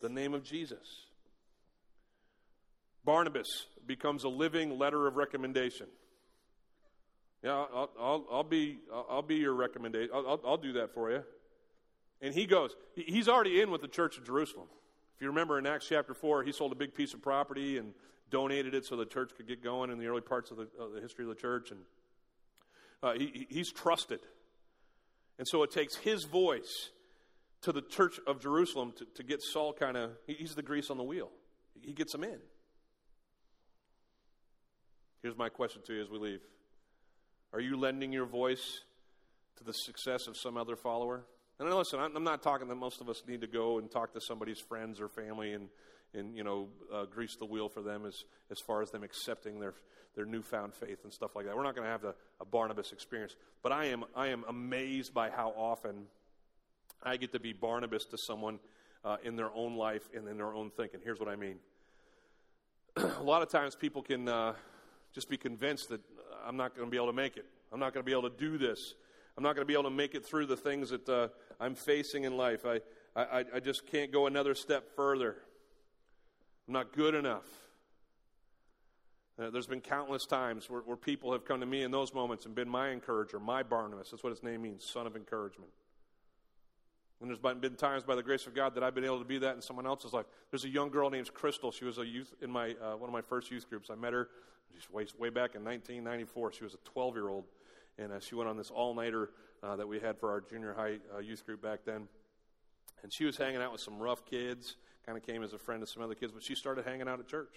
the 0.00 0.08
name 0.08 0.34
of 0.34 0.42
Jesus. 0.42 1.06
Barnabas 3.04 3.66
becomes 3.86 4.24
a 4.24 4.28
living 4.28 4.78
letter 4.78 5.06
of 5.06 5.16
recommendation. 5.16 5.86
Yeah, 7.42 7.52
I'll, 7.52 7.90
I'll, 7.98 8.24
I'll 8.30 8.44
be, 8.44 8.78
I'll 8.92 9.22
be 9.22 9.36
your 9.36 9.54
recommendation. 9.54 10.10
I'll, 10.14 10.40
I'll, 10.44 10.58
do 10.58 10.74
that 10.74 10.92
for 10.92 11.10
you. 11.10 11.22
And 12.20 12.34
he 12.34 12.46
goes, 12.46 12.76
he's 12.94 13.28
already 13.28 13.62
in 13.62 13.70
with 13.70 13.80
the 13.80 13.88
church 13.88 14.18
of 14.18 14.26
Jerusalem. 14.26 14.66
If 15.16 15.22
you 15.22 15.28
remember 15.28 15.58
in 15.58 15.66
Acts 15.66 15.86
chapter 15.88 16.12
4, 16.12 16.42
he 16.42 16.52
sold 16.52 16.72
a 16.72 16.74
big 16.74 16.94
piece 16.94 17.14
of 17.14 17.22
property 17.22 17.78
and 17.78 17.94
donated 18.30 18.74
it 18.74 18.84
so 18.84 18.96
the 18.96 19.06
church 19.06 19.32
could 19.36 19.48
get 19.48 19.64
going 19.64 19.90
in 19.90 19.98
the 19.98 20.06
early 20.06 20.20
parts 20.20 20.50
of 20.50 20.58
the, 20.58 20.68
of 20.78 20.92
the 20.92 21.00
history 21.00 21.24
of 21.24 21.30
the 21.30 21.34
church. 21.34 21.70
And 21.70 21.80
uh, 23.02 23.12
he, 23.14 23.46
he's 23.48 23.72
trusted. 23.72 24.20
And 25.38 25.48
so 25.48 25.62
it 25.62 25.70
takes 25.70 25.96
his 25.96 26.24
voice 26.24 26.90
to 27.62 27.72
the 27.72 27.82
church 27.82 28.18
of 28.26 28.40
Jerusalem 28.40 28.92
to, 28.98 29.06
to 29.16 29.22
get 29.22 29.42
Saul 29.42 29.72
kind 29.72 29.96
of, 29.96 30.12
he's 30.26 30.54
the 30.54 30.62
grease 30.62 30.90
on 30.90 30.96
the 30.96 31.02
wheel. 31.02 31.30
He 31.82 31.92
gets 31.92 32.12
them 32.12 32.24
in. 32.24 32.38
Here's 35.22 35.36
my 35.36 35.48
question 35.48 35.82
to 35.86 35.94
you 35.94 36.02
as 36.02 36.08
we 36.08 36.18
leave 36.18 36.40
Are 37.52 37.60
you 37.60 37.76
lending 37.76 38.12
your 38.12 38.26
voice 38.26 38.80
to 39.56 39.64
the 39.64 39.72
success 39.72 40.26
of 40.26 40.36
some 40.36 40.56
other 40.56 40.76
follower? 40.76 41.24
And 41.58 41.68
I 41.68 41.74
listen, 41.74 42.00
I'm 42.00 42.24
not 42.24 42.42
talking 42.42 42.68
that 42.68 42.76
most 42.76 43.02
of 43.02 43.10
us 43.10 43.22
need 43.28 43.42
to 43.42 43.46
go 43.46 43.78
and 43.78 43.90
talk 43.90 44.14
to 44.14 44.20
somebody's 44.20 44.60
friends 44.60 44.98
or 44.98 45.08
family 45.08 45.52
and, 45.52 45.68
and 46.14 46.34
you 46.34 46.42
know, 46.42 46.68
uh, 46.90 47.04
grease 47.04 47.36
the 47.36 47.44
wheel 47.44 47.68
for 47.68 47.82
them 47.82 48.06
as, 48.06 48.24
as 48.50 48.58
far 48.66 48.80
as 48.80 48.90
them 48.90 49.02
accepting 49.02 49.60
their, 49.60 49.74
their 50.16 50.24
newfound 50.24 50.74
faith 50.74 51.04
and 51.04 51.12
stuff 51.12 51.36
like 51.36 51.44
that. 51.44 51.54
We're 51.54 51.64
not 51.64 51.74
going 51.74 51.84
to 51.84 51.90
have 51.90 52.00
the, 52.00 52.14
a 52.40 52.46
Barnabas 52.46 52.92
experience. 52.92 53.36
But 53.62 53.72
I 53.72 53.84
am, 53.86 54.04
I 54.16 54.28
am 54.28 54.44
amazed 54.48 55.12
by 55.12 55.28
how 55.28 55.50
often 55.50 56.06
I 57.02 57.16
get 57.16 57.32
to 57.32 57.40
be 57.40 57.52
Barnabas 57.52 58.04
to 58.06 58.18
someone 58.18 58.58
uh, 59.04 59.16
in 59.22 59.36
their 59.36 59.50
own 59.54 59.76
life 59.76 60.08
and 60.14 60.28
in 60.28 60.36
their 60.36 60.52
own 60.54 60.70
thinking. 60.70 61.00
Here's 61.02 61.18
what 61.18 61.28
I 61.28 61.36
mean. 61.36 61.56
a 62.96 63.22
lot 63.22 63.42
of 63.42 63.48
times 63.48 63.74
people 63.74 64.02
can 64.02 64.28
uh, 64.28 64.54
just 65.14 65.28
be 65.28 65.36
convinced 65.36 65.88
that 65.88 66.00
I'm 66.44 66.56
not 66.56 66.76
going 66.76 66.86
to 66.86 66.90
be 66.90 66.96
able 66.96 67.06
to 67.06 67.12
make 67.12 67.36
it. 67.36 67.46
I'm 67.72 67.80
not 67.80 67.94
going 67.94 68.04
to 68.04 68.06
be 68.06 68.12
able 68.12 68.28
to 68.28 68.36
do 68.36 68.58
this. 68.58 68.94
I'm 69.36 69.42
not 69.42 69.54
going 69.54 69.66
to 69.66 69.68
be 69.68 69.74
able 69.74 69.84
to 69.84 69.90
make 69.90 70.14
it 70.14 70.26
through 70.26 70.46
the 70.46 70.56
things 70.56 70.90
that 70.90 71.08
uh, 71.08 71.28
I'm 71.58 71.74
facing 71.74 72.24
in 72.24 72.36
life. 72.36 72.66
I, 72.66 72.80
I, 73.16 73.44
I 73.54 73.60
just 73.60 73.86
can't 73.86 74.12
go 74.12 74.26
another 74.26 74.54
step 74.54 74.94
further. 74.94 75.36
I'm 76.68 76.74
not 76.74 76.92
good 76.92 77.14
enough. 77.14 77.46
Uh, 79.40 79.48
there's 79.48 79.66
been 79.66 79.80
countless 79.80 80.26
times 80.26 80.68
where, 80.68 80.82
where 80.82 80.96
people 80.96 81.32
have 81.32 81.46
come 81.46 81.60
to 81.60 81.66
me 81.66 81.82
in 81.82 81.90
those 81.90 82.12
moments 82.12 82.44
and 82.44 82.54
been 82.54 82.68
my 82.68 82.90
encourager, 82.90 83.40
my 83.40 83.62
Barnabas. 83.62 84.10
That's 84.10 84.22
what 84.22 84.30
his 84.30 84.42
name 84.42 84.62
means, 84.62 84.84
son 84.84 85.06
of 85.06 85.16
encouragement. 85.16 85.70
And 87.20 87.28
there's 87.28 87.38
been 87.38 87.74
times 87.76 88.02
by 88.02 88.14
the 88.14 88.22
grace 88.22 88.46
of 88.46 88.54
God 88.54 88.74
that 88.74 88.82
I've 88.82 88.94
been 88.94 89.04
able 89.04 89.18
to 89.18 89.26
be 89.26 89.38
that 89.38 89.54
in 89.54 89.60
someone 89.60 89.86
else's 89.86 90.12
life. 90.14 90.24
There's 90.50 90.64
a 90.64 90.70
young 90.70 90.88
girl 90.88 91.10
named 91.10 91.32
Crystal. 91.34 91.70
She 91.70 91.84
was 91.84 91.98
a 91.98 92.06
youth 92.06 92.34
in 92.40 92.50
my 92.50 92.74
uh, 92.82 92.96
one 92.96 93.08
of 93.08 93.12
my 93.12 93.20
first 93.20 93.50
youth 93.50 93.68
groups. 93.68 93.90
I 93.90 93.94
met 93.94 94.14
her 94.14 94.28
just 94.74 94.90
way, 94.90 95.06
way 95.18 95.28
back 95.28 95.54
in 95.54 95.64
1994. 95.64 96.52
She 96.52 96.64
was 96.64 96.74
a 96.74 96.78
12 96.78 97.14
year 97.16 97.28
old 97.28 97.44
and 97.98 98.12
uh, 98.12 98.20
she 98.20 98.34
went 98.34 98.48
on 98.48 98.56
this 98.56 98.70
all 98.70 98.94
nighter 98.94 99.30
uh, 99.62 99.76
that 99.76 99.86
we 99.86 100.00
had 100.00 100.18
for 100.18 100.30
our 100.30 100.40
junior 100.40 100.74
high 100.74 100.98
uh, 101.14 101.18
youth 101.18 101.44
group 101.44 101.62
back 101.62 101.80
then. 101.84 102.08
And 103.02 103.12
she 103.12 103.24
was 103.24 103.36
hanging 103.36 103.60
out 103.60 103.72
with 103.72 103.80
some 103.80 103.98
rough 103.98 104.24
kids, 104.24 104.76
kind 105.06 105.16
of 105.16 105.24
came 105.24 105.42
as 105.42 105.52
a 105.52 105.58
friend 105.58 105.80
to 105.80 105.86
some 105.86 106.02
other 106.02 106.14
kids, 106.14 106.32
but 106.32 106.42
she 106.42 106.54
started 106.54 106.84
hanging 106.84 107.08
out 107.08 107.20
at 107.20 107.28
church. 107.28 107.54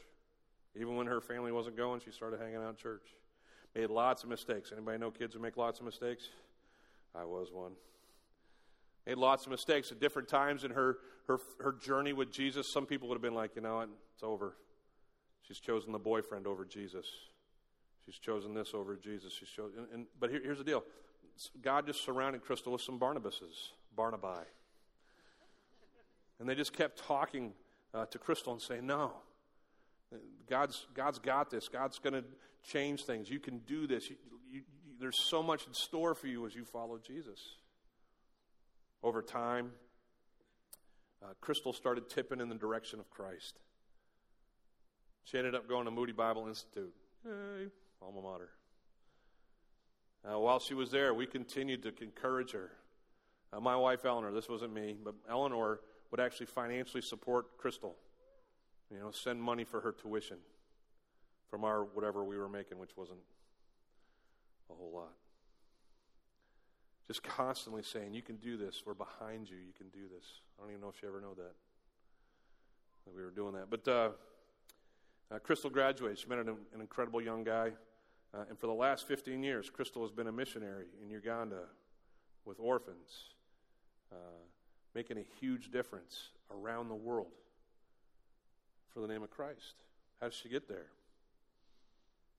Even 0.76 0.96
when 0.96 1.08
her 1.08 1.22
family 1.22 1.52
wasn't 1.52 1.78
going, 1.78 2.02
she 2.02 2.12
started 2.12 2.40
hanging 2.40 2.58
out 2.58 2.70
at 2.70 2.78
church. 2.78 3.04
Made 3.76 3.90
lots 3.90 4.24
of 4.24 4.30
mistakes. 4.30 4.72
Anybody 4.72 4.98
know 4.98 5.12
kids 5.12 5.34
who 5.34 5.40
make 5.40 5.58
lots 5.58 5.80
of 5.80 5.86
mistakes? 5.86 6.30
I 7.16 7.26
was 7.26 7.52
one. 7.52 7.74
Made 9.06 9.18
lots 9.18 9.46
of 9.46 9.52
mistakes 9.52 9.92
at 9.92 10.00
different 10.00 10.30
times 10.30 10.64
in 10.64 10.72
her, 10.72 10.98
her, 11.28 11.40
her 11.60 11.74
journey 11.74 12.14
with 12.14 12.32
Jesus. 12.32 12.72
Some 12.72 12.86
people 12.86 13.10
would 13.10 13.16
have 13.16 13.22
been 13.22 13.34
like, 13.34 13.56
you 13.56 13.62
know 13.62 13.78
what, 13.78 13.90
it's 14.14 14.24
over. 14.24 14.56
She's 15.48 15.60
chosen 15.60 15.92
the 15.92 16.00
boyfriend 16.00 16.48
over 16.48 16.64
Jesus. 16.64 17.06
She's 18.06 18.18
chosen 18.18 18.54
this 18.54 18.74
over 18.74 18.96
Jesus. 18.96 19.34
She's 19.34 19.50
chosen, 19.50 19.80
and, 19.80 19.88
and, 19.94 20.06
but 20.20 20.30
here, 20.30 20.42
here's 20.44 20.58
the 20.58 20.64
deal: 20.64 20.84
God 21.62 21.86
just 21.86 22.04
surrounded 22.04 22.42
Crystal 22.42 22.72
with 22.72 22.82
some 22.82 23.00
Barnabases, 23.00 23.72
Barnabai, 23.98 24.44
and 26.40 26.50
they 26.50 26.56
just 26.56 26.74
kept 26.74 26.98
talking 26.98 27.54
uh, 27.94 28.06
to 28.08 28.18
Crystal 28.18 28.52
and 28.54 28.62
saying, 28.62 28.86
"No, 28.86 29.14
God's 30.50 30.86
God's 30.94 31.20
got 31.20 31.50
this. 31.50 31.70
God's 31.70 32.00
going 32.00 32.14
to 32.14 32.24
change 32.64 33.04
things. 33.04 33.30
You 33.30 33.40
can 33.40 33.60
do 33.60 33.88
this. 33.88 34.10
You, 34.10 34.18
you, 34.52 34.58
you, 34.58 34.62
there's 35.00 35.20
so 35.30 35.42
much 35.42 35.66
in 35.66 35.74
store 35.74 36.14
for 36.14 36.28
you 36.28 36.46
as 36.46 36.56
you 36.56 36.66
follow 36.66 36.98
Jesus." 36.98 37.40
Over 39.04 39.22
time, 39.22 39.72
uh, 41.22 41.34
Crystal 41.42 41.74
started 41.74 42.10
tipping 42.10 42.40
in 42.40 42.48
the 42.48 42.56
direction 42.56 43.00
of 43.00 43.10
Christ. 43.10 43.60
She 45.26 45.38
ended 45.38 45.56
up 45.56 45.68
going 45.68 45.86
to 45.86 45.92
Moody 45.92 46.14
Bible 46.14 46.48
Institute. 46.48 46.94
Hey, 47.24 47.68
alma 48.02 48.22
mater. 48.22 48.50
Uh, 50.26 50.40
while 50.40 50.60
she 50.60 50.74
was 50.74 50.90
there, 50.90 51.14
we 51.14 51.26
continued 51.26 51.84
to 51.84 51.94
encourage 52.02 52.52
her. 52.52 52.72
Uh, 53.52 53.60
my 53.60 53.76
wife, 53.76 54.06
Eleanor, 54.06 54.32
this 54.32 54.48
wasn't 54.48 54.74
me, 54.74 54.96
but 55.04 55.16
Eleanor 55.30 55.82
would 56.12 56.22
actually 56.22 56.46
financially 56.46 57.02
support 57.02 57.58
Crystal. 57.58 57.96
You 58.90 59.00
know, 59.00 59.12
send 59.12 59.42
money 59.42 59.66
for 59.66 59.82
her 59.82 59.92
tuition 59.92 60.38
from 61.50 61.64
our 61.66 61.84
whatever 61.84 62.24
we 62.24 62.38
were 62.38 62.50
making, 62.50 62.80
which 62.80 62.96
wasn't 62.96 63.20
a 64.70 64.74
whole 64.74 64.92
lot. 64.94 65.14
Just 67.08 67.24
constantly 67.24 67.84
saying, 67.84 68.14
You 68.14 68.22
can 68.22 68.38
do 68.38 68.58
this. 68.58 68.84
We're 68.86 68.94
behind 68.94 69.50
you. 69.50 69.58
You 69.58 69.74
can 69.78 69.88
do 69.90 70.08
this. 70.14 70.26
I 70.58 70.64
don't 70.64 70.72
even 70.72 70.82
know 70.82 70.90
if 70.90 71.00
she 71.00 71.08
ever 71.08 71.20
knew 71.20 71.36
that, 71.36 71.54
that 73.06 73.16
we 73.16 73.22
were 73.22 73.32
doing 73.32 73.54
that. 73.54 73.70
But 73.70 73.88
uh, 73.88 74.10
uh, 75.34 75.40
Crystal 75.40 75.70
graduated. 75.70 76.20
She 76.20 76.28
met 76.28 76.40
an, 76.40 76.50
an 76.50 76.82
incredible 76.82 77.22
young 77.22 77.44
guy. 77.44 77.72
Uh, 78.34 78.46
and 78.50 78.58
for 78.58 78.68
the 78.68 78.74
last 78.74 79.08
15 79.08 79.44
years, 79.44 79.70
Crystal 79.70 80.02
has 80.02 80.12
been 80.12 80.28
a 80.28 80.32
missionary 80.32 80.86
in 81.02 81.10
Uganda 81.10 81.64
with 82.46 82.60
orphans, 82.60 83.36
uh, 84.12 84.16
making 84.96 85.18
a 85.18 85.24
huge 85.40 85.72
difference 85.72 86.30
around 86.52 86.90
the 86.90 86.96
world 86.96 87.32
for 88.94 89.02
the 89.02 89.08
name 89.08 89.24
of 89.24 89.30
Christ. 89.30 89.76
How 90.20 90.28
did 90.28 90.36
she 90.36 90.50
get 90.50 90.68
there? 90.68 90.88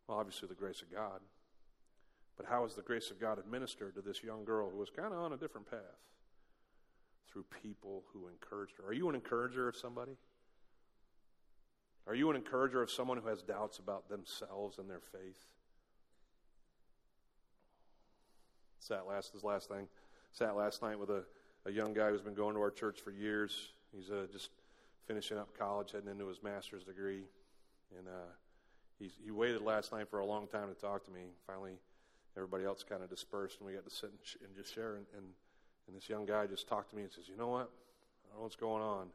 Well, 0.06 0.18
obviously, 0.18 0.48
the 0.48 0.54
grace 0.54 0.82
of 0.82 0.92
God. 0.92 1.20
But 2.44 2.52
how 2.52 2.62
has 2.64 2.74
the 2.74 2.82
grace 2.82 3.10
of 3.10 3.20
God 3.20 3.38
administered 3.38 3.94
to 3.94 4.02
this 4.02 4.22
young 4.22 4.44
girl 4.44 4.68
who 4.70 4.76
was 4.76 4.90
kind 4.90 5.14
of 5.14 5.20
on 5.20 5.32
a 5.32 5.36
different 5.36 5.70
path? 5.70 5.80
Through 7.32 7.44
people 7.62 8.04
who 8.12 8.28
encouraged 8.28 8.74
her. 8.78 8.88
Are 8.88 8.92
you 8.92 9.08
an 9.08 9.14
encourager 9.14 9.68
of 9.68 9.76
somebody? 9.76 10.16
Are 12.06 12.14
you 12.14 12.28
an 12.30 12.36
encourager 12.36 12.82
of 12.82 12.90
someone 12.90 13.18
who 13.18 13.28
has 13.28 13.42
doubts 13.42 13.78
about 13.78 14.08
themselves 14.08 14.78
and 14.78 14.90
their 14.90 15.00
faith? 15.00 15.38
Sat 18.78 19.06
last 19.06 19.32
this 19.32 19.42
last 19.42 19.68
thing. 19.68 19.88
Sat 20.32 20.54
last 20.54 20.82
night 20.82 20.98
with 20.98 21.10
a, 21.10 21.24
a 21.64 21.72
young 21.72 21.94
guy 21.94 22.10
who's 22.10 22.20
been 22.20 22.34
going 22.34 22.54
to 22.54 22.60
our 22.60 22.70
church 22.70 23.00
for 23.00 23.10
years. 23.10 23.72
He's 23.96 24.10
uh, 24.10 24.26
just 24.30 24.50
finishing 25.06 25.38
up 25.38 25.56
college, 25.58 25.92
heading 25.92 26.10
into 26.10 26.26
his 26.26 26.42
master's 26.42 26.84
degree, 26.84 27.24
and 27.98 28.06
uh, 28.06 28.32
he 28.98 29.30
waited 29.30 29.62
last 29.62 29.92
night 29.92 30.08
for 30.10 30.18
a 30.18 30.26
long 30.26 30.46
time 30.46 30.68
to 30.68 30.74
talk 30.74 31.04
to 31.04 31.10
me. 31.10 31.22
Finally, 31.46 31.78
everybody 32.36 32.64
else 32.64 32.82
kind 32.82 33.02
of 33.02 33.10
dispersed, 33.10 33.58
and 33.60 33.66
we 33.66 33.74
got 33.74 33.84
to 33.84 33.94
sit 33.94 34.10
and, 34.10 34.18
sh- 34.22 34.36
and 34.44 34.54
just 34.56 34.74
share. 34.74 34.96
And, 34.96 35.06
and 35.16 35.26
and 35.86 35.94
this 35.94 36.08
young 36.08 36.24
guy 36.24 36.46
just 36.46 36.66
talked 36.66 36.90
to 36.90 36.96
me 36.96 37.02
and 37.02 37.12
says, 37.12 37.28
"You 37.28 37.36
know 37.36 37.48
what? 37.48 37.70
I 37.70 38.28
don't 38.30 38.38
know 38.38 38.42
what's 38.42 38.56
going 38.56 38.82
on, 38.82 39.08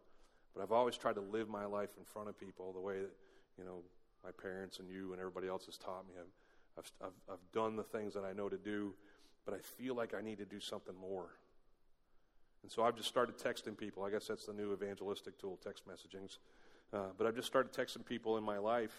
but 0.54 0.62
I've 0.62 0.72
always 0.72 0.98
tried 0.98 1.16
to 1.16 1.22
live 1.22 1.50
my 1.50 1.66
life 1.66 1.90
in 1.98 2.04
front 2.06 2.30
of 2.30 2.40
people 2.40 2.74
the 2.74 2.80
way 2.80 3.00
that 3.00 3.16
you 3.58 3.66
know 3.66 3.82
my 4.24 4.32
parents 4.32 4.80
and 4.80 4.90
you 4.90 5.12
and 5.12 5.20
everybody 5.20 5.48
else 5.48 5.66
has 5.66 5.78
taught 5.78 6.08
me. 6.08 6.14
I've 6.20 6.32
I've, 6.78 7.08
I've, 7.08 7.34
I've 7.34 7.52
done 7.54 7.76
the 7.76 7.84
things 7.84 8.14
that 8.14 8.24
I 8.24 8.34
know 8.34 8.50
to 8.50 8.58
do." 8.58 8.94
but 9.50 9.58
I 9.58 9.62
feel 9.82 9.96
like 9.96 10.14
I 10.14 10.22
need 10.22 10.38
to 10.38 10.46
do 10.46 10.60
something 10.60 10.94
more. 10.96 11.26
And 12.62 12.72
so 12.72 12.84
I've 12.84 12.96
just 12.96 13.08
started 13.08 13.38
texting 13.38 13.76
people. 13.76 14.04
I 14.04 14.12
guess 14.12 14.28
that's 14.28 14.46
the 14.46 14.54
new 14.54 14.74
evangelistic 14.74 15.40
tool, 15.40 15.58
text 15.64 15.84
messagings. 15.88 16.38
Uh, 16.94 17.08
but 17.18 17.26
I've 17.26 17.36
just 17.36 17.48
started 17.48 17.74
texting 17.74 18.06
people 18.06 18.38
in 18.38 18.44
my 18.44 18.60
life 18.60 18.94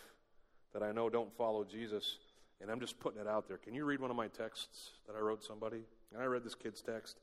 that 0.73 0.83
I 0.83 0.91
know 0.91 1.09
don't 1.09 1.33
follow 1.37 1.63
Jesus, 1.65 2.19
and 2.61 2.71
I'm 2.71 2.81
just 2.81 3.01
putting 3.01 3.21
it 3.21 3.27
out 3.27 3.49
there. 3.49 3.57
Can 3.57 3.75
you 3.75 3.85
read 3.85 4.01
one 4.01 4.11
of 4.11 4.17
my 4.17 4.29
texts 4.29 4.91
that 5.07 5.17
I 5.17 5.21
wrote 5.21 5.43
somebody? 5.43 5.83
And 6.13 6.23
I 6.23 6.27
read 6.27 6.45
this 6.45 6.55
kid's 6.55 6.83
text, 6.83 7.19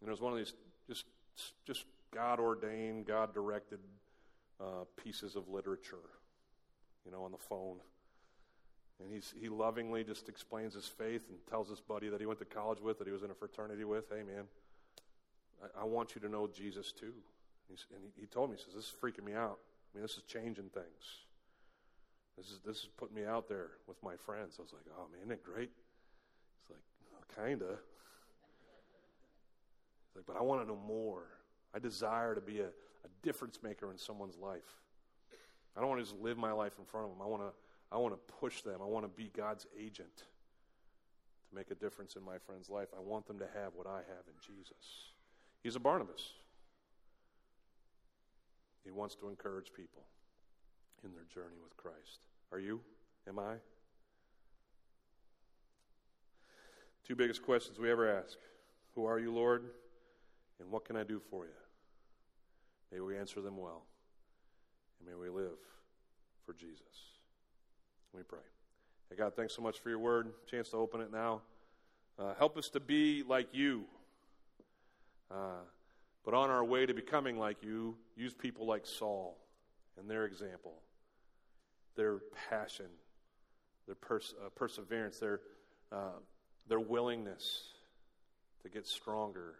and 0.00 0.08
it 0.08 0.10
was 0.10 0.20
one 0.20 0.32
of 0.32 0.38
these 0.38 0.54
just 0.88 1.04
just 1.66 1.84
God 2.12 2.38
ordained, 2.38 3.06
God 3.06 3.34
directed 3.34 3.80
uh, 4.60 4.84
pieces 4.96 5.36
of 5.36 5.48
literature, 5.48 5.96
you 7.04 7.12
know, 7.12 7.24
on 7.24 7.32
the 7.32 7.38
phone. 7.38 7.78
And 9.00 9.12
he's, 9.12 9.34
he 9.38 9.48
lovingly 9.48 10.04
just 10.04 10.28
explains 10.28 10.74
his 10.74 10.86
faith 10.86 11.22
and 11.28 11.38
tells 11.50 11.68
this 11.68 11.80
buddy 11.80 12.08
that 12.08 12.20
he 12.20 12.26
went 12.26 12.38
to 12.38 12.44
college 12.44 12.80
with, 12.80 12.98
that 12.98 13.06
he 13.08 13.12
was 13.12 13.24
in 13.24 13.30
a 13.30 13.34
fraternity 13.34 13.82
with, 13.84 14.04
hey, 14.08 14.22
man, 14.22 14.44
I, 15.62 15.82
I 15.82 15.84
want 15.84 16.14
you 16.14 16.20
to 16.20 16.28
know 16.28 16.46
Jesus 16.46 16.92
too. 16.92 17.12
He's, 17.68 17.86
and 17.94 18.02
he, 18.04 18.22
he 18.22 18.26
told 18.26 18.50
me, 18.50 18.56
he 18.56 18.62
says, 18.62 18.74
This 18.74 18.84
is 18.84 18.92
freaking 19.02 19.24
me 19.24 19.34
out. 19.34 19.58
I 19.92 19.98
mean, 19.98 20.02
this 20.02 20.16
is 20.16 20.22
changing 20.22 20.70
things. 20.70 21.24
This 22.36 22.46
is, 22.46 22.60
this 22.66 22.76
is 22.78 22.88
putting 22.96 23.14
me 23.14 23.24
out 23.24 23.48
there 23.48 23.70
with 23.86 24.02
my 24.02 24.16
friends. 24.16 24.56
I 24.58 24.62
was 24.62 24.72
like, 24.72 24.84
Oh, 24.96 25.06
man, 25.10 25.20
isn't 25.20 25.32
it 25.32 25.44
great? 25.44 25.70
He's 26.62 26.70
like, 26.70 26.80
well, 27.10 27.22
Kind 27.46 27.62
of. 27.62 27.78
He's 30.08 30.16
like, 30.16 30.26
But 30.26 30.36
I 30.36 30.42
want 30.42 30.62
to 30.62 30.66
know 30.66 30.78
more. 30.86 31.24
I 31.74 31.78
desire 31.78 32.34
to 32.34 32.40
be 32.40 32.60
a, 32.60 32.66
a 32.66 33.08
difference 33.22 33.60
maker 33.62 33.90
in 33.90 33.98
someone's 33.98 34.36
life. 34.36 34.80
I 35.76 35.80
don't 35.80 35.88
want 35.88 36.00
to 36.00 36.10
just 36.10 36.20
live 36.20 36.38
my 36.38 36.52
life 36.52 36.74
in 36.78 36.84
front 36.84 37.06
of 37.06 37.12
them. 37.12 37.22
I 37.22 37.28
want 37.28 37.42
to, 37.42 37.52
I 37.90 37.98
want 37.98 38.14
to 38.14 38.34
push 38.34 38.62
them. 38.62 38.80
I 38.80 38.86
want 38.86 39.04
to 39.04 39.22
be 39.22 39.30
God's 39.36 39.66
agent 39.78 40.16
to 40.16 41.54
make 41.54 41.70
a 41.70 41.74
difference 41.74 42.16
in 42.16 42.24
my 42.24 42.38
friend's 42.38 42.68
life. 42.68 42.88
I 42.96 43.00
want 43.00 43.26
them 43.26 43.38
to 43.38 43.46
have 43.54 43.74
what 43.74 43.86
I 43.86 43.98
have 43.98 44.26
in 44.28 44.34
Jesus. 44.40 45.12
He's 45.62 45.76
a 45.76 45.80
Barnabas. 45.80 46.32
He 48.84 48.90
wants 48.90 49.14
to 49.16 49.28
encourage 49.28 49.72
people 49.72 50.04
in 51.04 51.12
their 51.12 51.24
journey 51.32 51.56
with 51.62 51.76
Christ. 51.76 52.26
Are 52.52 52.58
you? 52.58 52.80
Am 53.28 53.38
I? 53.38 53.54
Two 57.06 57.14
biggest 57.14 57.42
questions 57.42 57.78
we 57.78 57.90
ever 57.90 58.08
ask 58.08 58.38
Who 58.94 59.04
are 59.06 59.18
you, 59.18 59.32
Lord? 59.32 59.64
And 60.60 60.70
what 60.70 60.84
can 60.84 60.96
I 60.96 61.02
do 61.02 61.20
for 61.30 61.44
you? 61.44 61.52
May 62.92 63.00
we 63.00 63.18
answer 63.18 63.40
them 63.40 63.56
well. 63.56 63.82
And 64.98 65.08
may 65.08 65.16
we 65.16 65.28
live 65.28 65.58
for 66.46 66.52
Jesus. 66.52 66.80
Me 68.16 68.22
pray. 68.26 68.38
Hey, 69.10 69.16
God, 69.16 69.34
thanks 69.34 69.54
so 69.54 69.62
much 69.62 69.80
for 69.80 69.90
your 69.90 69.98
word. 69.98 70.32
Chance 70.48 70.70
to 70.70 70.76
open 70.76 71.00
it 71.00 71.12
now. 71.12 71.42
Uh, 72.18 72.34
help 72.38 72.56
us 72.56 72.68
to 72.68 72.80
be 72.80 73.24
like 73.24 73.48
you. 73.52 73.84
Uh, 75.30 75.64
but 76.24 76.34
on 76.34 76.50
our 76.50 76.64
way 76.64 76.86
to 76.86 76.94
becoming 76.94 77.36
like 77.36 77.62
you, 77.62 77.96
use 78.16 78.32
people 78.32 78.66
like 78.66 78.86
Saul 78.86 79.36
and 79.98 80.08
their 80.08 80.24
example, 80.24 80.74
their 81.96 82.18
passion, 82.48 82.86
their 83.86 83.94
pers- 83.94 84.34
uh, 84.44 84.48
perseverance, 84.50 85.18
their, 85.18 85.40
uh, 85.92 86.18
their 86.68 86.80
willingness 86.80 87.62
to 88.62 88.68
get 88.68 88.86
stronger, 88.86 89.54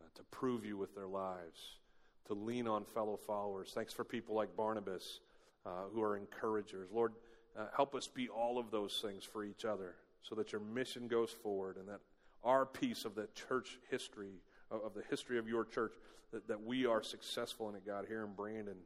uh, 0.00 0.08
to 0.14 0.22
prove 0.24 0.64
you 0.64 0.76
with 0.76 0.94
their 0.94 1.06
lives, 1.06 1.78
to 2.26 2.34
lean 2.34 2.68
on 2.68 2.84
fellow 2.84 3.16
followers. 3.16 3.72
Thanks 3.74 3.92
for 3.92 4.04
people 4.04 4.34
like 4.34 4.56
Barnabas 4.56 5.20
uh, 5.66 5.84
who 5.92 6.02
are 6.02 6.16
encouragers. 6.16 6.88
Lord, 6.92 7.12
uh, 7.58 7.66
help 7.74 7.94
us 7.94 8.06
be 8.06 8.28
all 8.28 8.58
of 8.58 8.70
those 8.70 9.00
things 9.02 9.24
for 9.24 9.44
each 9.44 9.64
other 9.64 9.94
so 10.22 10.34
that 10.34 10.52
your 10.52 10.60
mission 10.60 11.08
goes 11.08 11.30
forward 11.30 11.76
and 11.76 11.88
that 11.88 12.00
our 12.44 12.64
piece 12.64 13.04
of 13.04 13.14
the 13.14 13.28
church 13.34 13.78
history, 13.90 14.40
of 14.70 14.94
the 14.94 15.02
history 15.10 15.38
of 15.38 15.48
your 15.48 15.64
church, 15.64 15.92
that, 16.32 16.46
that 16.48 16.62
we 16.62 16.86
are 16.86 17.02
successful 17.02 17.68
in 17.68 17.74
it, 17.74 17.86
God, 17.86 18.06
here 18.08 18.24
in 18.24 18.32
Brandon, 18.34 18.76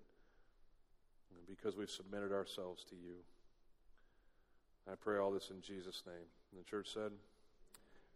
because 1.49 1.77
we've 1.77 1.91
submitted 1.91 2.33
ourselves 2.33 2.85
to 2.91 2.97
you. 2.97 3.17
I 4.91 4.95
pray 4.97 5.19
all 5.19 5.31
this 5.31 5.51
in 5.51 5.61
Jesus' 5.63 6.03
name. 6.07 6.27
And 6.53 6.61
the 6.61 6.69
church 6.69 6.89
said, 6.93 7.13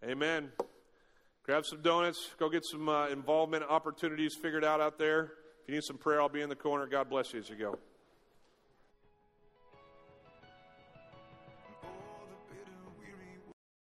Amen. 0.05 0.51
Grab 1.45 1.65
some 1.65 1.81
donuts. 1.81 2.31
Go 2.39 2.49
get 2.51 2.65
some 2.65 2.89
uh, 2.89 3.09
involvement 3.09 3.65
opportunities 3.65 4.35
figured 4.35 4.65
out 4.65 4.81
out 4.81 4.99
there. 4.99 5.33
If 5.63 5.69
you 5.69 5.75
need 5.75 5.85
some 5.85 5.97
prayer, 5.97 6.21
I'll 6.21 6.29
be 6.29 6.43
in 6.43 6.49
the 6.49 6.57
corner. 6.57 6.87
God 6.87 7.09
bless 7.09 7.33
you 7.33 7.41
as 7.41 7.49
you 7.49 7.57
go. 7.57 7.79